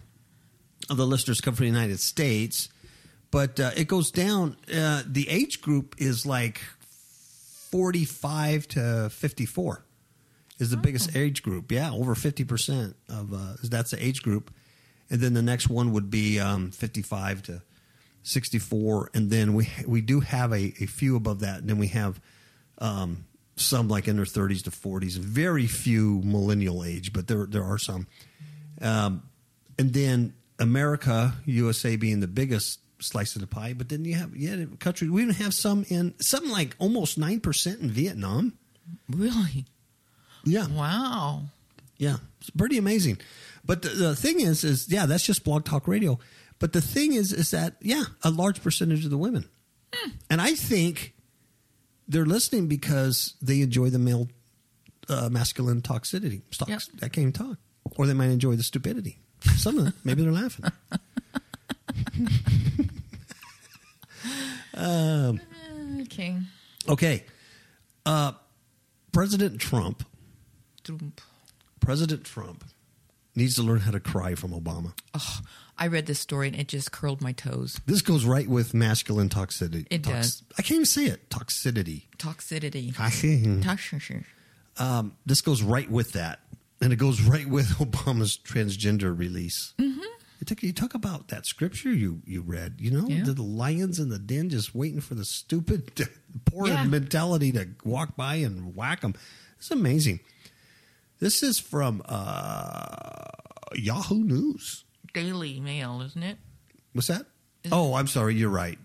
of 0.88 0.96
the 0.96 1.07
listeners 1.07 1.40
come 1.42 1.55
from 1.55 1.64
the 1.64 1.70
United 1.72 2.00
States, 2.00 2.70
but 3.31 3.61
uh, 3.61 3.70
it 3.77 3.87
goes 3.87 4.11
down. 4.11 4.57
Uh, 4.74 5.03
the 5.07 5.29
age 5.29 5.61
group 5.61 5.96
is 5.98 6.24
like 6.24 6.61
45 7.70 8.68
to 8.68 9.11
54 9.11 9.85
is 10.58 10.70
the 10.70 10.76
biggest 10.76 11.16
age 11.16 11.42
group. 11.42 11.70
Yeah, 11.72 11.92
over 11.92 12.14
50% 12.14 12.94
of 13.08 13.32
uh, 13.32 13.54
that's 13.64 13.90
the 13.90 14.04
age 14.04 14.22
group. 14.22 14.52
And 15.10 15.20
then 15.20 15.34
the 15.34 15.42
next 15.42 15.68
one 15.68 15.92
would 15.92 16.10
be 16.10 16.40
um, 16.40 16.70
55 16.70 17.42
to 17.44 17.62
64 18.26 19.10
and 19.12 19.30
then 19.30 19.52
we 19.52 19.68
we 19.86 20.00
do 20.00 20.20
have 20.20 20.50
a, 20.50 20.72
a 20.80 20.86
few 20.86 21.14
above 21.14 21.40
that 21.40 21.58
and 21.58 21.68
then 21.68 21.76
we 21.76 21.88
have 21.88 22.18
um, 22.78 23.26
some 23.56 23.86
like 23.86 24.08
in 24.08 24.16
their 24.16 24.24
30s 24.24 24.64
to 24.64 24.70
40s 24.70 25.18
very 25.18 25.66
few 25.66 26.22
millennial 26.24 26.82
age 26.82 27.12
but 27.12 27.28
there 27.28 27.44
there 27.44 27.62
are 27.62 27.76
some 27.76 28.06
um, 28.80 29.24
and 29.78 29.92
then 29.92 30.32
America 30.58 31.34
USA 31.44 31.96
being 31.96 32.20
the 32.20 32.26
biggest 32.26 32.80
slice 32.98 33.34
of 33.34 33.42
the 33.42 33.46
pie 33.46 33.74
but 33.74 33.90
then 33.90 34.06
you 34.06 34.14
have 34.14 34.34
yeah 34.34 34.64
country 34.80 35.10
we 35.10 35.20
even 35.20 35.34
have 35.34 35.52
some 35.52 35.84
in 35.90 36.14
something 36.18 36.50
like 36.50 36.74
almost 36.78 37.20
9% 37.20 37.80
in 37.82 37.90
Vietnam 37.90 38.54
Really? 39.08 39.66
Yeah 40.44 40.66
Wow. 40.68 41.42
yeah, 41.98 42.16
it's 42.40 42.50
pretty 42.50 42.78
amazing. 42.78 43.18
But 43.64 43.83
the, 43.83 43.88
the 43.88 44.16
thing 44.16 44.40
is, 44.40 44.62
is 44.64 44.88
yeah, 44.90 45.07
that's 45.07 45.24
just 45.24 45.44
Blog 45.44 45.64
Talk 45.64 45.88
Radio. 45.88 46.18
But 46.59 46.72
the 46.72 46.80
thing 46.80 47.14
is, 47.14 47.33
is 47.33 47.50
that 47.50 47.76
yeah, 47.80 48.04
a 48.22 48.30
large 48.30 48.62
percentage 48.62 49.04
of 49.04 49.11
the 49.11 49.18
women, 49.18 49.48
and 50.30 50.40
I 50.40 50.54
think 50.54 51.14
they're 52.07 52.26
listening 52.26 52.68
because 52.68 53.35
they 53.40 53.61
enjoy 53.62 53.88
the 53.90 53.98
male 53.98 54.28
uh, 55.09 55.28
masculine 55.30 55.80
toxicity. 55.83 56.42
Yep. 56.66 56.80
That 57.00 57.12
can't 57.12 57.18
even 57.18 57.33
talk, 57.33 57.57
or 57.96 58.07
they 58.07 58.12
might 58.14 58.30
enjoy 58.30 58.57
the 58.57 58.62
stupidity. 58.62 59.18
Some 59.57 59.78
of 59.78 59.85
them, 59.85 59.94
maybe 60.04 60.22
they're 60.22 60.33
laughing. 60.33 60.66
Okay. 64.76 66.37
Okay, 66.88 67.24
uh, 68.07 68.33
President 69.12 69.61
Trump. 69.61 70.04
Trump. 70.85 71.20
President 71.81 72.25
Trump 72.25 72.64
needs 73.35 73.55
to 73.57 73.62
learn 73.62 73.81
how 73.81 73.90
to 73.90 74.01
cry 74.01 74.35
from 74.35 74.53
Obama. 74.53 74.92
Oh, 75.12 75.40
I 75.77 75.88
read 75.88 76.07
this 76.07 76.20
story 76.20 76.47
and 76.49 76.57
it 76.57 76.68
just 76.68 76.92
curled 76.92 77.20
my 77.20 77.33
toes. 77.33 77.81
This 77.87 78.01
goes 78.01 78.25
right 78.25 78.49
with 78.49 78.75
masculine 78.75 79.29
toxicity. 79.29 79.87
It 79.90 80.03
does. 80.03 80.42
I 80.57 80.62
can't 80.62 80.77
even 80.77 80.87
say 80.87 81.07
it. 81.07 81.29
Toxicity. 81.31 82.05
Toxicity. 82.16 82.94
Toxicity. 82.94 83.62
Toxicity. 83.62 84.25
Um, 84.79 85.16
this 85.27 85.40
goes 85.40 85.62
right 85.62 85.90
with 85.90 86.12
that, 86.12 86.40
and 86.81 86.92
it 86.92 86.97
goes 86.97 87.20
right 87.23 87.47
with 87.49 87.66
Obama's 87.79 88.37
transgender 88.38 89.16
release. 89.16 89.73
Mm-hmm. 89.79 90.01
You, 90.01 90.44
talk, 90.47 90.62
you 90.62 90.73
talk 90.73 90.94
about 90.94 91.29
that 91.29 91.47
scripture 91.47 91.92
you 91.92 92.20
you 92.27 92.40
read. 92.42 92.75
You 92.79 92.90
know, 92.90 93.07
Yeah. 93.09 93.25
the, 93.25 93.35
the 93.35 93.42
lions 93.42 93.99
in 93.99 94.09
the 94.11 94.18
den 94.18 94.49
just 94.51 94.75
waiting 94.75 95.01
for 95.01 95.14
the 95.14 95.25
stupid 95.25 95.92
poor 96.44 96.66
Yeah. 96.68 96.85
mentality 96.85 97.53
to 97.53 97.68
walk 97.85 98.16
by 98.16 98.37
and 98.37 98.75
whack 98.77 99.01
them. 99.03 99.14
It's 99.59 99.70
amazing. 99.70 100.20
This 101.24 101.42
is 101.42 101.58
from 101.58 102.02
uh, 102.04 103.24
Yahoo 103.74 104.24
News. 104.24 104.84
Daily 105.14 105.58
Mail, 105.58 106.02
isn't 106.02 106.22
it? 106.22 106.37
What's 106.92 107.06
that? 107.06 107.24
Oh, 107.72 107.94
I'm 107.94 108.08
sorry. 108.08 108.34
You're 108.34 108.50
right. 108.50 108.78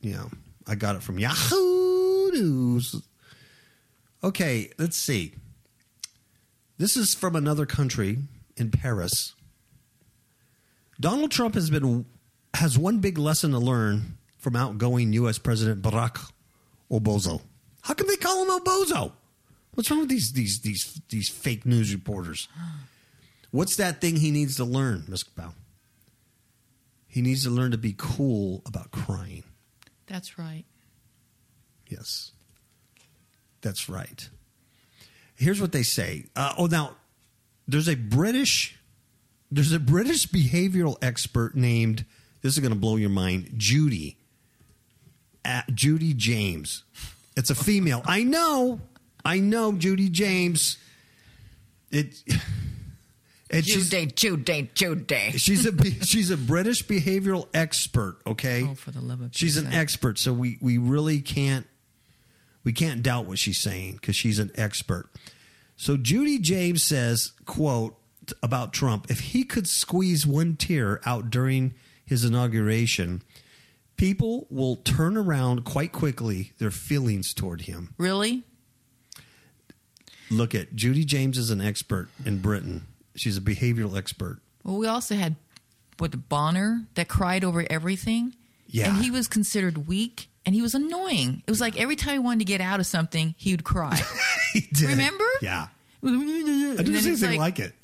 Yeah, 0.00 0.26
I 0.68 0.76
got 0.76 0.94
it 0.94 1.02
from 1.02 1.18
Yahoo 1.18 2.30
News. 2.30 3.02
Okay, 4.22 4.70
let's 4.78 4.96
see. 4.96 5.34
This 6.78 6.96
is 6.96 7.12
from 7.12 7.34
another 7.34 7.66
country 7.66 8.18
in 8.56 8.70
Paris. 8.70 9.34
Donald 11.00 11.32
Trump 11.32 11.56
has 11.56 11.70
been 11.70 12.06
has 12.54 12.78
one 12.78 13.00
big 13.00 13.18
lesson 13.18 13.50
to 13.50 13.58
learn 13.58 14.16
from 14.38 14.54
outgoing 14.54 15.12
U.S. 15.14 15.38
President 15.38 15.82
Barack 15.82 16.30
Obozo. 16.88 17.40
How 17.82 17.94
can 17.94 18.06
they 18.06 18.14
call 18.14 18.44
him 18.44 18.60
Obozo? 18.60 19.10
What's 19.76 19.90
wrong 19.90 20.00
with 20.00 20.08
these 20.08 20.32
these 20.32 20.60
these 20.60 21.00
these 21.10 21.28
fake 21.28 21.66
news 21.66 21.92
reporters? 21.92 22.48
What's 23.50 23.76
that 23.76 24.00
thing 24.00 24.16
he 24.16 24.30
needs 24.30 24.56
to 24.56 24.64
learn, 24.64 25.04
Ms. 25.06 25.22
Bow? 25.22 25.52
He 27.06 27.20
needs 27.20 27.44
to 27.44 27.50
learn 27.50 27.72
to 27.72 27.78
be 27.78 27.94
cool 27.96 28.62
about 28.66 28.90
crying. 28.90 29.44
That's 30.06 30.38
right. 30.38 30.64
Yes. 31.88 32.32
That's 33.60 33.88
right. 33.88 34.28
Here's 35.34 35.60
what 35.60 35.72
they 35.72 35.82
say. 35.82 36.24
Uh, 36.34 36.54
oh, 36.56 36.66
now 36.66 36.96
there's 37.68 37.88
a 37.88 37.96
British 37.96 38.78
there's 39.50 39.72
a 39.72 39.78
British 39.78 40.26
behavioral 40.26 40.96
expert 41.02 41.54
named 41.54 42.06
this 42.40 42.54
is 42.54 42.60
going 42.60 42.72
to 42.72 42.78
blow 42.78 42.96
your 42.96 43.10
mind, 43.10 43.52
Judy. 43.58 44.16
Uh, 45.44 45.62
Judy 45.74 46.14
James. 46.14 46.82
It's 47.36 47.50
a 47.50 47.54
female. 47.54 48.02
I 48.06 48.24
know. 48.24 48.80
I 49.26 49.40
know 49.40 49.72
Judy 49.72 50.08
James. 50.08 50.78
It 51.90 52.14
Jude, 53.50 54.16
Jude, 54.16 54.74
Jude. 54.74 55.12
She's 55.36 55.66
a 55.66 56.04
she's 56.04 56.30
a 56.30 56.36
British 56.36 56.84
behavioral 56.84 57.48
expert. 57.54 58.18
Okay, 58.26 58.64
Oh, 58.68 58.74
for 58.74 58.90
the 58.90 59.00
love 59.00 59.20
of 59.20 59.30
she's 59.32 59.56
an 59.56 59.72
expert. 59.72 60.18
So 60.18 60.32
we 60.32 60.58
we 60.60 60.78
really 60.78 61.20
can't 61.20 61.66
we 62.64 62.72
can't 62.72 63.02
doubt 63.02 63.26
what 63.26 63.38
she's 63.38 63.58
saying 63.58 63.94
because 63.94 64.16
she's 64.16 64.38
an 64.38 64.50
expert. 64.56 65.08
So 65.76 65.96
Judy 65.96 66.38
James 66.38 66.82
says, 66.82 67.32
"quote 67.44 67.96
about 68.42 68.72
Trump: 68.72 69.10
If 69.10 69.20
he 69.20 69.44
could 69.44 69.68
squeeze 69.68 70.26
one 70.26 70.56
tear 70.56 71.00
out 71.06 71.30
during 71.30 71.74
his 72.04 72.24
inauguration, 72.24 73.22
people 73.96 74.46
will 74.50 74.76
turn 74.76 75.16
around 75.16 75.64
quite 75.64 75.92
quickly 75.92 76.52
their 76.58 76.72
feelings 76.72 77.32
toward 77.32 77.62
him." 77.62 77.94
Really? 77.98 78.42
Look 80.30 80.54
at 80.54 80.74
Judy 80.74 81.04
James 81.04 81.38
is 81.38 81.50
an 81.50 81.60
expert 81.60 82.08
in 82.24 82.38
Britain. 82.38 82.86
She's 83.14 83.36
a 83.36 83.40
behavioral 83.40 83.96
expert. 83.96 84.40
Well, 84.64 84.76
we 84.76 84.86
also 84.86 85.14
had 85.14 85.36
what 85.98 86.28
Boehner 86.28 86.86
that 86.94 87.08
cried 87.08 87.44
over 87.44 87.64
everything. 87.70 88.34
Yeah. 88.66 88.88
And 88.88 89.02
he 89.04 89.10
was 89.10 89.28
considered 89.28 89.86
weak 89.86 90.28
and 90.44 90.54
he 90.54 90.62
was 90.62 90.74
annoying. 90.74 91.42
It 91.46 91.50
was 91.50 91.60
like 91.60 91.78
every 91.80 91.96
time 91.96 92.14
he 92.14 92.18
wanted 92.18 92.40
to 92.40 92.44
get 92.44 92.60
out 92.60 92.80
of 92.80 92.86
something, 92.86 93.34
he 93.38 93.52
would 93.52 93.64
cry. 93.64 94.00
He 94.52 94.60
did. 94.72 94.88
Remember? 94.88 95.26
Yeah. 95.42 95.66
I 96.02 96.08
didn't 96.08 96.94
say 97.02 97.10
anything 97.10 97.38
like, 97.38 97.58
it. 97.58 97.74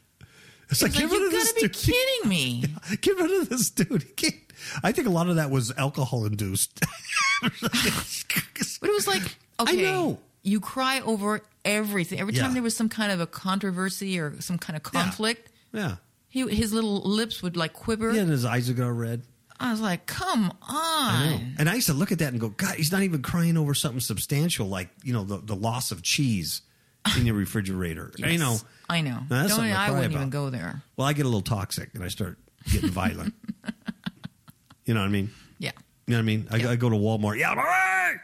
It's 0.70 0.80
like, 0.80 0.92
like, 0.92 1.02
get 1.02 1.10
rid 1.10 1.22
of 1.22 1.30
this 1.30 1.52
gotta 1.52 1.66
be 1.66 1.68
dude. 1.68 1.72
kidding 1.82 2.28
me. 2.30 2.64
Get 3.02 3.16
rid 3.18 3.42
of 3.42 3.48
this 3.50 3.68
dude. 3.68 4.02
He 4.02 4.12
can't. 4.12 4.34
I 4.82 4.92
think 4.92 5.06
a 5.06 5.10
lot 5.10 5.28
of 5.28 5.36
that 5.36 5.50
was 5.50 5.70
alcohol 5.76 6.24
induced. 6.24 6.80
But 7.42 7.52
it 7.62 8.82
was 8.82 9.06
like, 9.06 9.22
okay, 9.60 9.82
know. 9.82 10.18
You 10.42 10.60
cry 10.60 11.00
over 11.00 11.40
everything. 11.64 12.18
Every 12.20 12.32
time 12.32 12.50
Yeah. 12.50 12.54
there 12.54 12.62
was 12.62 12.76
some 12.76 12.88
kind 12.88 13.12
of 13.12 13.20
a 13.20 13.26
controversy 13.26 14.18
or 14.18 14.40
some 14.40 14.58
kind 14.58 14.76
of 14.76 14.82
conflict, 14.82 15.48
yeah. 15.72 15.96
he, 16.28 16.46
his 16.48 16.72
little 16.72 17.00
lips 17.02 17.42
would 17.42 17.56
like 17.56 17.72
quiver. 17.72 18.12
Yeah, 18.12 18.22
and 18.22 18.30
his 18.30 18.44
eyes 18.44 18.68
would 18.68 18.76
go 18.76 18.88
red. 18.88 19.22
I 19.60 19.70
was 19.70 19.80
like, 19.80 20.06
come 20.06 20.52
on. 20.62 21.54
And 21.58 21.68
I 21.70 21.74
used 21.76 21.86
to 21.86 21.92
look 21.92 22.10
at 22.10 22.18
that 22.18 22.32
and 22.32 22.40
go, 22.40 22.48
God, 22.48 22.74
he's 22.74 22.90
not 22.90 23.02
even 23.02 23.22
crying 23.22 23.56
over 23.56 23.74
something 23.74 24.00
substantial 24.00 24.66
like, 24.66 24.88
you 25.04 25.12
know, 25.12 25.22
the, 25.22 25.38
the 25.38 25.54
loss 25.54 25.92
of 25.92 26.02
cheese 26.02 26.62
in 27.16 27.26
your 27.26 27.36
refrigerator. 27.36 28.10
Yes, 28.18 28.30
You 28.32 28.38
know, 28.38 28.56
I 28.90 29.02
know. 29.02 29.20
Now, 29.30 29.42
that's 29.42 29.56
Don't, 29.56 29.66
I 29.66 29.90
wouldn't 29.92 30.12
even 30.12 30.30
go 30.30 30.50
there. 30.50 30.82
well, 30.96 31.06
I 31.06 31.12
get 31.12 31.26
a 31.26 31.28
little 31.28 31.42
toxic 31.42 31.90
and 31.94 32.02
I 32.02 32.08
start 32.08 32.38
getting 32.72 32.90
violent. 32.90 33.34
you 34.84 34.94
know 34.94 35.00
what 35.00 35.06
I 35.06 35.10
mean? 35.10 35.30
Yeah. 36.06 36.16
You 36.18 36.22
know 36.22 36.36
what 36.48 36.54
I 36.54 36.58
mean? 36.58 36.68
I, 36.68 36.72
I 36.72 36.76
go 36.76 36.90
to 36.90 36.96
Walmart. 36.96 37.38
Yeah, 37.38 37.50
all 37.50 37.56
right. 37.56 38.16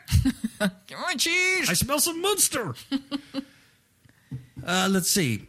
Give 0.87 0.99
me 0.99 1.16
cheese. 1.16 1.70
I 1.70 1.74
smell 1.74 2.01
some 2.01 2.20
Munster. 2.20 2.74
uh, 4.66 4.89
let's 4.91 5.11
see. 5.11 5.47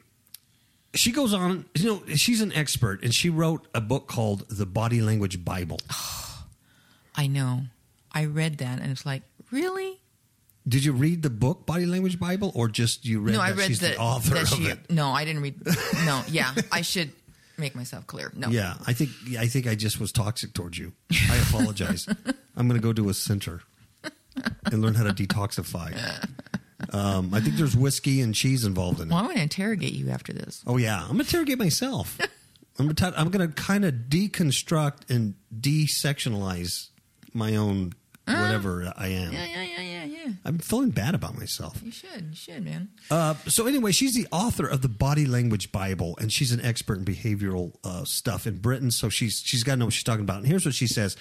She 0.95 1.11
goes 1.11 1.33
on, 1.33 1.65
you 1.75 1.85
know, 1.85 2.03
she's 2.15 2.41
an 2.41 2.51
expert 2.53 3.03
and 3.03 3.13
she 3.13 3.29
wrote 3.29 3.67
a 3.75 3.81
book 3.81 4.07
called 4.07 4.47
The 4.49 4.65
Body 4.65 5.01
Language 5.01 5.43
Bible. 5.43 5.79
I 7.15 7.27
know. 7.27 7.63
I 8.11 8.25
read 8.25 8.57
that 8.59 8.79
and 8.79 8.91
it's 8.91 9.05
like, 9.05 9.23
really? 9.51 9.99
Did 10.67 10.83
you 10.83 10.93
read 10.93 11.23
the 11.23 11.29
book 11.29 11.65
Body 11.65 11.85
Language 11.85 12.19
Bible 12.19 12.51
or 12.53 12.67
just 12.67 13.05
you 13.05 13.19
read 13.19 13.33
no, 13.33 13.41
I 13.41 13.51
read 13.51 13.71
that, 13.71 13.95
the 13.95 13.97
author 13.99 14.37
of 14.37 14.47
she. 14.47 14.63
it? 14.65 14.91
No, 14.91 15.09
I 15.09 15.25
didn't 15.25 15.41
read. 15.41 15.55
No, 16.05 16.21
yeah, 16.27 16.53
I 16.71 16.81
should 16.81 17.11
make 17.59 17.75
myself 17.75 18.07
clear. 18.07 18.31
No, 18.35 18.49
Yeah, 18.49 18.75
I 18.87 18.93
think 18.93 19.09
I 19.37 19.47
think 19.47 19.67
I 19.67 19.75
just 19.75 19.99
was 19.99 20.11
toxic 20.11 20.53
towards 20.53 20.77
you. 20.77 20.93
I 21.29 21.37
apologize. 21.49 22.07
I'm 22.55 22.67
going 22.67 22.79
to 22.79 22.83
go 22.85 22.93
to 22.93 23.09
a 23.09 23.13
center 23.13 23.61
and 24.65 24.81
learn 24.81 24.95
how 24.95 25.03
to 25.03 25.13
detoxify. 25.13 25.93
Um, 26.91 27.33
I 27.33 27.39
think 27.41 27.55
there's 27.55 27.75
whiskey 27.75 28.21
and 28.21 28.33
cheese 28.33 28.63
involved 28.65 28.99
in 28.99 29.07
it. 29.07 29.11
Well, 29.11 29.19
I'm 29.19 29.25
going 29.25 29.37
to 29.37 29.43
interrogate 29.43 29.93
you 29.93 30.09
after 30.09 30.33
this. 30.33 30.63
Oh 30.65 30.77
yeah, 30.77 31.01
I'm 31.01 31.09
gonna 31.09 31.19
interrogate 31.21 31.59
myself. 31.59 32.17
I'm 32.79 32.87
gonna, 32.93 33.13
I'm 33.17 33.29
gonna 33.29 33.49
kind 33.49 33.83
of 33.85 33.93
deconstruct 34.09 35.09
and 35.09 35.35
desectionalize 35.59 36.87
my 37.33 37.55
own 37.55 37.93
whatever 38.29 38.93
I 38.95 39.07
am. 39.07 39.33
Yeah, 39.33 39.45
yeah, 39.45 39.61
yeah, 39.63 39.81
yeah, 39.81 40.05
yeah. 40.05 40.31
I'm 40.45 40.59
feeling 40.59 40.89
bad 40.91 41.15
about 41.15 41.37
myself. 41.37 41.81
You 41.83 41.91
should. 41.91 42.27
You 42.29 42.35
should, 42.35 42.65
man. 42.65 42.89
Uh, 43.09 43.33
so 43.47 43.67
anyway, 43.67 43.91
she's 43.91 44.13
the 44.15 44.27
author 44.31 44.67
of 44.67 44.81
the 44.81 44.89
Body 44.89 45.25
Language 45.25 45.71
Bible, 45.71 46.17
and 46.21 46.31
she's 46.31 46.51
an 46.51 46.61
expert 46.61 46.99
in 46.99 47.05
behavioral 47.05 47.75
uh, 47.83 48.05
stuff 48.05 48.45
in 48.47 48.57
Britain. 48.57 48.91
So 48.91 49.09
she's 49.09 49.41
she's 49.43 49.63
got 49.63 49.73
to 49.73 49.77
know 49.79 49.85
what 49.85 49.93
she's 49.93 50.03
talking 50.03 50.23
about. 50.23 50.37
And 50.37 50.47
here's 50.47 50.65
what 50.65 50.75
she 50.75 50.87
says: 50.87 51.17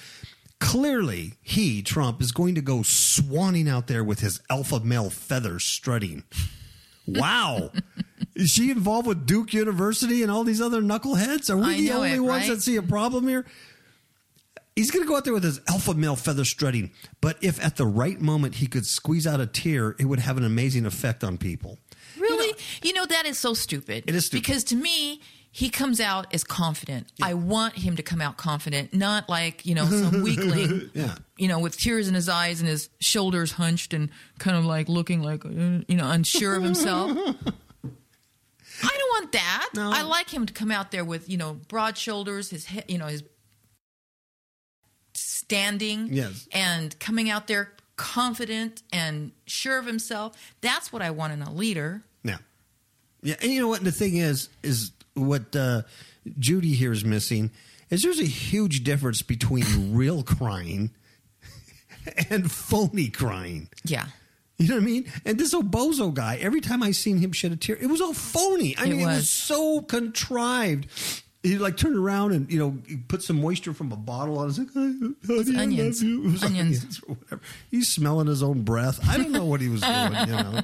Clearly, 0.61 1.35
he 1.43 1.83
Trump 1.83 2.21
is 2.21 2.33
going 2.33 2.55
to 2.55 2.61
go 2.61 2.79
swanning 2.79 3.69
out 3.69 3.87
there 3.87 4.05
with 4.05 4.21
his 4.21 4.41
alpha 4.51 4.81
male 4.81 5.11
feathers 5.11 5.65
strutting. 5.65 6.25
Wow. 7.09 7.71
Is 8.35 8.51
she 8.51 8.71
involved 8.71 9.07
with 9.07 9.25
Duke 9.27 9.55
University 9.55 10.23
and 10.23 10.31
all 10.31 10.45
these 10.45 10.61
other 10.61 10.83
knuckleheads? 10.83 11.49
Are 11.49 11.57
we 11.57 11.65
I 11.65 11.77
the 11.79 11.93
only 11.93 12.13
it, 12.13 12.21
ones 12.21 12.49
right? 12.49 12.57
that 12.57 12.63
see 12.63 12.77
a 12.77 12.83
problem 12.83 13.27
here? 13.27 13.47
He's 14.79 14.93
going 14.93 15.05
to 15.05 15.09
go 15.09 15.17
out 15.17 15.25
there 15.25 15.35
with 15.35 15.43
his 15.43 15.61
alpha 15.69 15.93
male 15.93 16.15
feather 16.15 16.45
strutting, 16.45 16.93
but 17.21 17.37
if 17.41 17.61
at 17.65 17.75
the 17.75 17.85
right 17.87 18.21
moment 18.21 18.55
he 18.57 18.69
could 18.69 18.87
squeeze 18.87 19.27
out 19.27 19.41
a 19.41 19.47
tear, 19.47 19.97
it 19.99 20.05
would 20.05 20.21
have 20.21 20.37
an 20.37 20.45
amazing 20.45 20.87
effect 20.87 21.25
on 21.25 21.37
people. 21.37 21.79
Really? 22.17 22.55
You 22.83 22.93
know, 22.93 23.05
that 23.05 23.27
is 23.27 23.39
so 23.39 23.55
stupid. 23.55 24.05
It 24.07 24.15
is 24.15 24.27
stupid. 24.27 24.45
Because 24.47 24.63
to 24.65 24.77
me, 24.77 25.21
he 25.51 25.69
comes 25.69 25.99
out 26.01 26.33
as 26.33 26.45
confident. 26.45 27.09
I 27.21 27.35
want 27.35 27.75
him 27.75 27.97
to 27.97 28.05
come 28.05 28.21
out 28.21 28.37
confident, 28.37 28.95
not 28.95 29.29
like, 29.29 29.67
you 29.67 29.75
know, 29.75 29.85
some 29.87 30.23
weakling, 30.23 30.91
Yeah. 30.95 31.17
you 31.37 31.49
know, 31.49 31.59
with 31.59 31.77
tears 31.77 32.07
in 32.07 32.15
his 32.15 32.29
eyes 32.29 32.61
and 32.61 32.69
his 32.69 32.89
shoulders 33.01 33.51
hunched 33.51 33.93
and 33.95 34.11
kind 34.39 34.57
of 34.57 34.65
like 34.65 34.89
looking 34.89 35.23
like, 35.23 35.45
uh, 35.45 35.49
you 35.89 35.97
know, 35.97 36.09
unsure 36.09 36.55
of 36.55 36.63
himself. 36.63 37.11
I 38.81 38.97
don't 38.97 39.11
want 39.11 39.33
that. 39.33 39.71
No. 39.75 39.91
I 39.93 40.03
like 40.03 40.31
him 40.33 40.47
to 40.47 40.53
come 40.53 40.71
out 40.71 40.93
there 40.93 41.05
with, 41.05 41.29
you 41.29 41.37
know, 41.37 41.55
broad 41.67 41.99
shoulders, 41.99 42.51
his 42.51 42.67
head, 42.67 42.85
you 42.87 42.99
know, 42.99 43.07
his 43.07 43.25
standing 45.15 46.09
Yes. 46.13 46.49
and 46.53 46.99
coming 47.01 47.29
out 47.31 47.47
there 47.47 47.73
confident 47.97 48.83
and 48.93 49.33
sure 49.47 49.79
of 49.79 49.87
himself. 49.87 50.37
That's 50.61 50.93
what 50.93 51.03
I 51.03 51.11
want 51.11 51.33
in 51.33 51.43
a 51.43 51.53
leader. 51.53 52.03
Yeah. 52.23 52.39
Yeah. 53.23 53.35
And 53.43 53.51
you 53.53 53.61
know 53.61 53.69
what? 53.69 53.83
The 53.83 53.93
thing 53.93 54.17
is, 54.17 54.49
is 54.63 54.93
what 55.15 55.55
uh, 55.57 55.83
Judy 56.39 56.75
here 56.75 56.93
is 56.93 57.05
missing 57.05 57.51
is 57.91 58.03
there's 58.03 58.21
a 58.21 58.25
huge 58.25 58.85
difference 58.85 59.23
between 59.23 59.65
real 59.95 60.23
crying 60.23 60.91
and 62.31 62.51
phony 62.51 63.09
crying. 63.09 63.69
Yeah. 63.85 64.07
You 64.59 64.69
know 64.69 64.75
what 64.75 64.83
I 64.83 64.87
mean? 64.87 65.13
And 65.25 65.39
this 65.39 65.55
Obozo 65.55 66.13
guy, 66.13 66.37
every 66.37 66.61
time 66.61 66.83
I 66.83 66.91
seen 66.91 67.19
him 67.19 67.31
shed 67.33 67.53
a 67.53 67.57
tear, 67.57 67.77
it 67.81 67.87
was 67.87 68.01
all 68.01 68.13
phony. 68.13 68.77
I 68.77 68.85
It 68.85 68.89
mean, 68.91 69.01
it 69.01 69.07
was 69.07 69.17
was. 69.19 69.31
so 69.31 69.81
contrived. 69.83 70.87
He 71.43 71.57
like 71.57 71.77
turned 71.77 71.97
around 71.97 72.33
and 72.33 72.51
you 72.51 72.59
know 72.59 72.77
he 72.87 72.97
put 72.97 73.23
some 73.23 73.41
moisture 73.41 73.73
from 73.73 73.93
a 73.93 73.97
bottle 73.97 74.39
on. 74.39 74.49
His 74.49 74.59
like, 74.59 74.69
honey, 74.75 75.15
I 75.57 75.63
onions. 75.63 76.03
love 76.03 76.11
you. 76.11 76.23
It 76.29 76.33
was 76.33 76.43
Onions. 76.45 77.01
or 77.07 77.15
whatever. 77.15 77.43
He's 77.71 77.89
smelling 77.89 78.27
his 78.27 78.43
own 78.43 78.63
breath. 78.63 78.99
I 79.09 79.17
don't 79.17 79.31
know 79.33 79.45
what 79.45 79.61
he 79.61 79.69
was 79.69 79.81
doing. 79.81 80.13
You 80.13 80.27
know, 80.27 80.61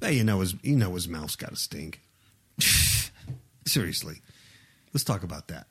hey, 0.00 0.14
you 0.14 0.24
know 0.24 0.40
his 0.40 0.54
you 0.62 0.76
know 0.76 0.94
his 0.94 1.06
mouth's 1.06 1.36
got 1.36 1.50
to 1.50 1.56
stink. 1.56 2.00
Seriously, 3.66 4.22
let's 4.94 5.04
talk 5.04 5.22
about 5.22 5.48
that. 5.48 5.66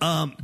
um, 0.00 0.36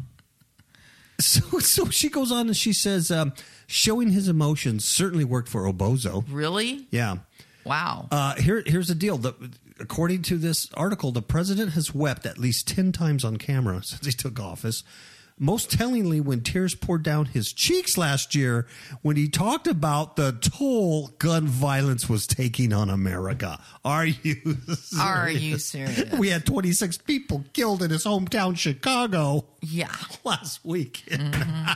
so 1.21 1.59
so 1.59 1.87
she 1.91 2.09
goes 2.09 2.31
on 2.33 2.47
and 2.47 2.57
she 2.57 2.73
says, 2.73 3.11
um, 3.11 3.33
showing 3.67 4.11
his 4.11 4.29
emotions 4.29 4.85
certainly 4.85 5.25
worked 5.25 5.49
for 5.49 5.63
Obozo. 5.71 6.25
Really? 6.29 6.87
Yeah. 6.91 7.17
Wow. 7.65 8.09
Uh, 8.11 8.35
here, 8.37 8.63
here's 8.67 8.89
the 8.89 8.95
deal. 8.95 9.19
The, 9.19 9.35
according 9.81 10.23
to 10.23 10.37
this 10.39 10.69
article, 10.75 11.13
the 11.13 11.23
president 11.23 11.73
has 11.73 11.95
wept 11.95 12.27
at 12.27 12.39
least 12.39 12.69
10 12.69 12.93
times 12.93 13.25
on 13.25 13.37
camera 13.37 13.83
since 13.85 14.07
he 14.07 14.13
took 14.13 14.39
office. 14.41 14.85
Most 15.39 15.73
tellingly, 15.73 16.21
when 16.21 16.43
tears 16.43 16.75
poured 16.75 17.03
down 17.03 17.25
his 17.25 17.53
cheeks 17.53 17.97
last 17.97 18.35
year 18.35 18.67
when 19.01 19.17
he 19.17 19.29
talked 19.29 19.67
about 19.67 20.15
the 20.15 20.33
toll 20.33 21.09
gun 21.19 21.47
violence 21.47 22.09
was 22.09 22.27
taking 22.27 22.73
on 22.73 22.91
America. 22.91 23.59
Are 23.85 24.07
you 24.07 24.37
serious? 24.45 24.95
Are 25.01 25.31
you 25.31 25.59
serious? 25.59 26.13
We 26.13 26.29
had 26.29 26.47
26 26.47 26.99
people 26.99 27.45
killed 27.55 27.83
in 27.83 27.91
his 27.91 28.05
hometown, 28.05 28.57
Chicago, 28.57 29.47
yeah. 29.61 29.91
last 30.25 30.65
week. 30.65 31.03
Mm-hmm. 31.09 31.73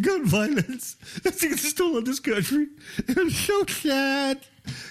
Gun 0.00 0.24
violence. 0.26 0.96
That's 1.22 1.68
still 1.68 1.98
in 1.98 2.04
this 2.04 2.20
country. 2.20 2.68
I'm 3.16 3.30
so 3.30 3.64
sad. 3.66 4.40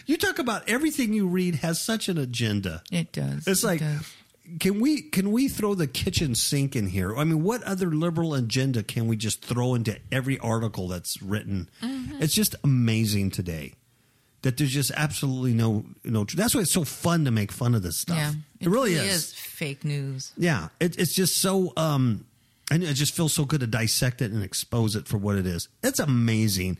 You 0.06 0.18
talk 0.18 0.38
about 0.39 0.68
everything 0.70 1.14
you 1.14 1.28
read 1.28 1.56
has 1.56 1.82
such 1.82 2.10
an 2.10 2.18
agenda. 2.18 2.84
It 2.91 3.12
does. 3.12 3.47
It's 3.47 3.64
It 3.64 3.68
like, 3.68 3.80
does. 3.80 4.14
can 4.60 4.80
we 4.80 5.02
can 5.02 5.32
we 5.32 5.47
throw 5.47 5.74
the 5.76 5.88
kitchen 5.88 6.36
sink 6.36 6.76
in 6.76 6.88
here? 6.88 7.16
I 7.18 7.24
mean, 7.24 7.41
what 7.43 7.64
other 7.64 7.88
liberal 7.88 8.34
agenda 8.34 8.84
can 8.84 9.08
we 9.08 9.16
just 9.16 9.43
throw 9.43 9.74
into 9.76 9.97
every 10.12 10.38
article 10.39 10.88
that's 10.89 11.22
written? 11.22 11.70
Mm-hmm. 11.82 12.22
It's 12.22 12.34
just 12.34 12.56
amazing 12.64 13.32
today 13.32 13.74
that 14.41 14.58
there's 14.58 14.72
just 14.74 14.91
absolutely 14.95 15.54
no 15.54 15.86
no. 16.04 16.26
That's 16.26 16.54
why 16.54 16.62
it's 16.62 16.72
so 16.72 16.84
fun 16.84 17.26
to 17.26 17.32
make 17.32 17.52
fun 17.52 17.74
of 17.76 17.82
this 17.82 17.97
stuff. 17.97 18.18
Yeah. 18.18 18.34
it, 18.60 18.68
really 18.70 18.93
is. 18.95 19.34
fake 19.34 19.86
news. 19.86 20.34
Yeah, 20.38 20.68
it, 20.80 20.97
it's 20.99 21.14
just 21.14 21.38
so. 21.41 21.72
um 21.78 22.26
and 22.72 22.82
it 22.84 22.93
just 22.95 23.13
feels 23.15 23.34
so 23.34 23.45
good 23.45 23.59
to 23.59 23.67
dissect 23.67 24.22
it 24.24 24.32
and 24.32 24.41
expose 24.43 24.95
it 24.95 25.07
for 25.07 25.17
what 25.17 25.36
it 25.36 25.45
is. 25.45 25.67
It's 25.84 25.99
amazing. 25.99 26.78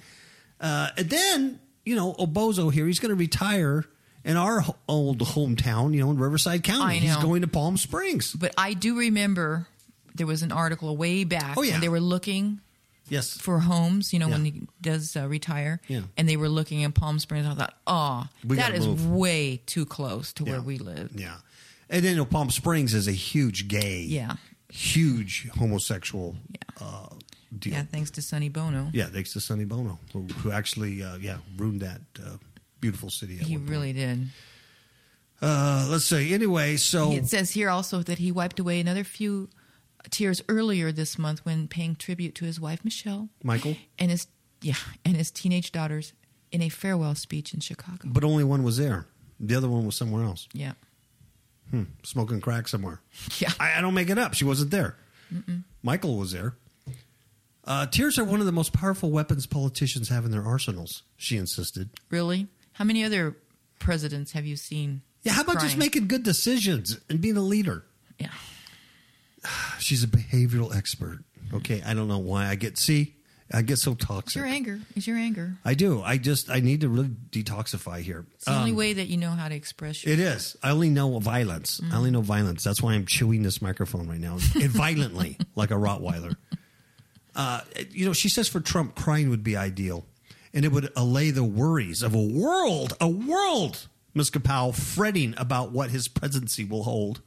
Uh, 0.60 0.90
and 0.98 1.10
then 1.10 1.60
you 1.86 1.96
know, 1.96 2.14
Obozo 2.14 2.72
here, 2.72 2.86
he's 2.88 3.00
going 3.00 3.10
to 3.10 3.16
retire 3.16 3.86
in 4.24 4.38
our 4.38 4.64
old 4.88 5.18
hometown, 5.20 5.94
you 5.96 6.00
know, 6.02 6.12
in 6.12 6.18
Riverside 6.20 6.64
County. 6.64 7.00
He's 7.00 7.16
going 7.18 7.42
to 7.42 7.48
Palm 7.48 7.76
Springs. 7.78 8.34
But 8.34 8.54
I 8.58 8.74
do 8.74 8.98
remember 9.00 9.68
there 10.14 10.28
was 10.28 10.44
an 10.44 10.52
article 10.52 10.96
way 10.96 11.24
back 11.24 11.58
Oh, 11.58 11.64
yeah. 11.64 11.72
when 11.74 11.82
they 11.82 11.90
were 11.90 12.00
looking 12.00 12.62
Yes. 13.10 13.36
for 13.36 13.60
homes, 13.60 14.14
you 14.14 14.20
know, 14.20 14.30
when 14.30 14.46
he 14.46 14.62
does 14.80 15.16
uh, 15.18 15.28
retire. 15.28 15.82
Yeah. 15.88 16.02
And 16.18 16.30
they 16.30 16.38
were 16.38 16.50
looking 16.50 16.82
in 16.82 16.92
Palm 16.92 17.18
Springs. 17.18 17.48
I 17.48 17.56
thought, 17.56 17.74
oh, 17.88 18.28
We 18.46 18.58
that 18.58 18.78
move. 18.78 19.10
way 19.10 19.62
too 19.66 19.86
close 19.88 20.32
to 20.34 20.44
Yeah. 20.44 20.52
where 20.52 20.62
we 20.62 20.78
live. 20.78 21.12
Yeah. 21.16 21.38
And 21.90 22.04
then 22.06 22.12
you 22.12 22.18
know, 22.18 22.26
Palm 22.26 22.52
Springs 22.52 22.94
is 22.94 23.08
a 23.08 23.12
huge 23.12 23.68
gay, 23.68 24.02
Yeah. 24.02 24.36
Huge 24.72 25.50
homosexual 25.50 26.36
uh, 26.80 27.08
deal. 27.58 27.74
Yeah, 27.74 27.84
thanks 27.84 28.12
to 28.12 28.22
Sonny 28.22 28.50
Bono. 28.50 28.90
Yeah, 28.94 29.08
thanks 29.08 29.34
to 29.34 29.40
Sonny 29.40 29.66
Bono, 29.66 30.00
who, 30.14 30.22
who 30.42 30.52
actually, 30.52 31.04
uh, 31.04 31.18
yeah, 31.18 31.38
ruined 31.58 31.82
that 31.82 32.02
uh, 32.20 32.38
beautiful 32.80 33.10
city. 33.10 33.36
He 33.38 33.58
really 33.58 33.94
did. 33.94 34.28
Uh, 35.42 35.88
let's 35.90 36.06
see. 36.06 36.34
Anyway, 36.34 36.78
so 36.78 37.12
It 37.12 37.28
says 37.28 37.52
here 37.52 37.70
also 37.70 38.04
that 38.04 38.20
he 38.20 38.32
wiped 38.32 38.60
away 38.60 38.80
another 38.80 39.04
few 39.04 39.50
tears 40.10 40.42
earlier 40.48 40.92
this 40.92 41.18
month 41.18 41.44
when 41.46 41.68
paying 41.68 41.96
tribute 41.96 42.36
to 42.36 42.46
his 42.46 42.60
wife 42.60 42.84
Michelle 42.86 43.30
Michael, 43.44 43.76
and 44.00 44.10
his 44.12 44.28
yeah 44.62 44.76
and 45.06 45.16
his 45.16 45.32
teenage 45.32 45.72
daughters 45.72 46.14
in 46.52 46.62
a 46.62 46.70
farewell 46.70 47.16
speech 47.16 47.54
in 47.54 47.60
Chicago. 47.60 47.98
but 48.06 48.24
only 48.24 48.44
one 48.44 48.64
was 48.64 48.78
there. 48.78 49.06
The 49.40 49.56
other 49.56 49.68
one 49.70 49.86
was 49.86 49.96
somewhere 49.96 50.24
else, 50.24 50.48
Yeah, 50.54 50.74
smoking 52.04 52.42
crack 52.42 52.68
somewhere. 52.68 53.02
yeah. 53.40 53.52
I, 53.60 53.78
I 53.78 53.82
don't 53.82 53.94
make 53.94 54.10
it 54.10 54.18
up. 54.18 54.34
She 54.34 54.46
wasn't 54.46 54.72
there. 54.72 54.98
Michael 55.84 56.18
was 56.18 56.32
there. 56.32 56.56
Uh, 57.64 57.86
tears 57.86 58.18
are 58.18 58.24
one 58.26 58.40
of 58.40 58.46
the 58.46 58.52
most 58.52 58.74
powerful 58.74 59.12
weapons 59.12 59.46
politicians 59.46 60.10
have 60.10 60.26
in 60.26 60.32
their 60.32 60.44
arsenals. 60.46 61.04
She 61.16 61.38
insisted. 61.38 61.90
Really? 62.10 62.48
How 62.74 62.86
many 62.86 63.04
other 63.04 63.38
presidents 63.80 64.32
have 64.32 64.46
you 64.46 64.56
seen? 64.56 65.02
Yeah, 65.24 65.34
how 65.34 65.44
about 65.44 65.60
just 65.62 65.78
making 65.78 66.08
good 66.08 66.24
decisions 66.24 67.00
and 67.10 67.22
being 67.22 67.38
a 67.38 67.42
leader? 67.42 67.86
Yeah. 68.18 68.32
She's 69.80 70.04
a 70.04 70.08
behavioral 70.08 70.76
expert. 70.76 71.20
Okay, 71.54 71.82
I 71.86 71.94
don't 71.94 72.08
know 72.08 72.18
why 72.18 72.48
I 72.48 72.56
get 72.56 72.78
see 72.78 73.16
I 73.54 73.62
get 73.64 73.78
so 73.80 73.94
toxic. 73.96 74.28
It's 74.28 74.36
your 74.36 74.46
anger. 74.46 74.80
It's 74.96 75.08
your 75.08 75.18
anger. 75.18 75.56
I 75.66 75.74
do. 75.74 76.02
I 76.02 76.18
just 76.18 76.50
I 76.50 76.62
need 76.62 76.82
to 76.82 76.90
really 76.90 77.10
detoxify 77.32 78.02
here. 78.02 78.26
It's 78.36 78.46
the 78.46 78.54
only 78.56 78.72
way 78.72 78.94
that 78.94 79.08
you 79.08 79.18
know 79.18 79.32
how 79.32 79.50
to 79.50 79.56
express 79.56 80.06
your 80.06 80.14
It 80.14 80.20
is. 80.20 80.56
I 80.64 80.72
only 80.72 80.90
know 80.90 81.20
violence. 81.20 81.82
I 81.92 81.98
only 81.98 82.12
know 82.12 82.22
violence. 82.22 82.64
That's 82.64 82.82
why 82.82 82.94
I'm 82.94 83.06
chewing 83.06 83.44
this 83.44 83.62
microphone 83.62 84.08
right 84.08 84.20
now, 84.20 84.34
and 84.56 84.70
violently, 84.70 85.38
like 85.56 85.72
a 85.72 85.76
Rottweiler. 85.76 86.36
Uh, 87.36 87.62
you 87.92 88.06
know, 88.06 88.14
she 88.14 88.30
says 88.30 88.48
for 88.48 88.60
Trump, 88.60 88.96
crying 88.96 89.30
would 89.30 89.44
be 89.44 89.56
ideal, 89.58 90.06
and 90.54 90.64
it 90.66 90.72
would 90.72 90.90
allay 90.96 91.32
the 91.32 91.44
worries 91.44 92.04
of 92.04 92.14
a 92.14 92.22
world, 92.22 92.94
a 93.02 93.08
world, 93.08 93.88
Ms. 94.14 94.32
Kapow, 94.32 94.74
fretting 94.76 95.34
about 95.38 95.72
what 95.72 95.90
his 95.92 96.08
presidency 96.08 96.64
will 96.66 96.84
hold. 96.84 97.22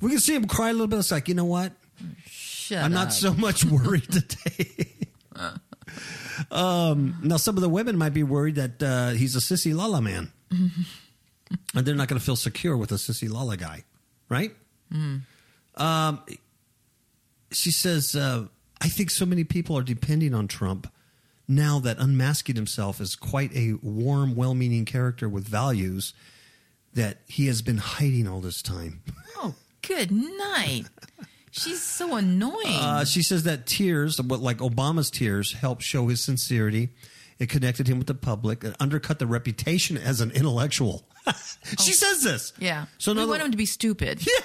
we 0.00 0.10
can 0.10 0.18
see 0.18 0.34
him 0.34 0.46
cry 0.46 0.68
a 0.70 0.72
little 0.72 0.86
bit. 0.86 0.98
It's 0.98 1.10
like, 1.10 1.28
you 1.28 1.34
know 1.34 1.44
what? 1.46 1.72
Shut 2.26 2.78
I'm 2.78 2.86
up. 2.86 2.90
not 2.92 3.12
so 3.12 3.32
much 3.32 3.64
worried 3.64 4.04
today. 4.12 4.92
um, 6.50 7.16
now, 7.22 7.36
some 7.36 7.56
of 7.56 7.62
the 7.62 7.68
women 7.68 7.96
might 7.96 8.14
be 8.14 8.22
worried 8.22 8.56
that 8.56 8.82
uh, 8.82 9.10
he's 9.10 9.36
a 9.36 9.40
sissy 9.40 9.74
lala 9.74 10.00
man, 10.00 10.32
and 10.50 11.86
they're 11.86 11.94
not 11.94 12.08
going 12.08 12.18
to 12.18 12.24
feel 12.24 12.36
secure 12.36 12.76
with 12.76 12.92
a 12.92 12.96
sissy 12.96 13.30
lala 13.30 13.56
guy, 13.56 13.84
right? 14.28 14.54
Um, 15.74 16.22
she 17.52 17.70
says, 17.70 18.14
uh, 18.14 18.46
"I 18.80 18.88
think 18.88 19.10
so 19.10 19.26
many 19.26 19.44
people 19.44 19.76
are 19.78 19.82
depending 19.82 20.34
on 20.34 20.48
Trump 20.48 20.92
now 21.48 21.78
that 21.80 21.98
unmasking 21.98 22.56
himself 22.56 23.00
is 23.00 23.14
quite 23.14 23.54
a 23.54 23.74
warm, 23.82 24.34
well-meaning 24.34 24.84
character 24.84 25.28
with 25.28 25.46
values 25.46 26.12
that 26.94 27.18
he 27.28 27.46
has 27.46 27.62
been 27.62 27.78
hiding 27.78 28.26
all 28.26 28.40
this 28.40 28.62
time." 28.62 29.02
Oh, 29.36 29.54
good 29.82 30.10
night. 30.10 30.84
She's 31.58 31.82
so 31.82 32.16
annoying. 32.16 32.66
Uh, 32.66 33.04
she 33.04 33.22
says 33.22 33.44
that 33.44 33.66
tears, 33.66 34.20
what 34.20 34.40
like 34.40 34.58
Obama's 34.58 35.10
tears, 35.10 35.52
helped 35.52 35.82
show 35.82 36.06
his 36.08 36.22
sincerity. 36.22 36.90
It 37.38 37.48
connected 37.50 37.86
him 37.88 37.98
with 37.98 38.06
the 38.06 38.14
public. 38.14 38.64
It 38.64 38.74
undercut 38.80 39.18
the 39.18 39.26
reputation 39.26 39.96
as 39.98 40.20
an 40.20 40.30
intellectual. 40.32 41.06
she 41.80 41.92
says 41.92 42.22
this. 42.22 42.52
Oh. 42.54 42.58
yeah. 42.60 42.86
So 42.98 43.12
we 43.14 43.24
want 43.26 43.42
him 43.42 43.50
to 43.50 43.56
be 43.56 43.66
stupid. 43.66 44.26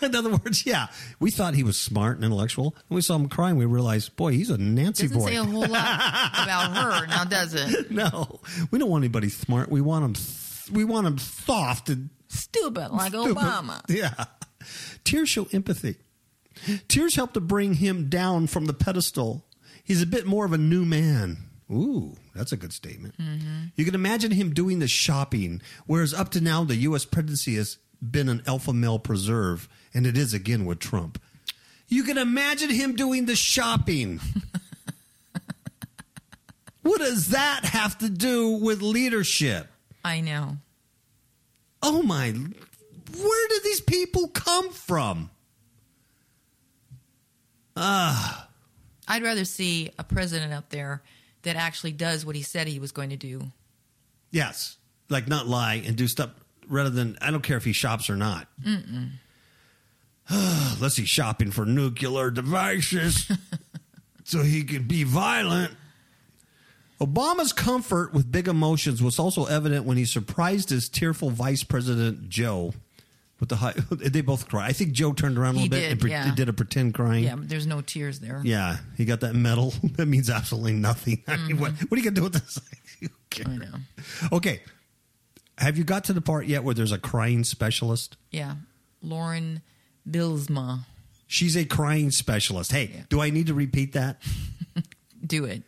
Yeah. 0.00 0.06
in 0.08 0.14
other 0.14 0.30
words, 0.30 0.64
yeah, 0.64 0.86
we 1.18 1.32
thought 1.32 1.54
he 1.54 1.64
was 1.64 1.76
smart 1.76 2.14
and 2.16 2.24
intellectual, 2.24 2.76
and 2.88 2.94
we 2.94 3.00
saw 3.00 3.16
him 3.16 3.28
crying. 3.28 3.56
We 3.56 3.64
realized, 3.64 4.14
boy, 4.14 4.30
he's 4.30 4.48
a 4.48 4.56
Nancy 4.56 5.08
Doesn't 5.08 5.18
boy. 5.18 5.26
say 5.30 5.34
a 5.36 5.42
whole 5.42 5.62
lot 5.62 5.68
about 5.70 6.76
her, 6.76 7.06
now 7.08 7.24
does 7.24 7.54
it? 7.54 7.90
no, 7.90 8.38
we 8.70 8.78
don't 8.78 8.88
want 8.88 9.02
anybody 9.02 9.28
smart. 9.28 9.68
We 9.70 9.80
want 9.80 10.04
him. 10.04 10.12
Th- 10.14 10.70
we 10.70 10.84
want 10.84 11.08
him 11.08 11.18
soft 11.18 11.88
and 11.88 12.10
Stupid, 12.28 12.92
like 12.92 13.10
Stupid. 13.12 13.36
Obama. 13.38 13.80
Yeah. 13.88 14.26
Tears 15.02 15.28
show 15.30 15.48
empathy. 15.52 15.96
Tears 16.88 17.16
help 17.16 17.32
to 17.34 17.40
bring 17.40 17.74
him 17.74 18.08
down 18.08 18.46
from 18.46 18.66
the 18.66 18.72
pedestal. 18.72 19.44
He's 19.82 20.02
a 20.02 20.06
bit 20.06 20.26
more 20.26 20.44
of 20.44 20.52
a 20.52 20.58
new 20.58 20.84
man. 20.84 21.38
Ooh, 21.70 22.16
that's 22.34 22.52
a 22.52 22.56
good 22.56 22.72
statement. 22.72 23.14
Mm-hmm. 23.18 23.66
You 23.76 23.84
can 23.84 23.94
imagine 23.94 24.30
him 24.30 24.54
doing 24.54 24.78
the 24.78 24.88
shopping, 24.88 25.60
whereas 25.86 26.14
up 26.14 26.30
to 26.30 26.40
now, 26.40 26.64
the 26.64 26.76
U.S. 26.76 27.04
presidency 27.04 27.56
has 27.56 27.78
been 28.00 28.28
an 28.28 28.42
alpha 28.46 28.72
male 28.72 28.98
preserve, 28.98 29.68
and 29.92 30.06
it 30.06 30.16
is 30.16 30.32
again 30.32 30.64
with 30.64 30.78
Trump. 30.78 31.20
You 31.88 32.04
can 32.04 32.18
imagine 32.18 32.70
him 32.70 32.96
doing 32.96 33.26
the 33.26 33.36
shopping. 33.36 34.20
what 36.82 37.00
does 37.00 37.30
that 37.30 37.64
have 37.64 37.98
to 37.98 38.08
do 38.08 38.50
with 38.50 38.82
leadership? 38.82 39.66
I 40.04 40.20
know. 40.20 40.58
Oh 41.82 42.02
my, 42.02 42.30
where 42.30 43.48
did 43.48 43.62
these 43.62 43.80
people 43.80 44.28
come 44.28 44.70
from? 44.70 45.30
Ah. 47.78 48.48
I'd 49.06 49.22
rather 49.22 49.44
see 49.44 49.90
a 49.98 50.04
president 50.04 50.52
up 50.52 50.68
there 50.70 51.02
that 51.42 51.56
actually 51.56 51.92
does 51.92 52.26
what 52.26 52.36
he 52.36 52.42
said 52.42 52.66
he 52.66 52.78
was 52.78 52.92
going 52.92 53.10
to 53.10 53.16
do. 53.16 53.52
Yes, 54.30 54.76
like 55.08 55.28
not 55.28 55.46
lie 55.46 55.82
and 55.86 55.96
do 55.96 56.06
stuff 56.08 56.30
rather 56.68 56.90
than 56.90 57.16
I 57.20 57.30
don't 57.30 57.42
care 57.42 57.56
if 57.56 57.64
he 57.64 57.72
shops 57.72 58.10
or 58.10 58.16
not. 58.16 58.48
Unless 60.28 60.96
he's 60.96 61.08
shopping 61.08 61.50
for 61.50 61.64
nuclear 61.64 62.30
devices 62.30 63.30
so 64.24 64.42
he 64.42 64.64
could 64.64 64.86
be 64.88 65.04
violent. 65.04 65.72
Obama's 67.00 67.52
comfort 67.52 68.12
with 68.12 68.30
big 68.30 68.48
emotions 68.48 69.02
was 69.02 69.18
also 69.18 69.44
evident 69.46 69.84
when 69.86 69.96
he 69.96 70.04
surprised 70.04 70.70
his 70.70 70.88
tearful 70.88 71.30
Vice 71.30 71.62
President 71.62 72.28
Joe 72.28 72.74
with 73.40 73.48
the 73.48 73.56
high. 73.56 73.74
They 73.90 74.20
both 74.20 74.48
cry. 74.48 74.66
I 74.66 74.72
think 74.72 74.92
Joe 74.92 75.12
turned 75.12 75.38
around 75.38 75.56
a 75.56 75.58
little 75.58 75.70
bit 75.70 75.92
and 75.92 76.10
yeah. 76.10 76.34
did 76.34 76.48
a 76.48 76.52
pretend 76.52 76.94
crying. 76.94 77.24
Yeah, 77.24 77.36
but 77.36 77.48
there's 77.48 77.66
no 77.66 77.80
tears 77.80 78.20
there. 78.20 78.40
Yeah, 78.44 78.78
he 78.96 79.04
got 79.04 79.20
that 79.20 79.34
medal. 79.34 79.74
that 79.82 80.06
means 80.06 80.30
absolutely 80.30 80.74
nothing. 80.74 81.22
I 81.28 81.36
mean, 81.36 81.58
what, 81.58 81.72
mm-hmm. 81.72 81.86
what 81.86 81.96
are 81.96 82.02
you 82.02 82.10
going 82.10 82.14
to 82.14 82.20
do 82.20 82.24
with 82.24 82.32
this? 82.34 82.60
I 83.46 83.56
know. 83.56 84.36
Okay. 84.36 84.62
Have 85.58 85.76
you 85.76 85.84
got 85.84 86.04
to 86.04 86.12
the 86.12 86.20
part 86.20 86.46
yet 86.46 86.64
where 86.64 86.74
there's 86.74 86.92
a 86.92 86.98
crying 86.98 87.44
specialist? 87.44 88.16
Yeah. 88.30 88.54
Lauren 89.02 89.62
Bylsma. 90.08 90.84
She's 91.26 91.56
a 91.56 91.64
crying 91.64 92.10
specialist. 92.10 92.72
Hey, 92.72 93.04
do 93.08 93.20
I 93.20 93.30
need 93.30 93.48
to 93.48 93.54
repeat 93.54 93.92
that? 93.92 94.22
Do 95.24 95.44
it. 95.44 95.62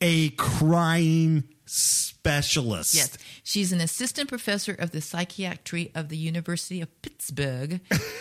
A 0.00 0.30
crying 0.30 1.44
specialist. 1.70 2.94
Yes. 2.94 3.16
She's 3.44 3.72
an 3.72 3.80
assistant 3.80 4.28
professor 4.28 4.74
of 4.74 4.90
the 4.90 5.00
psychiatry 5.00 5.92
of 5.94 6.08
the 6.08 6.16
University 6.16 6.80
of 6.80 7.02
Pittsburgh 7.02 7.80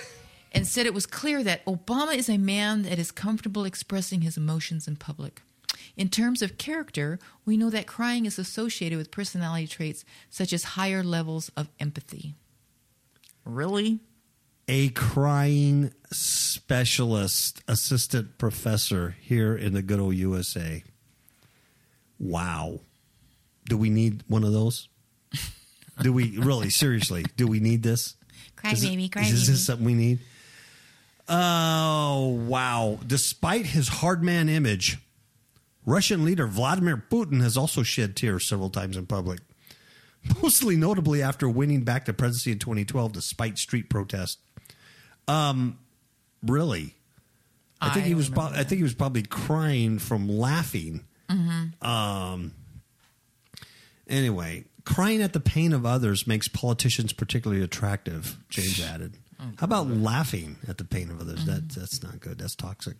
and 0.51 0.67
said 0.67 0.85
it 0.85 0.93
was 0.93 1.05
clear 1.05 1.43
that 1.43 1.65
Obama 1.65 2.15
is 2.15 2.29
a 2.29 2.37
man 2.37 2.83
that 2.83 2.99
is 2.99 3.11
comfortable 3.11 3.65
expressing 3.65 4.21
his 4.21 4.37
emotions 4.37 4.87
in 4.87 4.95
public. 4.95 5.41
In 5.97 6.09
terms 6.09 6.41
of 6.41 6.57
character, 6.57 7.19
we 7.45 7.57
know 7.57 7.69
that 7.71 7.87
crying 7.87 8.25
is 8.25 8.37
associated 8.37 8.97
with 8.97 9.11
personality 9.11 9.67
traits 9.67 10.05
such 10.29 10.53
as 10.53 10.63
higher 10.63 11.03
levels 11.03 11.49
of 11.57 11.69
empathy. 11.79 12.35
Really? 13.43 13.99
A 14.67 14.89
crying 14.89 15.91
specialist 16.11 17.63
assistant 17.67 18.37
professor 18.37 19.15
here 19.19 19.55
in 19.55 19.73
the 19.73 19.81
good 19.81 19.99
old 19.99 20.15
USA. 20.15 20.83
Wow. 22.19 22.81
Do 23.69 23.77
we 23.77 23.89
need 23.89 24.23
one 24.27 24.43
of 24.43 24.51
those? 24.51 24.89
Do 26.01 26.11
we 26.11 26.37
really, 26.39 26.69
seriously, 26.83 27.23
do 27.37 27.45
we 27.47 27.59
need 27.59 27.83
this? 27.83 28.15
Cry 28.55 28.71
Is 28.71 28.83
it- 28.83 28.87
baby, 28.89 29.07
cry 29.09 29.21
is 29.23 29.27
baby. 29.43 29.51
this 29.51 29.65
something 29.65 29.85
we 29.85 29.93
need? 29.93 30.19
Oh, 31.27 32.41
wow. 32.47 32.99
Despite 33.05 33.67
his 33.67 33.87
hard 33.87 34.23
man 34.23 34.49
image, 34.49 34.97
Russian 35.85 36.25
leader 36.25 36.47
Vladimir 36.47 36.97
Putin 37.11 37.41
has 37.41 37.55
also 37.55 37.83
shed 37.83 38.15
tears 38.15 38.47
several 38.47 38.69
times 38.71 38.97
in 38.97 39.05
public, 39.05 39.39
mostly 40.41 40.75
notably 40.75 41.21
after 41.21 41.47
winning 41.47 41.83
back 41.83 42.05
the 42.05 42.13
presidency 42.13 42.51
in 42.51 42.59
2012 42.59 43.11
despite 43.13 43.57
street 43.59 43.89
protests. 43.89 44.37
Um, 45.27 45.77
really? 46.41 46.95
I 47.81 47.91
think 47.91 48.05
I 48.05 48.07
he 48.09 48.15
was. 48.15 48.29
Pro- 48.29 48.43
I 48.45 48.63
think 48.63 48.77
he 48.79 48.83
was 48.83 48.93
probably 48.95 49.21
crying 49.23 49.99
from 49.99 50.27
laughing. 50.27 51.05
Um. 51.81 52.53
Anyway, 54.09 54.65
crying 54.85 55.21
at 55.21 55.33
the 55.33 55.39
pain 55.39 55.71
of 55.71 55.85
others 55.85 56.25
makes 56.27 56.47
politicians 56.47 57.13
particularly 57.13 57.63
attractive. 57.63 58.37
James 58.49 58.81
added. 58.81 59.17
Oh, 59.39 59.45
How 59.59 59.65
about 59.65 59.87
laughing 59.87 60.57
at 60.67 60.77
the 60.77 60.83
pain 60.83 61.09
of 61.09 61.21
others? 61.21 61.45
That 61.45 61.67
mm-hmm. 61.67 61.79
that's 61.79 62.03
not 62.03 62.19
good. 62.19 62.39
That's 62.39 62.55
toxic. 62.55 62.97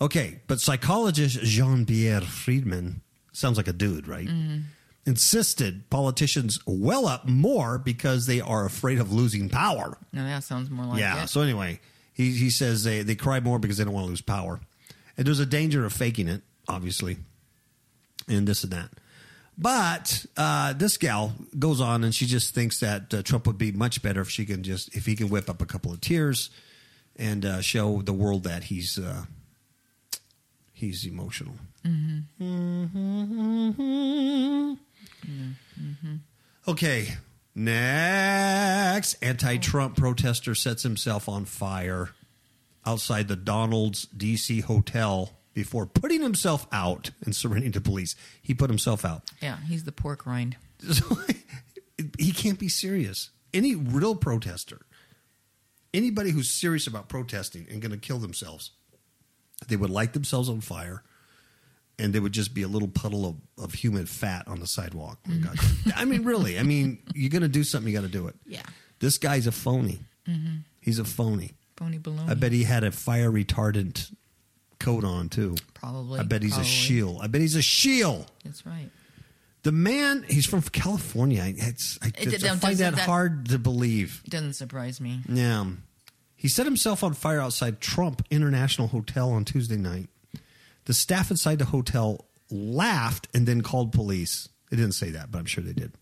Okay, 0.00 0.40
but 0.46 0.60
psychologist 0.60 1.38
Jean 1.40 1.86
Pierre 1.86 2.20
Friedman 2.20 3.00
sounds 3.32 3.56
like 3.56 3.68
a 3.68 3.72
dude, 3.72 4.06
right? 4.06 4.26
Mm-hmm. 4.28 4.58
Insisted 5.06 5.88
politicians 5.88 6.58
well 6.66 7.06
up 7.06 7.26
more 7.26 7.78
because 7.78 8.26
they 8.26 8.40
are 8.40 8.66
afraid 8.66 8.98
of 8.98 9.12
losing 9.12 9.48
power. 9.48 9.96
No, 10.12 10.24
that 10.24 10.42
sounds 10.42 10.68
more 10.68 10.84
like 10.84 10.98
Yeah. 10.98 11.22
it. 11.22 11.28
So 11.28 11.40
anyway, 11.40 11.80
he 12.12 12.32
he 12.32 12.50
says 12.50 12.82
they 12.84 13.02
they 13.02 13.14
cry 13.14 13.40
more 13.40 13.58
because 13.58 13.78
they 13.78 13.84
don't 13.84 13.94
want 13.94 14.06
to 14.06 14.10
lose 14.10 14.20
power, 14.20 14.60
and 15.16 15.26
there's 15.26 15.40
a 15.40 15.46
danger 15.46 15.86
of 15.86 15.92
faking 15.92 16.28
it, 16.28 16.42
obviously, 16.68 17.18
and 18.28 18.46
this 18.48 18.64
and 18.64 18.72
that. 18.72 18.90
But 19.58 20.26
uh, 20.36 20.74
this 20.74 20.98
gal 20.98 21.32
goes 21.58 21.80
on, 21.80 22.04
and 22.04 22.14
she 22.14 22.26
just 22.26 22.54
thinks 22.54 22.80
that 22.80 23.12
uh, 23.14 23.22
Trump 23.22 23.46
would 23.46 23.56
be 23.56 23.72
much 23.72 24.02
better 24.02 24.20
if 24.20 24.28
she 24.28 24.44
can 24.44 24.62
just 24.62 24.94
if 24.94 25.06
he 25.06 25.16
can 25.16 25.30
whip 25.30 25.48
up 25.48 25.62
a 25.62 25.66
couple 25.66 25.92
of 25.92 26.00
tears, 26.00 26.50
and 27.16 27.44
uh, 27.44 27.60
show 27.62 28.02
the 28.02 28.12
world 28.12 28.44
that 28.44 28.64
he's 28.64 28.98
uh, 28.98 29.24
he's 30.72 31.06
emotional. 31.06 31.54
Okay, 36.68 37.14
next, 37.54 39.14
anti-Trump 39.22 39.96
protester 39.96 40.54
sets 40.54 40.82
himself 40.82 41.28
on 41.28 41.44
fire 41.44 42.10
outside 42.84 43.28
the 43.28 43.36
Donald's 43.36 44.06
DC 44.06 44.62
hotel 44.64 45.35
before 45.56 45.86
putting 45.86 46.20
himself 46.20 46.66
out 46.70 47.12
and 47.24 47.34
surrendering 47.34 47.72
to 47.72 47.80
police. 47.80 48.14
He 48.42 48.52
put 48.52 48.68
himself 48.68 49.06
out. 49.06 49.22
Yeah, 49.40 49.56
he's 49.66 49.84
the 49.84 49.90
pork 49.90 50.26
rind. 50.26 50.58
So, 50.92 51.18
he 52.18 52.30
can't 52.32 52.58
be 52.58 52.68
serious. 52.68 53.30
Any 53.54 53.74
real 53.74 54.14
protester, 54.14 54.82
anybody 55.94 56.30
who's 56.30 56.50
serious 56.50 56.86
about 56.86 57.08
protesting 57.08 57.66
and 57.70 57.80
going 57.80 57.92
to 57.92 57.96
kill 57.96 58.18
themselves, 58.18 58.72
they 59.66 59.76
would 59.76 59.88
light 59.88 60.12
themselves 60.12 60.50
on 60.50 60.60
fire 60.60 61.02
and 61.98 62.12
they 62.12 62.20
would 62.20 62.32
just 62.32 62.52
be 62.52 62.60
a 62.60 62.68
little 62.68 62.88
puddle 62.88 63.24
of, 63.24 63.36
of 63.64 63.72
human 63.72 64.04
fat 64.04 64.46
on 64.46 64.60
the 64.60 64.66
sidewalk. 64.66 65.18
Mm. 65.24 65.28
when 65.28 65.38
it 65.38 65.44
got 65.44 65.56
done. 65.56 65.94
I 65.96 66.04
mean, 66.04 66.22
really. 66.22 66.58
I 66.58 66.64
mean, 66.64 66.98
you're 67.14 67.30
going 67.30 67.40
to 67.40 67.48
do 67.48 67.64
something, 67.64 67.90
you 67.90 67.98
got 67.98 68.04
to 68.04 68.12
do 68.12 68.28
it. 68.28 68.34
Yeah. 68.44 68.60
This 68.98 69.16
guy's 69.16 69.46
a 69.46 69.52
phony. 69.52 70.00
Mm-hmm. 70.28 70.56
He's 70.82 70.98
a 70.98 71.04
phony. 71.06 71.54
Phony 71.78 71.98
baloney. 71.98 72.28
I 72.28 72.34
bet 72.34 72.52
he 72.52 72.64
had 72.64 72.84
a 72.84 72.92
fire 72.92 73.30
retardant 73.30 74.10
coat 74.86 75.04
on, 75.04 75.28
too. 75.28 75.56
Probably. 75.74 76.20
I 76.20 76.22
bet 76.22 76.42
he's 76.42 76.52
Probably. 76.52 76.68
a 76.68 76.72
shield. 76.72 77.18
I 77.22 77.26
bet 77.26 77.40
he's 77.40 77.56
a 77.56 77.62
shield. 77.62 78.30
That's 78.44 78.64
right. 78.64 78.88
The 79.64 79.72
man, 79.72 80.24
he's 80.28 80.46
from 80.46 80.62
California. 80.62 81.42
It's, 81.44 81.98
I, 82.00 82.06
It- 82.08 82.14
it's- 82.28 82.44
I 82.44 82.46
don't- 82.48 82.60
find 82.60 82.78
that, 82.78 82.94
that- 82.94 83.04
hard 83.06 83.48
to 83.48 83.58
believe. 83.58 84.22
Doesn't 84.28 84.52
surprise 84.54 85.00
me. 85.00 85.20
Yeah. 85.28 85.66
He 86.36 86.48
set 86.48 86.66
himself 86.66 87.02
on 87.02 87.14
fire 87.14 87.40
outside 87.40 87.80
Trump 87.80 88.22
International 88.30 88.88
Hotel 88.88 89.30
on 89.32 89.44
Tuesday 89.44 89.76
night. 89.76 90.08
The 90.84 90.94
staff 90.94 91.30
inside 91.32 91.58
the 91.58 91.64
hotel 91.64 92.26
laughed 92.50 93.26
and 93.34 93.44
then 93.46 93.62
called 93.62 93.90
police. 93.92 94.48
They 94.70 94.76
didn't 94.76 94.92
say 94.94 95.10
that, 95.10 95.32
but 95.32 95.38
I'm 95.38 95.46
sure 95.46 95.64
they 95.64 95.72
did. 95.72 95.92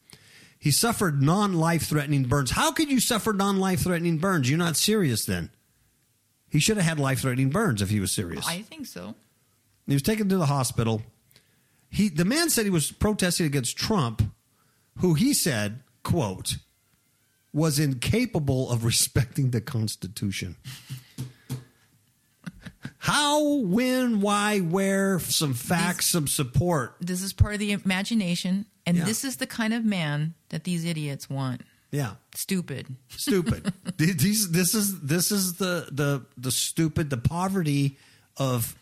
He 0.59 0.71
suffered 0.71 1.23
non 1.23 1.55
life 1.55 1.85
threatening 1.85 2.25
burns. 2.25 2.51
How 2.51 2.73
could 2.73 2.91
you 2.91 3.01
suffer 3.01 3.33
non 3.33 3.59
life 3.59 3.81
threatening 3.81 4.19
burns? 4.19 4.49
You're 4.51 4.59
not 4.59 4.77
serious 4.77 5.25
then. 5.25 5.51
He 6.55 6.61
should 6.61 6.77
have 6.77 6.87
had 6.87 7.01
life 7.01 7.23
threatening 7.23 7.51
burns 7.51 7.83
if 7.83 7.91
he 7.91 7.99
was 7.99 8.13
serious. 8.13 8.47
I 8.47 8.63
think 8.63 8.87
so. 8.87 9.17
He 9.89 9.93
was 9.93 10.03
taken 10.03 10.29
to 10.29 10.37
the 10.37 10.47
hospital. 10.47 11.03
He 11.91 12.09
the 12.09 12.25
man 12.25 12.49
said 12.49 12.65
he 12.65 12.71
was 12.71 12.93
protesting 12.93 13.45
against 13.45 13.77
Trump, 13.77 14.23
who 14.99 15.15
he 15.15 15.35
said, 15.35 15.81
quote, 16.05 16.59
was 17.53 17.81
incapable 17.81 18.71
of 18.71 18.85
respecting 18.85 19.51
the 19.51 19.61
Constitution. 19.61 20.55
How, 22.99 23.43
when, 23.59 24.21
why, 24.21 24.61
where, 24.61 25.19
some 25.19 25.55
facts, 25.55 26.07
some 26.07 26.29
support. 26.29 26.95
This 27.01 27.21
is 27.21 27.33
part 27.33 27.55
of 27.55 27.59
the 27.59 27.73
imagination, 27.73 28.67
and 28.87 28.99
Yeah. 28.99 29.05
this 29.05 29.25
is 29.25 29.39
the 29.39 29.47
kind 29.49 29.75
of 29.75 29.85
man 29.85 30.35
that 30.51 30.63
these 30.63 30.85
idiots 30.85 31.29
want. 31.29 31.63
Yeah. 31.95 32.15
Stupid. 32.35 32.97
Stupid. 33.09 33.73
These 33.99 34.51
this 34.51 34.75
is 34.75 35.01
this 35.01 35.31
is 35.31 35.55
the 35.55 35.87
the 35.93 36.27
the 36.37 36.51
stupid 36.51 37.09
the 37.09 37.17
poverty 37.17 37.99
of 38.37 38.77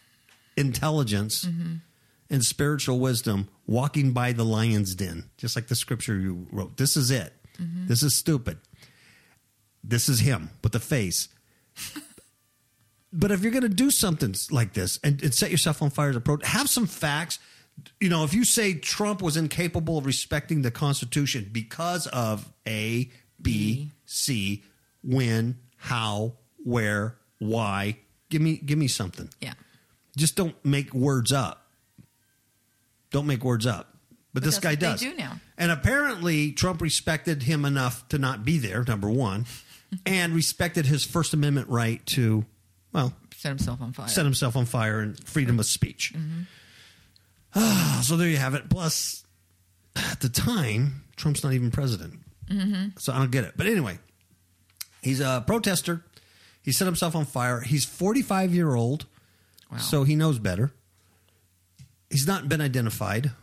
intelligence 0.56 1.44
mm-hmm. 1.44 1.74
and 2.30 2.42
spiritual 2.42 3.00
wisdom 3.00 3.48
walking 3.66 4.12
by 4.12 4.32
the 4.32 4.44
lion's 4.44 4.94
den, 4.94 5.28
just 5.36 5.56
like 5.56 5.66
the 5.68 5.76
scripture 5.76 6.18
you 6.18 6.46
wrote. 6.50 6.78
This 6.78 6.96
is 6.96 7.10
it. 7.10 7.34
Mm-hmm. 7.60 7.86
This 7.86 8.02
is 8.02 8.16
stupid. 8.16 8.58
This 9.84 10.08
is 10.08 10.20
him 10.20 10.48
with 10.62 10.72
the 10.72 10.80
face. 10.80 11.28
but 13.12 13.30
if 13.30 13.42
you're 13.42 13.52
going 13.52 13.60
to 13.60 13.68
do 13.68 13.90
something 13.90 14.34
like 14.50 14.72
this 14.72 14.98
and, 15.04 15.22
and 15.22 15.34
set 15.34 15.50
yourself 15.50 15.82
on 15.82 15.90
fire 15.90 16.10
as 16.10 16.16
a 16.16 16.20
pro, 16.20 16.38
have 16.44 16.70
some 16.70 16.86
facts. 16.86 17.38
You 18.00 18.08
know, 18.08 18.24
if 18.24 18.32
you 18.34 18.44
say 18.44 18.74
Trump 18.74 19.22
was 19.22 19.36
incapable 19.36 19.98
of 19.98 20.06
respecting 20.06 20.62
the 20.62 20.70
Constitution 20.70 21.48
because 21.52 22.06
of 22.08 22.52
A, 22.66 23.10
B, 23.40 23.90
C, 24.06 24.62
when, 25.02 25.58
how, 25.76 26.34
where, 26.64 27.16
why, 27.38 27.98
give 28.28 28.40
me 28.42 28.56
give 28.56 28.78
me 28.78 28.86
something 28.88 29.28
Yeah. 29.40 29.54
just 30.16 30.36
don't 30.36 30.54
make 30.64 30.94
words 30.94 31.32
up. 31.32 31.66
Don't 33.10 33.26
make 33.26 33.44
words 33.44 33.66
up. 33.66 33.88
But, 34.34 34.42
But 34.42 34.44
this 34.44 34.58
guy 34.58 34.74
does. 34.74 35.00
do 35.00 35.14
now. 35.14 35.40
And 35.58 35.70
apparently, 35.70 36.52
Trump 36.52 36.80
respected 36.80 37.42
him 37.42 37.64
enough 37.64 38.08
to 38.08 38.18
not 38.18 38.44
be 38.44 38.58
there, 38.58 38.84
number 38.86 39.10
one, 39.10 39.44
and 40.06 40.34
respected 40.34 40.86
his 40.86 41.04
First 41.04 41.34
Amendment 41.34 41.68
right 41.68 42.04
to, 42.06 42.44
well, 42.92 43.12
Set 43.36 43.50
himself 43.50 43.80
on 43.82 43.92
fire. 43.92 44.08
set 44.08 44.24
himself 44.24 44.56
on 44.56 44.64
fire 44.66 45.00
and 45.00 45.18
freedom 45.24 45.58
of 45.58 45.66
speech. 45.66 46.12
Mm-hmm. 46.16 46.42
Ah, 47.54 48.00
so 48.04 48.16
there 48.16 48.28
you 48.28 48.36
have 48.38 48.54
it. 48.54 48.68
Plus, 48.70 49.24
at 49.96 50.20
the 50.20 50.28
time, 50.28 51.04
Trump's 51.16 51.42
not 51.44 51.52
even 51.52 51.70
president. 51.70 52.18
Mm-hmm. 52.48 52.98
So 52.98 53.12
I 53.12 53.18
don't 53.18 53.30
get 53.30 53.44
it. 53.44 53.54
But 53.56 53.66
anyway, 53.66 53.98
he's 55.02 55.20
a 55.20 55.42
protester. 55.46 56.04
He 56.62 56.72
set 56.72 56.86
himself 56.86 57.14
on 57.16 57.24
fire. 57.24 57.60
He's 57.60 57.84
45 57.84 58.54
year 58.54 58.74
old, 58.74 59.06
Wow. 59.70 59.78
so 59.78 60.04
he 60.04 60.14
knows 60.16 60.38
better. 60.38 60.72
He's 62.10 62.26
not 62.26 62.48
been 62.48 62.60
identified. 62.60 63.32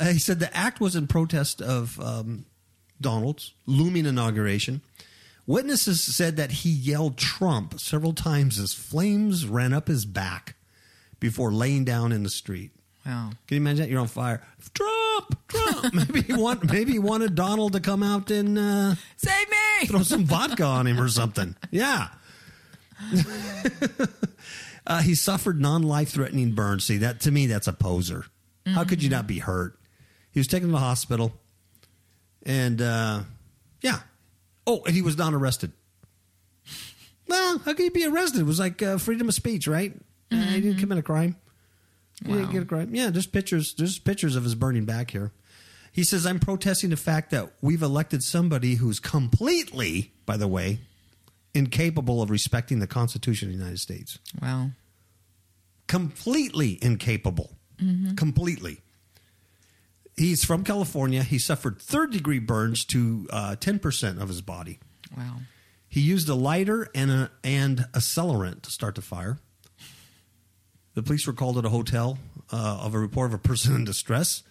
Uh, 0.00 0.06
he 0.06 0.18
said 0.18 0.40
the 0.40 0.56
act 0.56 0.80
was 0.80 0.96
in 0.96 1.06
protest 1.06 1.60
of 1.60 2.00
um, 2.00 2.46
Donald's 3.00 3.52
looming 3.66 4.06
inauguration. 4.06 4.80
Witnesses 5.46 6.02
said 6.02 6.36
that 6.38 6.50
he 6.50 6.70
yelled 6.70 7.18
Trump 7.18 7.78
several 7.78 8.12
times 8.14 8.58
as 8.58 8.72
flames 8.72 9.46
ran 9.46 9.72
up 9.72 9.88
his 9.88 10.04
back 10.06 10.54
before 11.22 11.52
laying 11.52 11.84
down 11.84 12.10
in 12.10 12.24
the 12.24 12.28
street. 12.28 12.72
wow. 13.06 13.30
Can 13.46 13.54
you 13.54 13.60
imagine 13.62 13.82
that? 13.84 13.88
You're 13.88 14.00
on 14.00 14.08
fire. 14.08 14.42
Trump, 14.74 15.48
Trump. 15.48 15.94
maybe 16.08 16.22
he 16.22 16.32
want, 16.32 16.70
maybe 16.70 16.92
he 16.92 16.98
wanted 16.98 17.36
Donald 17.36 17.74
to 17.74 17.80
come 17.80 18.02
out 18.02 18.30
and 18.32 18.58
uh, 18.58 18.96
Save 19.16 19.48
me! 19.48 19.86
throw 19.86 20.02
some 20.02 20.24
vodka 20.24 20.64
on 20.64 20.88
him 20.88 21.00
or 21.00 21.08
something. 21.08 21.54
Yeah. 21.70 22.08
uh, 24.86 25.00
he 25.02 25.14
suffered 25.14 25.60
non-life 25.60 26.08
threatening 26.10 26.52
burns. 26.52 26.84
See 26.84 26.98
that 26.98 27.20
to 27.20 27.30
me, 27.30 27.46
that's 27.46 27.68
a 27.68 27.72
poser. 27.72 28.26
How 28.66 28.84
could 28.84 29.02
you 29.02 29.10
not 29.10 29.26
be 29.26 29.38
hurt? 29.38 29.78
He 30.30 30.40
was 30.40 30.46
taken 30.46 30.68
to 30.68 30.72
the 30.72 30.78
hospital, 30.78 31.32
and 32.46 32.80
uh, 32.80 33.20
yeah. 33.80 34.00
Oh, 34.66 34.82
and 34.86 34.94
he 34.94 35.02
was 35.02 35.18
not 35.18 35.34
arrested. 35.34 35.72
Well, 37.26 37.58
how 37.58 37.74
could 37.74 37.82
he 37.82 37.88
be 37.88 38.06
arrested? 38.06 38.40
It 38.42 38.44
was 38.44 38.60
like 38.60 38.80
uh, 38.82 38.98
freedom 38.98 39.28
of 39.28 39.34
speech, 39.34 39.66
right? 39.66 39.94
Uh, 40.32 40.36
he 40.52 40.60
didn't 40.60 40.78
commit 40.78 40.98
a 40.98 41.02
crime. 41.02 41.36
He 42.24 42.28
didn't 42.32 42.46
Wow. 42.46 42.52
get 42.52 42.62
a 42.62 42.66
crime. 42.66 42.94
Yeah, 42.94 43.10
there's 43.10 43.26
pictures. 43.26 43.74
There's 43.76 43.98
pictures 43.98 44.36
of 44.36 44.44
his 44.44 44.54
burning 44.54 44.84
back 44.84 45.10
here. 45.10 45.32
He 45.92 46.04
says, 46.04 46.24
"I'm 46.24 46.38
protesting 46.38 46.90
the 46.90 46.96
fact 46.96 47.30
that 47.30 47.52
we've 47.60 47.82
elected 47.82 48.22
somebody 48.22 48.76
who's 48.76 48.98
completely, 49.00 50.12
by 50.24 50.36
the 50.36 50.48
way, 50.48 50.80
incapable 51.54 52.22
of 52.22 52.30
respecting 52.30 52.78
the 52.78 52.86
Constitution 52.86 53.48
of 53.48 53.52
the 53.54 53.58
United 53.58 53.78
States. 53.80 54.18
Wow. 54.40 54.70
Completely 55.86 56.78
incapable. 56.82 57.56
Completely." 58.16 58.80
He's 60.16 60.44
from 60.44 60.62
California. 60.62 61.22
He 61.22 61.38
suffered 61.38 61.80
third 61.80 62.12
degree 62.12 62.38
burns 62.38 62.84
to 62.86 63.26
uh, 63.30 63.56
10% 63.58 64.20
of 64.20 64.28
his 64.28 64.40
body. 64.42 64.78
Wow. 65.16 65.38
He 65.88 66.00
used 66.00 66.28
a 66.28 66.34
lighter 66.34 66.88
and 66.94 67.10
a 67.10 67.30
and 67.42 67.86
accelerant 67.92 68.62
to 68.62 68.70
start 68.70 68.94
the 68.94 69.02
fire. 69.02 69.38
The 70.94 71.02
police 71.02 71.26
were 71.26 71.32
called 71.32 71.58
at 71.58 71.64
a 71.64 71.70
hotel 71.70 72.18
uh, 72.52 72.80
of 72.82 72.94
a 72.94 72.98
report 72.98 73.30
of 73.30 73.34
a 73.34 73.38
person 73.38 73.74
in 73.74 73.84
distress, 73.84 74.42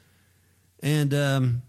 and 0.81 1.13
um, 1.13 1.61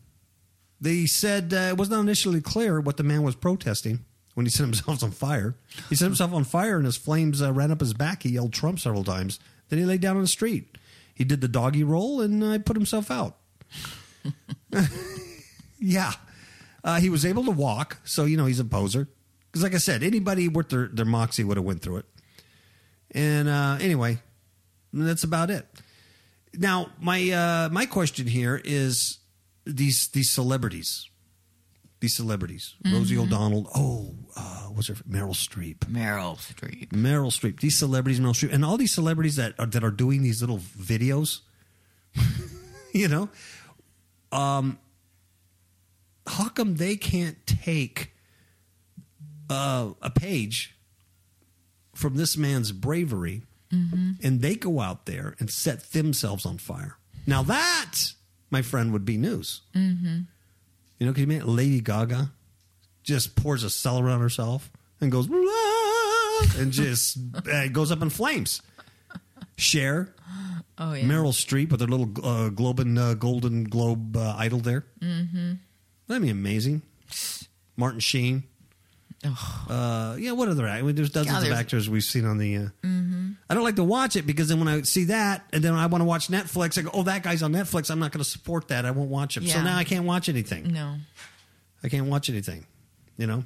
they 0.80 1.06
said 1.06 1.52
uh, 1.52 1.68
it 1.70 1.76
was 1.76 1.90
not 1.90 2.00
initially 2.00 2.40
clear 2.40 2.80
what 2.80 2.96
the 2.96 3.02
man 3.02 3.22
was 3.22 3.34
protesting 3.34 4.04
when 4.34 4.46
he 4.46 4.50
set 4.50 4.64
himself 4.64 5.02
on 5.02 5.10
fire. 5.10 5.54
He 5.88 5.94
set 5.94 6.06
himself 6.06 6.32
on 6.32 6.44
fire, 6.44 6.76
and 6.76 6.86
his 6.86 6.96
flames 6.96 7.42
uh, 7.42 7.52
ran 7.52 7.70
up 7.70 7.80
his 7.80 7.94
back. 7.94 8.22
He 8.22 8.30
yelled 8.30 8.52
Trump 8.52 8.80
several 8.80 9.04
times. 9.04 9.38
Then 9.68 9.78
he 9.78 9.84
laid 9.84 10.00
down 10.00 10.16
on 10.16 10.22
the 10.22 10.28
street. 10.28 10.76
He 11.14 11.24
did 11.24 11.40
the 11.40 11.48
doggy 11.48 11.84
roll 11.84 12.20
and 12.20 12.42
uh, 12.42 12.58
put 12.58 12.76
himself 12.76 13.10
out. 13.10 13.36
yeah. 15.78 16.12
Uh, 16.84 16.98
he 16.98 17.10
was 17.10 17.24
able 17.24 17.44
to 17.44 17.50
walk, 17.50 17.98
so 18.04 18.24
you 18.24 18.36
know 18.36 18.46
he's 18.46 18.58
a 18.58 18.64
poser. 18.64 19.08
Because, 19.46 19.62
like 19.62 19.74
I 19.74 19.78
said, 19.78 20.02
anybody 20.02 20.48
worth 20.48 20.70
their, 20.70 20.88
their 20.88 21.04
moxie 21.04 21.44
would 21.44 21.58
have 21.58 21.66
went 21.66 21.82
through 21.82 21.98
it. 21.98 22.06
And 23.12 23.48
uh, 23.48 23.76
anyway, 24.92 25.06
that's 25.08 25.24
about 25.24 25.50
it. 25.50 25.66
Now, 26.54 26.90
my 27.00 27.30
uh, 27.30 27.68
my 27.70 27.86
question 27.86 28.26
here 28.26 28.60
is 28.64 29.18
these 29.64 30.08
these 30.08 30.30
celebrities, 30.30 31.08
these 32.00 32.14
celebrities, 32.14 32.74
Rosie 32.84 33.16
O'Donnell. 33.16 33.70
Oh, 33.74 34.14
uh, 34.36 34.66
what's 34.66 34.88
her 34.88 34.94
Meryl 34.94 35.34
Streep. 35.34 35.78
Meryl 35.78 36.36
Streep. 36.36 36.88
Meryl 36.90 37.30
Streep, 37.30 37.60
these 37.60 37.76
celebrities, 37.76 38.20
Meryl 38.20 38.34
Streep, 38.34 38.52
and 38.52 38.64
all 38.64 38.76
these 38.76 38.92
celebrities 38.92 39.36
that 39.36 39.54
are, 39.58 39.66
that 39.66 39.82
are 39.82 39.90
doing 39.90 40.22
these 40.22 40.40
little 40.40 40.58
videos, 40.58 41.40
you 42.92 43.08
know, 43.08 43.30
um, 44.30 44.78
how 46.26 46.48
come 46.48 46.76
they 46.76 46.96
can't 46.96 47.46
take 47.46 48.12
uh, 49.50 49.90
a 50.00 50.10
page 50.10 50.74
from 51.94 52.16
this 52.16 52.36
man's 52.36 52.72
bravery, 52.72 53.42
and 53.72 54.40
they 54.40 54.54
go 54.54 54.80
out 54.80 55.06
there 55.06 55.34
and 55.38 55.50
set 55.50 55.92
themselves 55.92 56.44
on 56.44 56.58
fire. 56.58 56.98
Now 57.26 57.42
that, 57.44 58.12
my 58.50 58.62
friend, 58.62 58.92
would 58.92 59.04
be 59.04 59.16
news. 59.16 59.62
Mm-hmm. 59.74 60.20
You 60.98 61.06
know, 61.06 61.12
because 61.12 61.20
you 61.20 61.30
imagine 61.32 61.56
Lady 61.56 61.80
Gaga 61.80 62.30
just 63.02 63.34
pours 63.34 63.64
a 63.64 63.70
cellar 63.70 64.08
on 64.10 64.20
herself 64.20 64.70
and 65.00 65.10
goes 65.10 65.28
and 66.58 66.70
just 66.70 67.18
uh, 67.52 67.68
goes 67.68 67.90
up 67.90 68.02
in 68.02 68.10
flames. 68.10 68.60
Cher, 69.56 70.14
Oh 70.78 70.94
yeah. 70.94 71.04
Meryl 71.04 71.32
Streep 71.32 71.70
with 71.70 71.80
her 71.80 71.86
little 71.86 72.08
uh, 72.24 72.50
Globen, 72.50 72.98
uh, 72.98 73.14
Golden 73.14 73.64
Globe 73.64 74.16
uh, 74.16 74.34
idol 74.36 74.58
there. 74.58 74.84
Mm-hmm. 75.00 75.52
That'd 76.08 76.22
be 76.22 76.30
amazing. 76.30 76.82
Martin 77.76 78.00
Sheen. 78.00 78.44
Uh, 79.24 80.16
yeah, 80.18 80.32
what 80.32 80.48
other? 80.48 80.66
I 80.66 80.82
mean, 80.82 80.96
there's 80.96 81.10
dozens 81.10 81.44
Yeah, 81.44 81.52
of 81.52 81.56
actors 81.58 81.88
we've 81.88 82.02
seen 82.02 82.24
on 82.24 82.38
the. 82.38 82.56
Uh, 82.56 82.68
I 83.48 83.54
don't 83.54 83.62
like 83.62 83.76
to 83.76 83.84
watch 83.84 84.16
it 84.16 84.26
because 84.26 84.48
then 84.48 84.58
when 84.58 84.68
I 84.68 84.82
see 84.82 85.04
that 85.04 85.44
and 85.52 85.62
then 85.62 85.74
I 85.74 85.86
want 85.86 86.00
to 86.00 86.06
watch 86.06 86.28
Netflix, 86.28 86.76
I 86.76 86.82
go, 86.82 86.90
"Oh, 86.92 87.04
that 87.04 87.22
guy's 87.22 87.42
on 87.42 87.52
Netflix. 87.52 87.90
I'm 87.90 88.00
not 88.00 88.10
going 88.12 88.22
to 88.24 88.28
support 88.28 88.68
that. 88.68 88.84
I 88.84 88.90
won't 88.90 89.10
watch 89.10 89.36
him." 89.36 89.46
So 89.46 89.62
now 89.62 89.76
I 89.76 89.84
can't 89.84 90.04
watch 90.06 90.28
anything. 90.28 90.72
No. 90.72 90.96
I 91.84 91.88
can't 91.88 92.06
watch 92.06 92.28
anything. 92.30 92.66
You 93.16 93.26
know, 93.28 93.44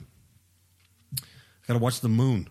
I 1.15 1.67
got 1.67 1.75
to 1.75 1.79
watch 1.81 2.01
the 2.01 2.09
moon, 2.09 2.49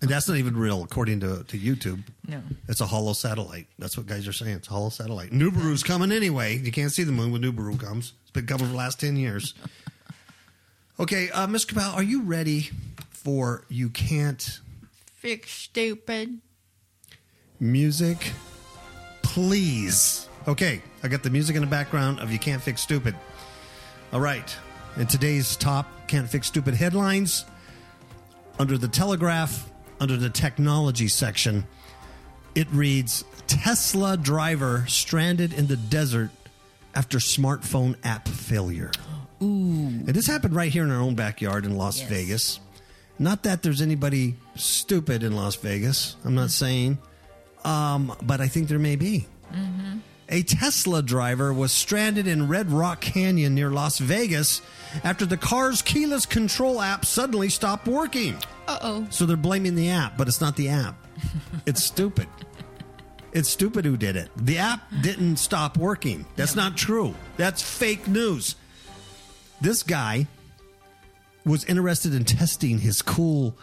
and 0.00 0.10
that's 0.10 0.28
not 0.28 0.36
even 0.36 0.56
real 0.56 0.82
according 0.84 1.20
to 1.20 1.42
to 1.44 1.58
YouTube. 1.58 2.04
No. 2.28 2.42
It's 2.68 2.80
a 2.80 2.86
hollow 2.86 3.12
satellite. 3.14 3.66
That's 3.78 3.96
what 3.96 4.06
guys 4.06 4.28
are 4.28 4.32
saying. 4.32 4.56
It's 4.56 4.68
a 4.68 4.70
hollow 4.72 4.90
satellite. 4.90 5.30
Nibiru's 5.30 5.82
coming 5.82 6.12
anyway. 6.12 6.58
You 6.58 6.70
can't 6.70 6.92
see 6.92 7.02
the 7.02 7.12
moon 7.12 7.32
when 7.32 7.42
Nibiru 7.42 7.78
comes. 7.80 8.12
It's 8.22 8.30
been 8.30 8.46
coming 8.46 8.66
for 8.66 8.70
the 8.72 8.78
last 8.78 9.00
10 9.00 9.16
years. 9.16 9.54
Okay, 11.02 11.30
uh, 11.30 11.48
Ms. 11.48 11.64
Kapow, 11.64 11.96
are 11.96 12.02
you 12.04 12.22
ready 12.22 12.70
for 13.10 13.64
You 13.68 13.88
Can't 13.88 14.60
Fix 15.16 15.50
stupid. 15.50 16.38
Music? 17.58 18.32
Please. 19.22 20.28
Okay, 20.46 20.80
I 21.02 21.08
got 21.08 21.24
the 21.24 21.30
music 21.30 21.56
in 21.56 21.62
the 21.62 21.66
background 21.66 22.20
of 22.20 22.30
You 22.30 22.38
Can't 22.38 22.62
Fix 22.62 22.82
Stupid. 22.82 23.16
All 24.12 24.20
right, 24.20 24.56
in 24.96 25.08
today's 25.08 25.56
top 25.56 25.88
Can't 26.06 26.28
Fix 26.30 26.46
Stupid 26.46 26.74
headlines, 26.74 27.46
under 28.60 28.78
the 28.78 28.86
Telegraph, 28.86 29.72
under 29.98 30.16
the 30.16 30.30
technology 30.30 31.08
section, 31.08 31.66
it 32.54 32.70
reads 32.70 33.24
Tesla 33.48 34.16
driver 34.16 34.84
stranded 34.86 35.52
in 35.52 35.66
the 35.66 35.76
desert 35.76 36.30
after 36.94 37.18
smartphone 37.18 37.96
app 38.04 38.28
failure. 38.28 38.92
Ooh. 39.42 39.46
And 40.06 40.06
this 40.08 40.26
happened 40.26 40.54
right 40.54 40.70
here 40.72 40.84
in 40.84 40.90
our 40.90 41.00
own 41.00 41.14
backyard 41.14 41.64
in 41.64 41.76
Las 41.76 41.98
Yes. 42.00 42.08
Vegas. 42.08 42.60
Not 43.18 43.42
that 43.42 43.62
there's 43.62 43.80
anybody 43.82 44.36
stupid 44.56 45.22
in 45.22 45.34
Las 45.34 45.56
Vegas. 45.56 46.16
I'm 46.24 46.34
not 46.34 46.50
saying. 46.50 46.98
Um, 47.64 48.14
but 48.22 48.40
I 48.40 48.48
think 48.48 48.68
there 48.68 48.78
may 48.78 48.96
be. 48.96 49.26
A 50.28 50.42
Tesla 50.42 51.02
driver 51.02 51.52
was 51.52 51.72
stranded 51.72 52.26
in 52.26 52.48
Red 52.48 52.70
Rock 52.70 53.02
Canyon 53.02 53.54
near 53.54 53.70
Las 53.70 53.98
Vegas 53.98 54.62
after 55.04 55.26
the 55.26 55.36
car's 55.36 55.82
keyless 55.82 56.24
control 56.24 56.80
app 56.80 57.04
suddenly 57.04 57.50
stopped 57.50 57.86
working. 57.86 58.36
Uh 58.66 58.78
oh. 58.80 59.06
So 59.10 59.26
they're 59.26 59.36
blaming 59.36 59.74
the 59.74 59.90
app, 59.90 60.16
but 60.16 60.28
it's 60.28 60.40
not 60.40 60.56
the 60.56 60.68
app. 60.70 60.94
It's 61.66 61.84
stupid. 61.84 62.26
It's 63.32 63.48
stupid 63.48 63.84
who 63.84 63.96
did 63.96 64.16
it. 64.16 64.30
The 64.36 64.58
app 64.58 64.80
didn't 65.02 65.36
stop 65.36 65.76
working. 65.76 66.26
That's 66.34 66.56
not 66.56 66.76
true. 66.76 67.14
That's 67.36 67.62
fake 67.62 68.08
news. 68.08 68.56
This 69.62 69.82
guy 69.82 70.26
was 71.44 71.64
interested 71.64 72.14
in 72.14 72.24
testing 72.24 72.78
his 72.78 73.00
cool 73.02 73.56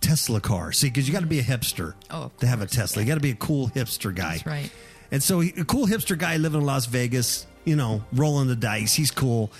Tesla 0.00 0.40
car. 0.40 0.72
See, 0.72 0.88
because 0.88 1.06
you 1.06 1.12
got 1.12 1.20
to 1.20 1.26
be 1.26 1.38
a 1.40 1.44
hipster 1.44 1.94
Oh, 2.10 2.30
to 2.38 2.46
have 2.46 2.62
a 2.62 2.66
Tesla. 2.66 3.02
You 3.02 3.08
got 3.08 3.14
to 3.16 3.20
be 3.20 3.30
a 3.30 3.36
cool 3.36 3.68
hipster 3.68 4.14
guy. 4.14 4.32
That's 4.34 4.46
right. 4.46 4.70
And 5.12 5.22
so, 5.22 5.40
he, 5.40 5.52
a 5.60 5.64
cool 5.64 5.86
hipster 5.86 6.16
guy 6.16 6.36
living 6.36 6.60
in 6.60 6.66
Las 6.66 6.86
Vegas, 6.86 7.46
you 7.64 7.76
know, 7.76 8.02
rolling 8.12 8.48
the 8.48 8.56
dice. 8.56 8.94
He's 8.94 9.10
cool. 9.10 9.50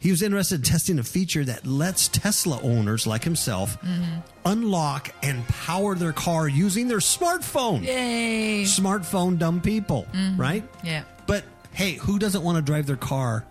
He 0.00 0.10
was 0.10 0.22
interested 0.22 0.56
in 0.56 0.62
testing 0.62 0.98
a 0.98 1.02
feature 1.02 1.44
that 1.44 1.66
lets 1.66 2.08
Tesla 2.08 2.60
owners 2.62 3.06
like 3.06 3.24
himself 3.24 3.80
Mm-hmm. 3.82 4.20
unlock 4.44 5.10
and 5.22 5.46
power 5.48 5.94
their 5.96 6.12
car 6.12 6.46
using 6.48 6.86
their 6.88 6.98
smartphone. 6.98 7.82
Yay. 7.84 8.62
Smartphone 8.64 9.38
dumb 9.38 9.60
people, 9.60 10.06
right? 10.36 10.62
Yeah. 10.84 11.02
But 11.26 11.42
hey, 11.72 11.94
who 11.94 12.18
doesn't 12.18 12.42
want 12.44 12.56
to 12.56 12.62
drive 12.62 12.86
their 12.86 12.96
car 12.96 13.44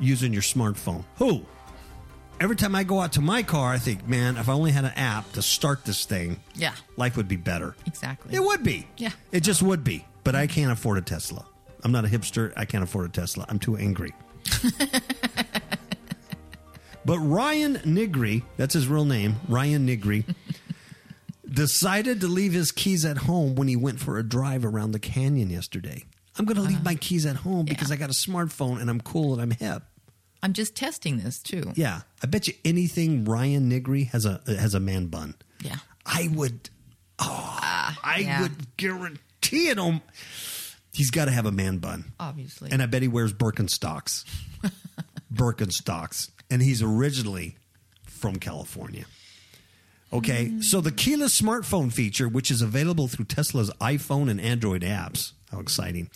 using 0.00 0.32
your 0.32 0.42
smartphone? 0.42 1.04
Who? 1.16 1.42
Every 2.40 2.56
time 2.56 2.74
I 2.74 2.82
go 2.82 3.00
out 3.00 3.12
to 3.12 3.20
my 3.20 3.42
car, 3.44 3.72
I 3.72 3.78
think, 3.78 4.08
man, 4.08 4.36
if 4.36 4.48
I 4.48 4.52
only 4.52 4.72
had 4.72 4.84
an 4.84 4.92
app 4.96 5.30
to 5.32 5.42
start 5.42 5.84
this 5.84 6.04
thing, 6.04 6.40
Yeah. 6.54 6.74
life 6.96 7.16
would 7.16 7.28
be 7.28 7.36
better. 7.36 7.76
Exactly. 7.86 8.34
It 8.34 8.42
would 8.42 8.64
be. 8.64 8.86
Yeah. 8.96 9.10
It 9.30 9.40
just 9.40 9.62
would 9.62 9.84
be. 9.84 10.04
But 10.24 10.34
I 10.34 10.46
can't 10.48 10.72
afford 10.72 10.98
a 10.98 11.02
Tesla. 11.02 11.44
I'm 11.84 11.92
not 11.92 12.04
a 12.04 12.08
hipster. 12.08 12.52
I 12.56 12.64
can't 12.64 12.82
afford 12.82 13.06
a 13.06 13.12
Tesla. 13.12 13.44
I'm 13.48 13.58
too 13.58 13.76
angry. 13.76 14.12
but 17.04 17.18
Ryan 17.18 17.80
Negri, 17.84 18.44
that's 18.56 18.74
his 18.74 18.86
real 18.88 19.04
name, 19.04 19.36
Ryan 19.48 19.84
Negri, 19.86 20.24
decided 21.50 22.20
to 22.20 22.28
leave 22.28 22.52
his 22.52 22.72
keys 22.72 23.04
at 23.04 23.18
home 23.18 23.54
when 23.56 23.68
he 23.68 23.76
went 23.76 24.00
for 24.00 24.18
a 24.18 24.22
drive 24.22 24.64
around 24.64 24.92
the 24.92 24.98
canyon 24.98 25.50
yesterday. 25.50 26.04
I'm 26.42 26.46
going 26.46 26.56
to 26.56 26.72
leave 26.72 26.84
my 26.84 26.94
uh, 26.94 26.98
keys 27.00 27.24
at 27.24 27.36
home 27.36 27.66
because 27.66 27.92
I 27.92 27.96
got 27.96 28.10
a 28.10 28.12
smartphone 28.12 28.80
and 28.80 28.90
I'm 28.90 29.00
cool 29.00 29.34
and 29.34 29.42
I'm 29.42 29.52
hip. 29.52 29.84
I'm 30.42 30.54
just 30.54 30.74
testing 30.74 31.18
this 31.18 31.40
too. 31.40 31.70
Yeah, 31.76 32.00
I 32.20 32.26
bet 32.26 32.48
you 32.48 32.54
anything 32.64 33.24
Ryan 33.24 33.68
Negri 33.68 34.04
has 34.04 34.26
a 34.26 34.40
has 34.48 34.74
a 34.74 34.80
man 34.80 35.06
bun. 35.06 35.36
Yeah. 35.62 35.76
I 36.04 36.28
would. 36.34 36.68
Oh, 37.20 37.26
ah, 37.28 37.96
I 38.02 38.18
yeah. 38.18 38.42
would 38.42 38.76
guarantee 38.76 39.68
it. 39.68 39.78
On, 39.78 40.00
he's 40.92 41.12
got 41.12 41.26
to 41.26 41.30
have 41.30 41.46
a 41.46 41.52
man 41.52 41.78
bun, 41.78 42.12
Obviously. 42.18 42.72
and 42.72 42.82
I 42.82 42.86
bet 42.86 43.02
he 43.02 43.08
wears 43.08 43.32
Birkenstocks. 43.32 44.24
Birkenstocks, 45.32 46.28
and 46.50 46.60
he's 46.60 46.82
originally 46.82 47.56
from 48.02 48.40
California. 48.40 49.04
Okay, 50.12 50.46
mm. 50.46 50.64
so 50.64 50.80
the 50.80 50.90
keyless 50.90 51.40
smartphone 51.40 51.92
feature, 51.92 52.28
which 52.28 52.50
is 52.50 52.62
available 52.62 53.06
through 53.06 53.26
Tesla's 53.26 53.70
iPhone 53.80 54.28
and 54.28 54.40
Android 54.40 54.82
apps, 54.82 55.34
how 55.52 55.60
exciting! 55.60 56.10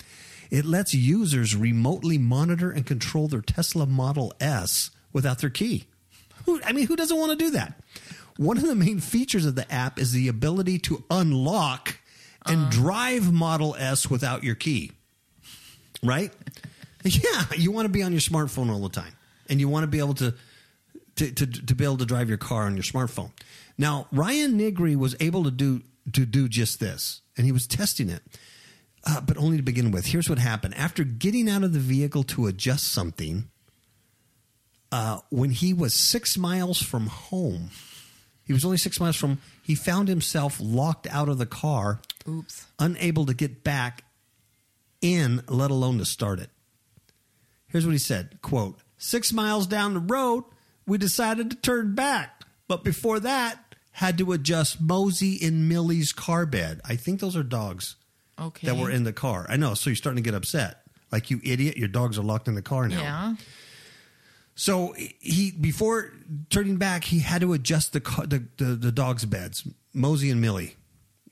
It 0.51 0.64
lets 0.64 0.95
users 0.95 1.55
remotely 1.55 2.18
monitor 2.18 2.70
and 2.70 2.84
control 2.84 3.28
their 3.28 3.41
Tesla 3.41 3.87
Model 3.87 4.32
S 4.41 4.91
without 5.12 5.39
their 5.39 5.51
key. 5.51 5.84
Who, 6.45 6.61
I 6.64 6.72
mean, 6.72 6.87
who 6.87 6.97
doesn't 6.97 7.18
want 7.18 7.39
to 7.39 7.45
do 7.45 7.51
that? 7.53 7.80
One 8.37 8.57
of 8.57 8.66
the 8.66 8.74
main 8.74 9.01
features 9.01 9.47
of 9.47 9.55
the 9.55 9.70
app 9.72 9.99
is 9.99 10.12
the 10.12 10.28
ability 10.28 10.78
to 10.80 11.05
unlock 11.11 11.99
and 12.45 12.66
uh. 12.66 12.70
drive 12.70 13.32
Model 13.32 13.76
S 13.78 14.11
without 14.11 14.45
your 14.45 14.55
key. 14.55 14.93
Right? 16.03 16.32
Yeah, 17.03 17.45
you 17.57 17.70
want 17.70 17.87
to 17.87 17.93
be 17.93 18.03
on 18.03 18.12
your 18.12 18.20
smartphone 18.20 18.70
all 18.70 18.80
the 18.80 18.89
time, 18.89 19.12
and 19.49 19.61
you 19.61 19.68
want 19.68 19.84
to 19.84 19.89
be 19.89 19.99
able 19.99 20.14
to 20.14 20.34
to, 21.16 21.32
to 21.32 21.47
to 21.47 21.74
be 21.74 21.84
able 21.84 21.99
to 21.99 22.05
drive 22.05 22.28
your 22.28 22.39
car 22.39 22.64
on 22.64 22.74
your 22.74 22.82
smartphone. 22.82 23.30
Now, 23.78 24.07
Ryan 24.11 24.57
Negri 24.57 24.97
was 24.97 25.14
able 25.20 25.45
to 25.45 25.51
do 25.51 25.82
to 26.12 26.26
do 26.26 26.49
just 26.49 26.80
this, 26.80 27.22
and 27.37 27.47
he 27.47 27.53
was 27.53 27.66
testing 27.66 28.11
it, 28.11 28.22
uh, 29.07 29.20
but 29.20 29.36
only 29.36 29.57
to 29.57 29.62
begin 29.62 29.90
with. 29.90 30.07
Here's 30.07 30.28
what 30.28 30.38
happened: 30.38 30.74
after 30.74 31.04
getting 31.04 31.48
out 31.48 31.62
of 31.62 31.72
the 31.72 31.78
vehicle 31.78 32.24
to 32.24 32.46
adjust 32.46 32.92
something, 32.92 33.48
uh, 34.92 35.20
when 35.30 35.50
he 35.50 35.72
was 35.72 35.94
six 35.94 36.36
miles 36.36 36.82
from 36.82 37.07
home, 37.07 37.70
he 38.44 38.52
was 38.52 38.64
only 38.64 38.78
six 38.78 39.00
miles 39.00 39.16
from. 39.16 39.38
He 39.62 39.74
found 39.74 40.09
himself 40.09 40.59
locked 40.61 41.07
out 41.09 41.28
of 41.28 41.38
the 41.38 41.46
car, 41.46 42.00
Oops. 42.28 42.66
unable 42.78 43.26
to 43.26 43.34
get 43.34 43.64
back 43.64 44.04
in, 45.00 45.42
let 45.48 45.70
alone 45.70 45.98
to 45.98 46.04
start 46.04 46.40
it. 46.40 46.50
Here's 47.68 47.84
what 47.84 47.92
he 47.92 47.98
said 47.98 48.38
quote, 48.42 48.78
six 48.98 49.32
miles 49.32 49.66
down 49.66 49.94
the 49.94 50.00
road, 50.00 50.44
we 50.86 50.98
decided 50.98 51.50
to 51.50 51.57
turn 51.57 51.94
back. 51.94 52.42
But 52.68 52.82
before 52.82 53.20
that, 53.20 53.74
had 53.92 54.18
to 54.18 54.32
adjust 54.32 54.80
Mosey 54.80 55.38
and 55.42 55.68
Millie's 55.68 56.12
car 56.12 56.46
bed. 56.46 56.80
I 56.84 56.96
think 56.96 57.20
those 57.20 57.36
are 57.36 57.42
dogs 57.42 57.96
Okay. 58.39 58.66
that 58.66 58.76
were 58.76 58.91
in 58.91 59.05
the 59.05 59.12
car. 59.12 59.47
I 59.49 59.57
know. 59.57 59.74
So 59.74 59.91
you're 59.91 59.97
starting 59.97 60.22
to 60.22 60.28
get 60.30 60.34
upset. 60.37 60.82
Like, 61.12 61.30
you 61.30 61.41
idiot, 61.45 61.76
your 61.76 61.89
dogs 61.89 62.18
are 62.18 62.22
locked 62.22 62.49
in 62.49 62.55
the 62.55 62.62
car 62.62 62.89
now. 62.89 63.01
Yeah. 63.01 63.34
So 64.55 64.95
he 65.20 65.51
before 65.53 66.12
turning 66.49 66.76
back, 66.76 67.05
he 67.05 67.18
had 67.20 67.43
to 67.43 67.53
adjust 67.53 67.93
the 67.93 68.01
car, 68.01 68.26
the, 68.26 68.45
the 68.57 68.64
the 68.74 68.91
dogs' 68.93 69.26
beds, 69.26 69.68
Mosey 69.93 70.30
and 70.30 70.41
Millie. 70.41 70.76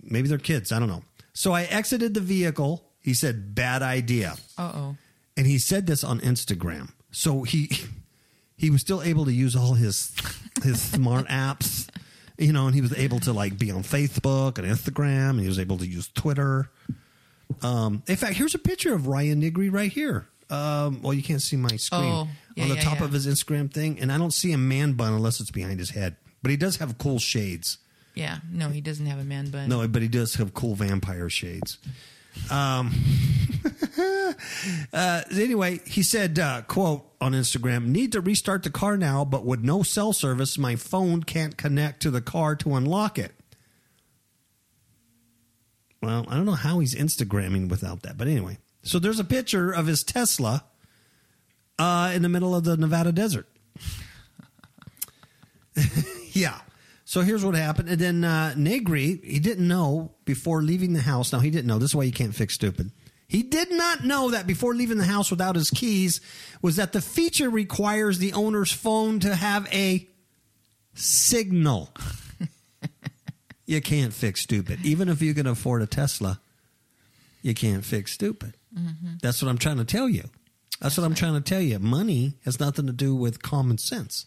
Maybe 0.03 0.29
they're 0.29 0.37
kids. 0.39 0.71
I 0.73 0.79
don't 0.79 0.89
know. 0.89 1.03
So 1.33 1.53
I 1.53 1.63
exited 1.63 2.13
the 2.13 2.21
vehicle. 2.21 2.85
He 3.01 3.15
said, 3.15 3.55
"Bad 3.55 3.81
idea," 3.83 4.37
Uh 4.59 4.73
oh. 4.75 4.97
and 5.39 5.47
he 5.47 5.59
said 5.59 5.87
this 5.87 6.05
on 6.05 6.21
Instagram. 6.21 6.91
So 7.13 7.45
he 7.45 7.71
he 8.59 8.69
was 8.69 8.83
still 8.83 9.03
able 9.03 9.25
to 9.25 9.33
use 9.33 9.57
all 9.57 9.73
his 9.73 10.15
his 10.63 10.83
smart 10.83 11.27
apps, 11.29 11.84
you 12.39 12.53
know, 12.53 12.67
and 12.67 12.75
he 12.75 12.81
was 12.81 12.93
able 12.97 13.21
to 13.21 13.33
like 13.33 13.59
be 13.59 13.71
on 13.71 13.83
Facebook 13.83 14.59
and 14.59 14.67
Instagram, 14.67 15.31
and 15.31 15.41
he 15.41 15.49
was 15.49 15.59
able 15.59 15.79
to 15.79 15.87
use 15.87 16.09
Twitter. 16.09 16.69
Um, 17.63 18.03
in 18.07 18.17
fact, 18.17 18.37
here's 18.37 18.55
a 18.55 18.59
picture 18.59 18.95
of 18.95 19.07
Ryan 19.07 19.41
Negri 19.41 19.69
right 19.69 19.93
here. 19.93 20.27
Um, 20.51 21.01
well, 21.03 21.15
you 21.15 21.23
can't 21.23 21.41
see 21.43 21.57
my 21.57 21.77
screen 21.77 22.03
Oh, 22.03 22.29
yeah, 22.57 22.65
on 22.65 22.69
the 22.71 22.75
yeah, 22.77 22.81
top 22.83 22.99
yeah. 23.01 23.05
of 23.07 23.13
his 23.13 23.27
Instagram 23.27 23.73
thing, 23.73 23.99
and 24.01 24.11
I 24.13 24.19
don't 24.19 24.33
see 24.33 24.53
a 24.53 24.59
man 24.59 24.93
bun 24.93 25.13
unless 25.13 25.41
it's 25.41 25.51
behind 25.51 25.79
his 25.79 25.91
head. 25.91 26.17
but 26.43 26.51
he 26.51 26.57
does 26.57 26.77
have 26.77 26.99
cool 26.99 27.19
shades. 27.19 27.79
Yeah, 28.15 28.39
no, 28.53 28.69
he 28.69 28.81
doesn't 28.81 29.07
have 29.07 29.19
a 29.19 29.25
man 29.25 29.51
bun. 29.51 29.69
No, 29.69 29.87
but 29.89 30.03
he 30.03 30.09
does 30.09 30.35
have 30.37 30.55
cool 30.55 30.75
vampire 30.75 31.29
shades. 31.31 31.79
Um, 32.51 32.93
uh, 34.93 35.23
anyway, 35.31 35.81
he 35.87 36.03
said, 36.03 36.39
uh, 36.39 36.63
"quote 36.63 37.05
on 37.21 37.33
Instagram: 37.33 37.87
Need 37.87 38.13
to 38.13 38.21
restart 38.21 38.63
the 38.63 38.71
car 38.71 38.97
now, 38.97 39.25
but 39.25 39.45
with 39.45 39.61
no 39.61 39.83
cell 39.83 40.13
service, 40.13 40.59
my 40.59 40.77
phone 40.77 41.23
can't 41.23 41.57
connect 41.57 42.03
to 42.03 42.11
the 42.11 42.21
car 42.21 42.57
to 42.57 42.75
unlock 42.75 43.19
it." 43.19 43.33
Well, 46.03 46.27
I 46.29 46.37
don't 46.37 46.45
know 46.47 46.53
how 46.53 46.81
he's 46.81 46.95
Instagramming 46.95 47.71
without 47.71 48.03
that, 48.03 48.19
but 48.19 48.29
anyway. 48.29 48.59
So 48.83 48.99
there's 48.99 49.19
a 49.19 49.25
picture 49.25 49.73
of 49.73 49.87
his 49.87 50.05
Tesla 50.05 50.65
uh, 51.79 52.13
in 52.15 52.23
the 52.23 52.29
middle 52.29 52.55
of 52.55 52.65
the 52.65 52.77
Nevada 52.77 53.13
desert. 53.13 53.49
yeah. 56.33 56.61
So 57.07 57.23
here's 57.23 57.45
what 57.45 57.55
happened. 57.55 57.89
And 57.89 57.99
then 57.99 58.25
uh, 58.25 58.55
Negri, 58.57 59.21
he 59.25 59.39
didn't 59.39 59.67
know 59.67 60.13
before 60.25 60.63
leaving 60.63 60.93
the 60.93 61.01
house. 61.01 61.33
Now, 61.33 61.41
he 61.41 61.51
didn't 61.51 61.67
know. 61.67 61.79
This 61.79 61.91
is 61.91 61.95
why 61.95 62.05
you 62.05 62.13
can't 62.13 62.35
fix 62.35 62.55
stupid. 62.55 62.91
He 63.35 63.43
did 63.43 63.73
not 63.73 64.05
know 64.05 64.31
that 64.31 64.47
before 64.47 64.77
leaving 64.77 64.97
the 64.97 65.05
house 65.05 65.29
without 65.29 65.57
his 65.57 65.69
keys 65.69 66.21
was 66.63 66.77
that 66.77 66.93
the 66.93 67.01
feature 67.01 67.51
requires 67.51 68.21
the 68.21 68.33
owner's 68.33 68.71
phone 68.71 69.19
to 69.21 69.35
have 69.35 69.67
a 69.75 70.07
signal. 70.95 71.91
you 73.67 73.81
can't 73.81 74.13
fix 74.13 74.41
stupid. 74.43 74.87
Even 74.87 75.09
if 75.09 75.21
you 75.21 75.35
can 75.35 75.49
afford 75.49 75.83
a 75.83 75.87
Tesla, 75.89 76.39
you 77.43 77.55
can't 77.55 77.85
fix 77.85 78.13
stupid. 78.13 78.55
Mm-hmm. 78.73 79.15
That's 79.21 79.43
what 79.43 79.49
I'm 79.49 79.59
trying 79.59 79.79
to 79.79 79.85
tell 79.85 80.09
you. 80.09 80.31
That's, 80.81 80.97
what 80.97 81.03
I'm 81.03 81.17
trying 81.17 81.35
to 81.35 81.41
tell 81.41 81.61
you. 81.61 81.81
Money 81.81 82.35
has 82.45 82.61
nothing 82.61 82.87
to 82.87 82.93
do 82.93 83.17
with 83.17 83.43
common 83.43 83.79
sense. 83.79 84.27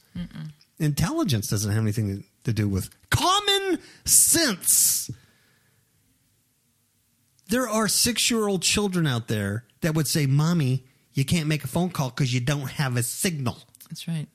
Intelligence 0.80 1.47
doesn't 1.47 1.72
have 1.72 1.82
anything 1.82 2.26
to 2.43 2.51
do 2.51 2.68
with 2.68 2.89
common 3.10 3.80
sense. 4.03 5.10
There 7.50 7.68
are 7.68 7.88
six 7.88 8.30
year 8.30 8.48
old 8.48 8.62
children 8.62 9.08
out 9.08 9.28
there 9.28 9.66
that 9.82 9.95
would 9.95 10.08
say, 10.08 10.26
Mommy, 10.26 10.86
you 11.14 11.26
can't 11.26 11.48
make 11.48 11.64
a 11.64 11.68
phone 11.68 11.89
call 11.89 12.10
because 12.10 12.34
you 12.34 12.39
don't 12.39 12.70
have 12.72 12.98
a 12.98 13.04
signal. 13.04 13.58
That's 13.89 14.08
right. 14.08 14.28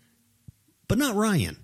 But 0.88 0.98
not 0.98 1.14
Ryan. 1.14 1.56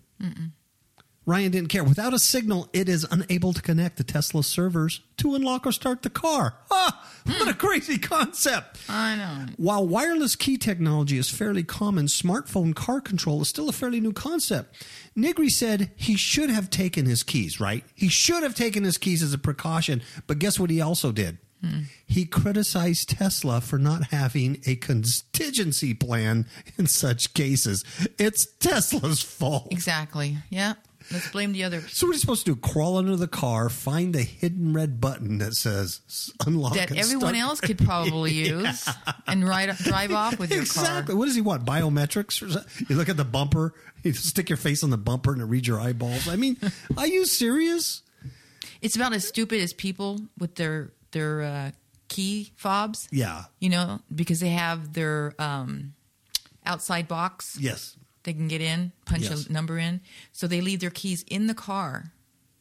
Ryan 1.27 1.51
didn't 1.51 1.69
care. 1.69 1.85
Without 1.85 2.15
a 2.15 2.19
signal, 2.19 2.71
it 2.73 2.89
is 2.89 3.07
unable 3.11 3.53
to 3.53 3.61
connect 3.61 3.99
the 3.99 4.05
Tesla 4.05 4.43
servers 4.43 5.03
to 5.19 5.35
unlock 5.35 5.67
or 5.67 5.73
start 5.73 6.03
the 6.03 6.09
car. 6.09 6.55
Ah, 6.71 7.07
what 7.27 7.47
a 7.47 7.53
crazy 7.53 7.99
concept. 7.99 8.79
I 8.89 9.15
know. 9.15 9.53
While 9.59 9.87
wireless 9.87 10.37
key 10.37 10.57
technology 10.57 11.19
is 11.19 11.29
fairly 11.29 11.65
common, 11.65 12.07
smartphone 12.07 12.75
car 12.75 13.03
control 13.03 13.43
is 13.43 13.49
still 13.49 13.69
a 13.69 13.73
fairly 13.73 14.01
new 14.01 14.15
concept. 14.15 14.75
Negri 15.19 15.49
said 15.49 15.91
he 15.97 16.17
should 16.17 16.49
have 16.49 16.71
taken 16.71 17.05
his 17.05 17.23
keys, 17.23 17.59
right? 17.61 17.85
He 17.95 18.09
should 18.09 18.43
have 18.43 18.55
taken 18.55 18.85
his 18.85 18.99
keys 18.99 19.23
as 19.23 19.33
a 19.33 19.39
precaution, 19.39 20.01
but 20.27 20.39
guess 20.39 20.59
what 20.61 20.71
he 20.71 20.81
also 20.81 21.13
did? 21.13 21.39
He 22.07 22.25
criticized 22.25 23.09
Tesla 23.09 23.61
for 23.61 23.81
not 23.81 24.13
having 24.13 24.63
a 24.65 24.77
contingency 24.77 25.93
plan 25.93 26.47
in 26.79 26.87
such 26.87 27.35
cases. 27.35 27.85
It's 28.17 28.47
Tesla's 28.61 29.23
fault. 29.23 29.73
Exactly. 29.73 30.39
Yeah. 30.51 30.75
Let's 31.11 31.31
blame 31.31 31.53
the 31.53 31.65
other. 31.65 31.81
So 31.89 32.07
what 32.07 32.11
are 32.11 32.15
you 32.15 32.19
supposed 32.21 32.45
to 32.47 32.55
do? 32.55 32.61
Crawl 32.61 32.99
under 32.99 33.17
the 33.17 33.29
car, 33.29 33.69
find 33.69 34.15
the 34.15 34.23
hidden 34.23 34.75
red 34.75 35.01
button 35.01 35.39
that 35.39 35.55
says 35.55 36.01
unlock 36.47 36.75
That 36.75 36.95
everyone 36.97 37.35
else 37.35 37.61
could 37.63 37.79
probably 37.79 38.33
use 38.33 38.89
and 39.27 39.47
ride, 39.49 39.75
drive 39.79 40.13
off 40.13 40.39
with 40.39 40.51
your 40.51 40.61
Exactly. 40.61 41.13
car. 41.13 41.17
What 41.19 41.27
does 41.27 41.35
he 41.35 41.41
want? 41.41 41.65
Biometrics? 41.65 42.43
Or 42.43 42.51
something? 42.51 42.87
You 42.89 42.97
look 42.97 43.09
at 43.09 43.17
the 43.17 43.25
bumper, 43.25 43.73
you 44.03 44.13
stick 44.13 44.51
your 44.51 44.57
face 44.59 44.85
on 44.85 44.91
the 44.91 44.99
bumper 44.99 45.33
and 45.33 45.41
it 45.41 45.47
reads 45.47 45.67
your 45.67 45.81
eyeballs. 45.81 46.29
I 46.29 46.37
mean, 46.37 46.57
are 46.97 47.07
you 47.07 47.25
serious? 47.25 48.03
It's 48.83 48.95
about 48.97 49.13
as 49.13 49.27
stupid 49.27 49.61
as 49.61 49.73
people 49.73 50.21
with 50.39 50.55
their 50.57 50.93
their 51.13 51.43
uh, 51.43 51.71
key 52.09 52.53
fobs. 52.57 53.09
Yeah. 53.11 53.45
You 53.61 53.71
know, 53.71 54.01
because 54.15 54.41
they 54.41 54.51
have 54.51 54.93
their 54.93 55.35
um, 55.39 55.95
outside 56.67 57.09
box. 57.09 57.57
Yes. 57.61 57.97
They 58.29 58.35
can 58.35 58.47
get 58.47 58.61
in, 58.61 58.93
punch 59.07 59.23
Yes. 59.23 59.47
a 59.47 59.53
number 59.53 59.79
in. 59.79 60.03
So 60.33 60.47
they 60.47 60.61
leave 60.61 60.81
their 60.81 60.91
keys 60.91 61.25
in 61.29 61.47
the 61.47 61.55
car. 61.55 62.13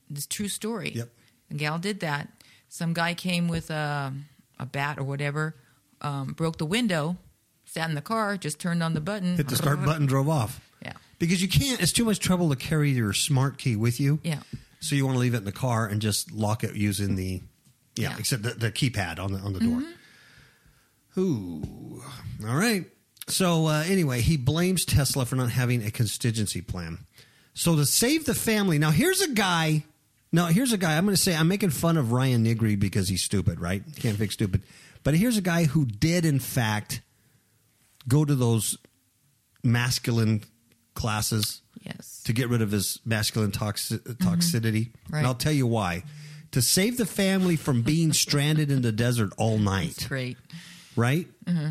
This 0.10 0.26
true 0.26 0.48
story. 0.48 0.94
Yep. 0.96 1.10
The 1.50 1.56
gal 1.56 1.78
did 1.78 2.00
that. 2.00 2.30
Some 2.70 2.94
guy 2.94 3.14
came 3.14 3.50
with 3.50 3.70
a, 3.70 4.14
a 4.58 4.66
bat 4.66 4.98
or 4.98 5.04
whatever, 5.04 5.58
um, 6.00 6.32
broke 6.32 6.58
the 6.58 6.66
window, 6.66 7.18
sat 7.66 7.90
in 7.90 7.96
the 7.96 8.02
car, 8.02 8.38
just 8.38 8.62
turned 8.62 8.82
on 8.82 8.94
the 8.94 9.02
button. 9.02 9.36
Hit 9.36 9.50
the 9.50 9.58
start 9.58 9.84
button, 9.84 10.06
drove 10.06 10.30
off. 10.30 10.62
Yeah. 10.82 10.94
Because 11.20 11.42
you 11.42 11.50
can't, 11.50 11.82
it's 11.82 11.92
too 11.92 12.06
much 12.06 12.20
trouble 12.20 12.48
to 12.52 12.56
carry 12.56 12.92
your 12.92 13.12
smart 13.12 13.58
key 13.58 13.76
with 13.76 14.00
you. 14.00 14.22
Yeah. 14.24 14.40
So 14.80 14.96
you 14.96 15.06
want 15.06 15.16
to 15.16 15.20
leave 15.20 15.34
it 15.34 15.40
in 15.40 15.44
the 15.44 15.52
car 15.52 15.86
and 15.86 16.02
just 16.02 16.32
lock 16.32 16.64
it 16.64 16.76
using 16.76 17.16
the, 17.16 17.42
yeah, 17.98 18.12
Yeah. 18.12 18.16
except 18.20 18.44
the, 18.44 18.52
the 18.52 18.72
keypad 18.72 19.20
on 19.20 19.34
the 19.34 19.40
on 19.40 19.52
the 19.52 19.60
door. 19.60 19.84
Ooh, 21.18 22.02
all 22.48 22.56
right. 22.56 22.86
So 23.28 23.68
uh, 23.68 23.84
anyway, 23.88 24.22
he 24.22 24.38
blames 24.38 24.86
Tesla 24.86 25.26
for 25.26 25.36
not 25.36 25.50
having 25.52 25.84
a 25.84 25.92
contingency 25.92 26.62
plan. 26.62 27.00
So 27.54 27.76
to 27.76 27.86
save 27.86 28.26
the 28.26 28.34
family, 28.36 28.78
now 28.80 28.92
here's 28.92 29.22
a 29.22 29.30
guy. 29.32 29.84
Now 30.32 30.46
here's 30.48 30.74
a 30.74 30.78
guy. 30.78 30.98
I'm 30.98 31.06
going 31.06 31.16
to 31.16 31.22
say 31.22 31.36
I'm 31.36 31.48
making 31.48 31.72
fun 31.72 31.98
of 31.98 32.12
Ryan 32.12 32.44
Negri 32.44 32.76
because 32.76 33.10
he's 33.10 33.24
stupid, 33.24 33.60
right? 33.60 33.84
Can't 33.98 34.18
fix 34.18 34.34
stupid. 34.36 34.62
But 35.04 35.16
here's 35.16 35.38
a 35.38 35.42
guy 35.42 35.66
who 35.66 35.86
did, 35.86 36.26
in 36.26 36.40
fact, 36.40 37.02
go 38.08 38.24
to 38.26 38.36
those 38.36 38.78
masculine 39.64 40.44
classes 40.94 41.62
Yes. 41.84 42.22
to 42.26 42.34
get 42.34 42.50
rid 42.50 42.62
of 42.62 42.72
his 42.72 43.00
masculine 43.06 43.52
toxi- 43.52 43.94
uh, 43.96 44.14
mm-hmm. 44.14 44.28
toxicity. 44.28 44.92
Right. 45.10 45.20
And 45.20 45.28
I'll 45.28 45.36
tell 45.36 45.54
you 45.54 45.68
why. 45.68 46.04
To 46.52 46.62
save 46.62 46.98
the 46.98 47.06
family 47.06 47.56
from 47.56 47.82
being 47.82 48.12
stranded 48.14 48.72
in 48.72 48.82
the 48.82 48.92
desert 48.92 49.32
all 49.38 49.58
night, 49.58 49.92
It's 49.92 50.08
great. 50.08 50.38
right? 50.96 51.28
Mm-hmm. 51.46 51.68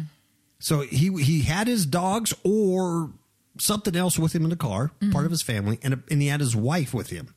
So 0.58 0.80
he 0.80 1.10
he 1.22 1.42
had 1.42 1.66
his 1.66 1.86
dogs 1.86 2.34
or 2.44 3.10
something 3.58 3.96
else 3.96 4.18
with 4.18 4.34
him 4.34 4.44
in 4.44 4.50
the 4.50 4.56
car, 4.56 4.88
part 4.88 5.00
mm-hmm. 5.00 5.24
of 5.24 5.30
his 5.30 5.42
family, 5.42 5.78
and, 5.82 6.02
and 6.10 6.22
he 6.22 6.28
had 6.28 6.40
his 6.40 6.54
wife 6.54 6.92
with 6.92 7.10
him. 7.10 7.34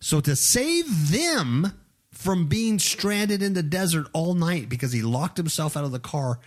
So 0.00 0.20
to 0.20 0.34
save 0.34 1.10
them 1.10 1.72
from 2.10 2.46
being 2.46 2.78
stranded 2.78 3.42
in 3.42 3.54
the 3.54 3.62
desert 3.62 4.06
all 4.12 4.34
night 4.34 4.68
because 4.68 4.92
he 4.92 5.02
locked 5.02 5.36
himself 5.36 5.76
out 5.76 5.84
of 5.84 5.92
the 5.92 6.00
car, 6.00 6.40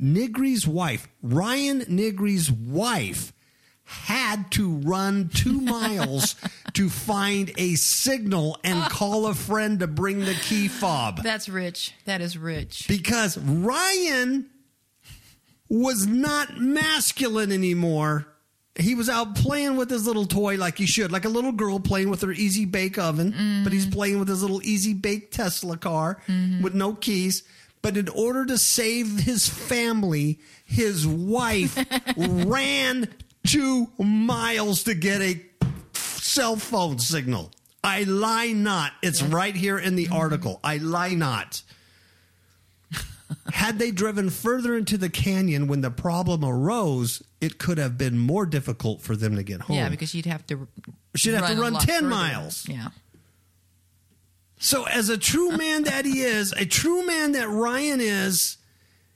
Negri's 0.00 0.66
wife, 0.66 1.08
Ryan 1.22 1.80
Negri's 1.82 2.50
wife, 2.50 3.32
had 3.84 4.50
to 4.52 4.76
run 4.76 5.28
two 5.28 5.60
miles 5.60 6.36
to 6.78 6.88
find 6.88 7.50
a 7.58 7.74
signal 7.74 8.56
and 8.62 8.78
ah. 8.78 8.88
call 8.88 9.26
a 9.26 9.34
friend 9.34 9.80
to 9.80 9.86
bring 9.88 10.20
the 10.20 10.34
key 10.34 10.68
fob 10.68 11.20
That's 11.24 11.48
rich. 11.48 11.92
That 12.04 12.20
is 12.20 12.38
rich. 12.38 12.86
because 12.86 13.36
Ryan 13.36 14.48
was 15.68 16.06
not 16.06 16.56
masculine 16.60 17.50
anymore. 17.50 18.28
He 18.78 18.94
was 18.94 19.08
out 19.08 19.34
playing 19.34 19.76
with 19.76 19.90
his 19.90 20.06
little 20.06 20.24
toy 20.24 20.56
like 20.56 20.78
he 20.78 20.86
should, 20.86 21.10
like 21.10 21.24
a 21.24 21.28
little 21.28 21.50
girl 21.50 21.80
playing 21.80 22.10
with 22.10 22.22
her 22.22 22.30
easy 22.30 22.64
bake 22.64 22.96
oven, 22.96 23.62
but 23.64 23.72
he's 23.72 23.86
mm. 23.86 23.92
playing 23.92 24.20
with 24.20 24.28
his 24.28 24.40
little 24.40 24.62
easy 24.62 24.94
bake 24.94 25.32
Tesla 25.32 25.76
car 25.76 26.22
mm-hmm. 26.28 26.62
with 26.62 26.74
no 26.74 26.94
keys. 26.94 27.42
But 27.82 27.96
in 27.96 28.08
order 28.08 28.46
to 28.46 28.56
save 28.56 29.18
his 29.18 29.48
family, 29.48 30.38
his 30.64 31.04
wife 31.08 31.76
ran 32.16 33.08
two 33.44 33.88
miles 33.98 34.84
to 34.84 34.94
get 34.94 35.20
a 35.22 35.42
cell 36.28 36.56
phone 36.56 36.98
signal. 36.98 37.50
I 37.82 38.02
lie 38.02 38.52
not. 38.52 38.92
It's 39.02 39.22
right 39.22 39.54
here 39.54 39.78
in 39.78 39.96
the 39.96 40.06
mm-hmm. 40.06 40.14
article. 40.14 40.60
I 40.62 40.78
lie 40.78 41.14
not. 41.14 41.62
Had 43.52 43.78
they 43.78 43.90
driven 43.90 44.30
further 44.30 44.76
into 44.76 44.96
the 44.96 45.10
canyon 45.10 45.68
when 45.68 45.80
the 45.80 45.90
problem 45.90 46.44
arose, 46.44 47.22
it 47.40 47.58
could 47.58 47.78
have 47.78 47.98
been 47.98 48.18
more 48.18 48.46
difficult 48.46 49.02
for 49.02 49.16
them 49.16 49.36
to 49.36 49.42
get 49.42 49.62
home. 49.62 49.76
Yeah, 49.76 49.88
because 49.88 50.14
you'd 50.14 50.26
have 50.26 50.46
to. 50.46 50.66
She'd 51.14 51.34
have 51.34 51.48
to 51.48 51.60
run 51.60 51.74
10 51.74 51.86
further. 51.86 52.08
miles. 52.08 52.66
Yeah. 52.68 52.88
So, 54.58 54.84
as 54.84 55.08
a 55.08 55.18
true 55.18 55.50
man 55.56 55.84
that 55.84 56.04
he 56.04 56.20
is, 56.20 56.52
a 56.52 56.64
true 56.64 57.06
man 57.06 57.32
that 57.32 57.48
Ryan 57.48 58.00
is, 58.00 58.56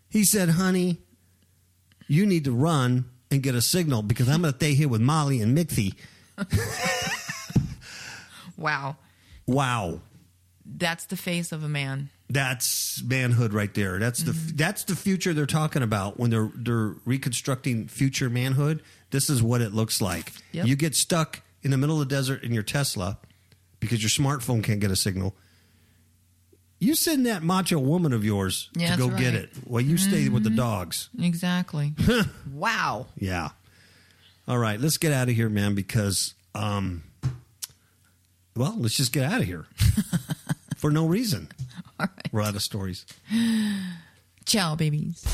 he 0.08 0.24
said, 0.24 0.50
honey, 0.50 0.98
you 2.06 2.26
need 2.26 2.44
to 2.44 2.52
run 2.52 3.06
and 3.30 3.42
get 3.42 3.54
a 3.54 3.62
signal 3.62 4.02
because 4.02 4.28
I'm 4.28 4.42
going 4.42 4.52
to 4.52 4.58
stay 4.58 4.74
here 4.74 4.88
with 4.88 5.00
Molly 5.00 5.40
and 5.40 5.56
Mixie. 5.56 5.94
Wow. 8.62 8.96
Wow. 9.46 10.00
That's 10.64 11.06
the 11.06 11.16
face 11.16 11.52
of 11.52 11.64
a 11.64 11.68
man. 11.68 12.10
That's 12.30 13.02
manhood 13.02 13.52
right 13.52 13.72
there. 13.74 13.98
That's 13.98 14.22
the 14.22 14.32
mm-hmm. 14.32 14.56
that's 14.56 14.84
the 14.84 14.96
future 14.96 15.34
they're 15.34 15.44
talking 15.44 15.82
about 15.82 16.18
when 16.18 16.30
they're 16.30 16.50
they're 16.54 16.94
reconstructing 17.04 17.88
future 17.88 18.30
manhood. 18.30 18.82
This 19.10 19.28
is 19.28 19.42
what 19.42 19.60
it 19.60 19.74
looks 19.74 20.00
like. 20.00 20.32
Yep. 20.52 20.66
You 20.66 20.76
get 20.76 20.94
stuck 20.94 21.42
in 21.62 21.72
the 21.72 21.76
middle 21.76 22.00
of 22.00 22.08
the 22.08 22.14
desert 22.14 22.42
in 22.42 22.52
your 22.52 22.62
Tesla 22.62 23.18
because 23.80 24.02
your 24.02 24.08
smartphone 24.08 24.62
can't 24.62 24.80
get 24.80 24.90
a 24.90 24.96
signal. 24.96 25.34
You 26.78 26.94
send 26.94 27.26
that 27.26 27.42
macho 27.42 27.78
woman 27.78 28.12
of 28.12 28.24
yours 28.24 28.70
Yeah, 28.74 28.92
to 28.92 28.98
go 28.98 29.08
that's 29.08 29.20
get 29.20 29.34
it. 29.34 29.50
Well, 29.66 29.82
you 29.82 29.98
stay 29.98 30.28
with 30.28 30.42
the 30.42 30.48
mm-hmm. 30.48 30.56
dogs. 30.56 31.10
Exactly. 31.20 31.92
wow. 32.52 33.06
Yeah. 33.16 33.50
All 34.48 34.58
right, 34.58 34.80
let's 34.80 34.96
get 34.98 35.12
out 35.12 35.28
of 35.28 35.34
here, 35.34 35.48
man, 35.48 35.74
because 35.74 36.34
Um, 36.54 37.04
well, 38.54 38.74
let's 38.78 38.94
just 38.96 39.12
get 39.12 39.24
out 39.24 39.40
of 39.40 39.46
here 39.46 39.66
for 40.76 40.90
no 40.90 41.06
reason. 41.06 41.48
All 41.98 42.06
right. 42.06 42.28
We're 42.32 42.42
out 42.42 42.54
of 42.54 42.62
stories. 42.62 43.06
Ciao, 44.44 44.74
babies. 44.74 45.24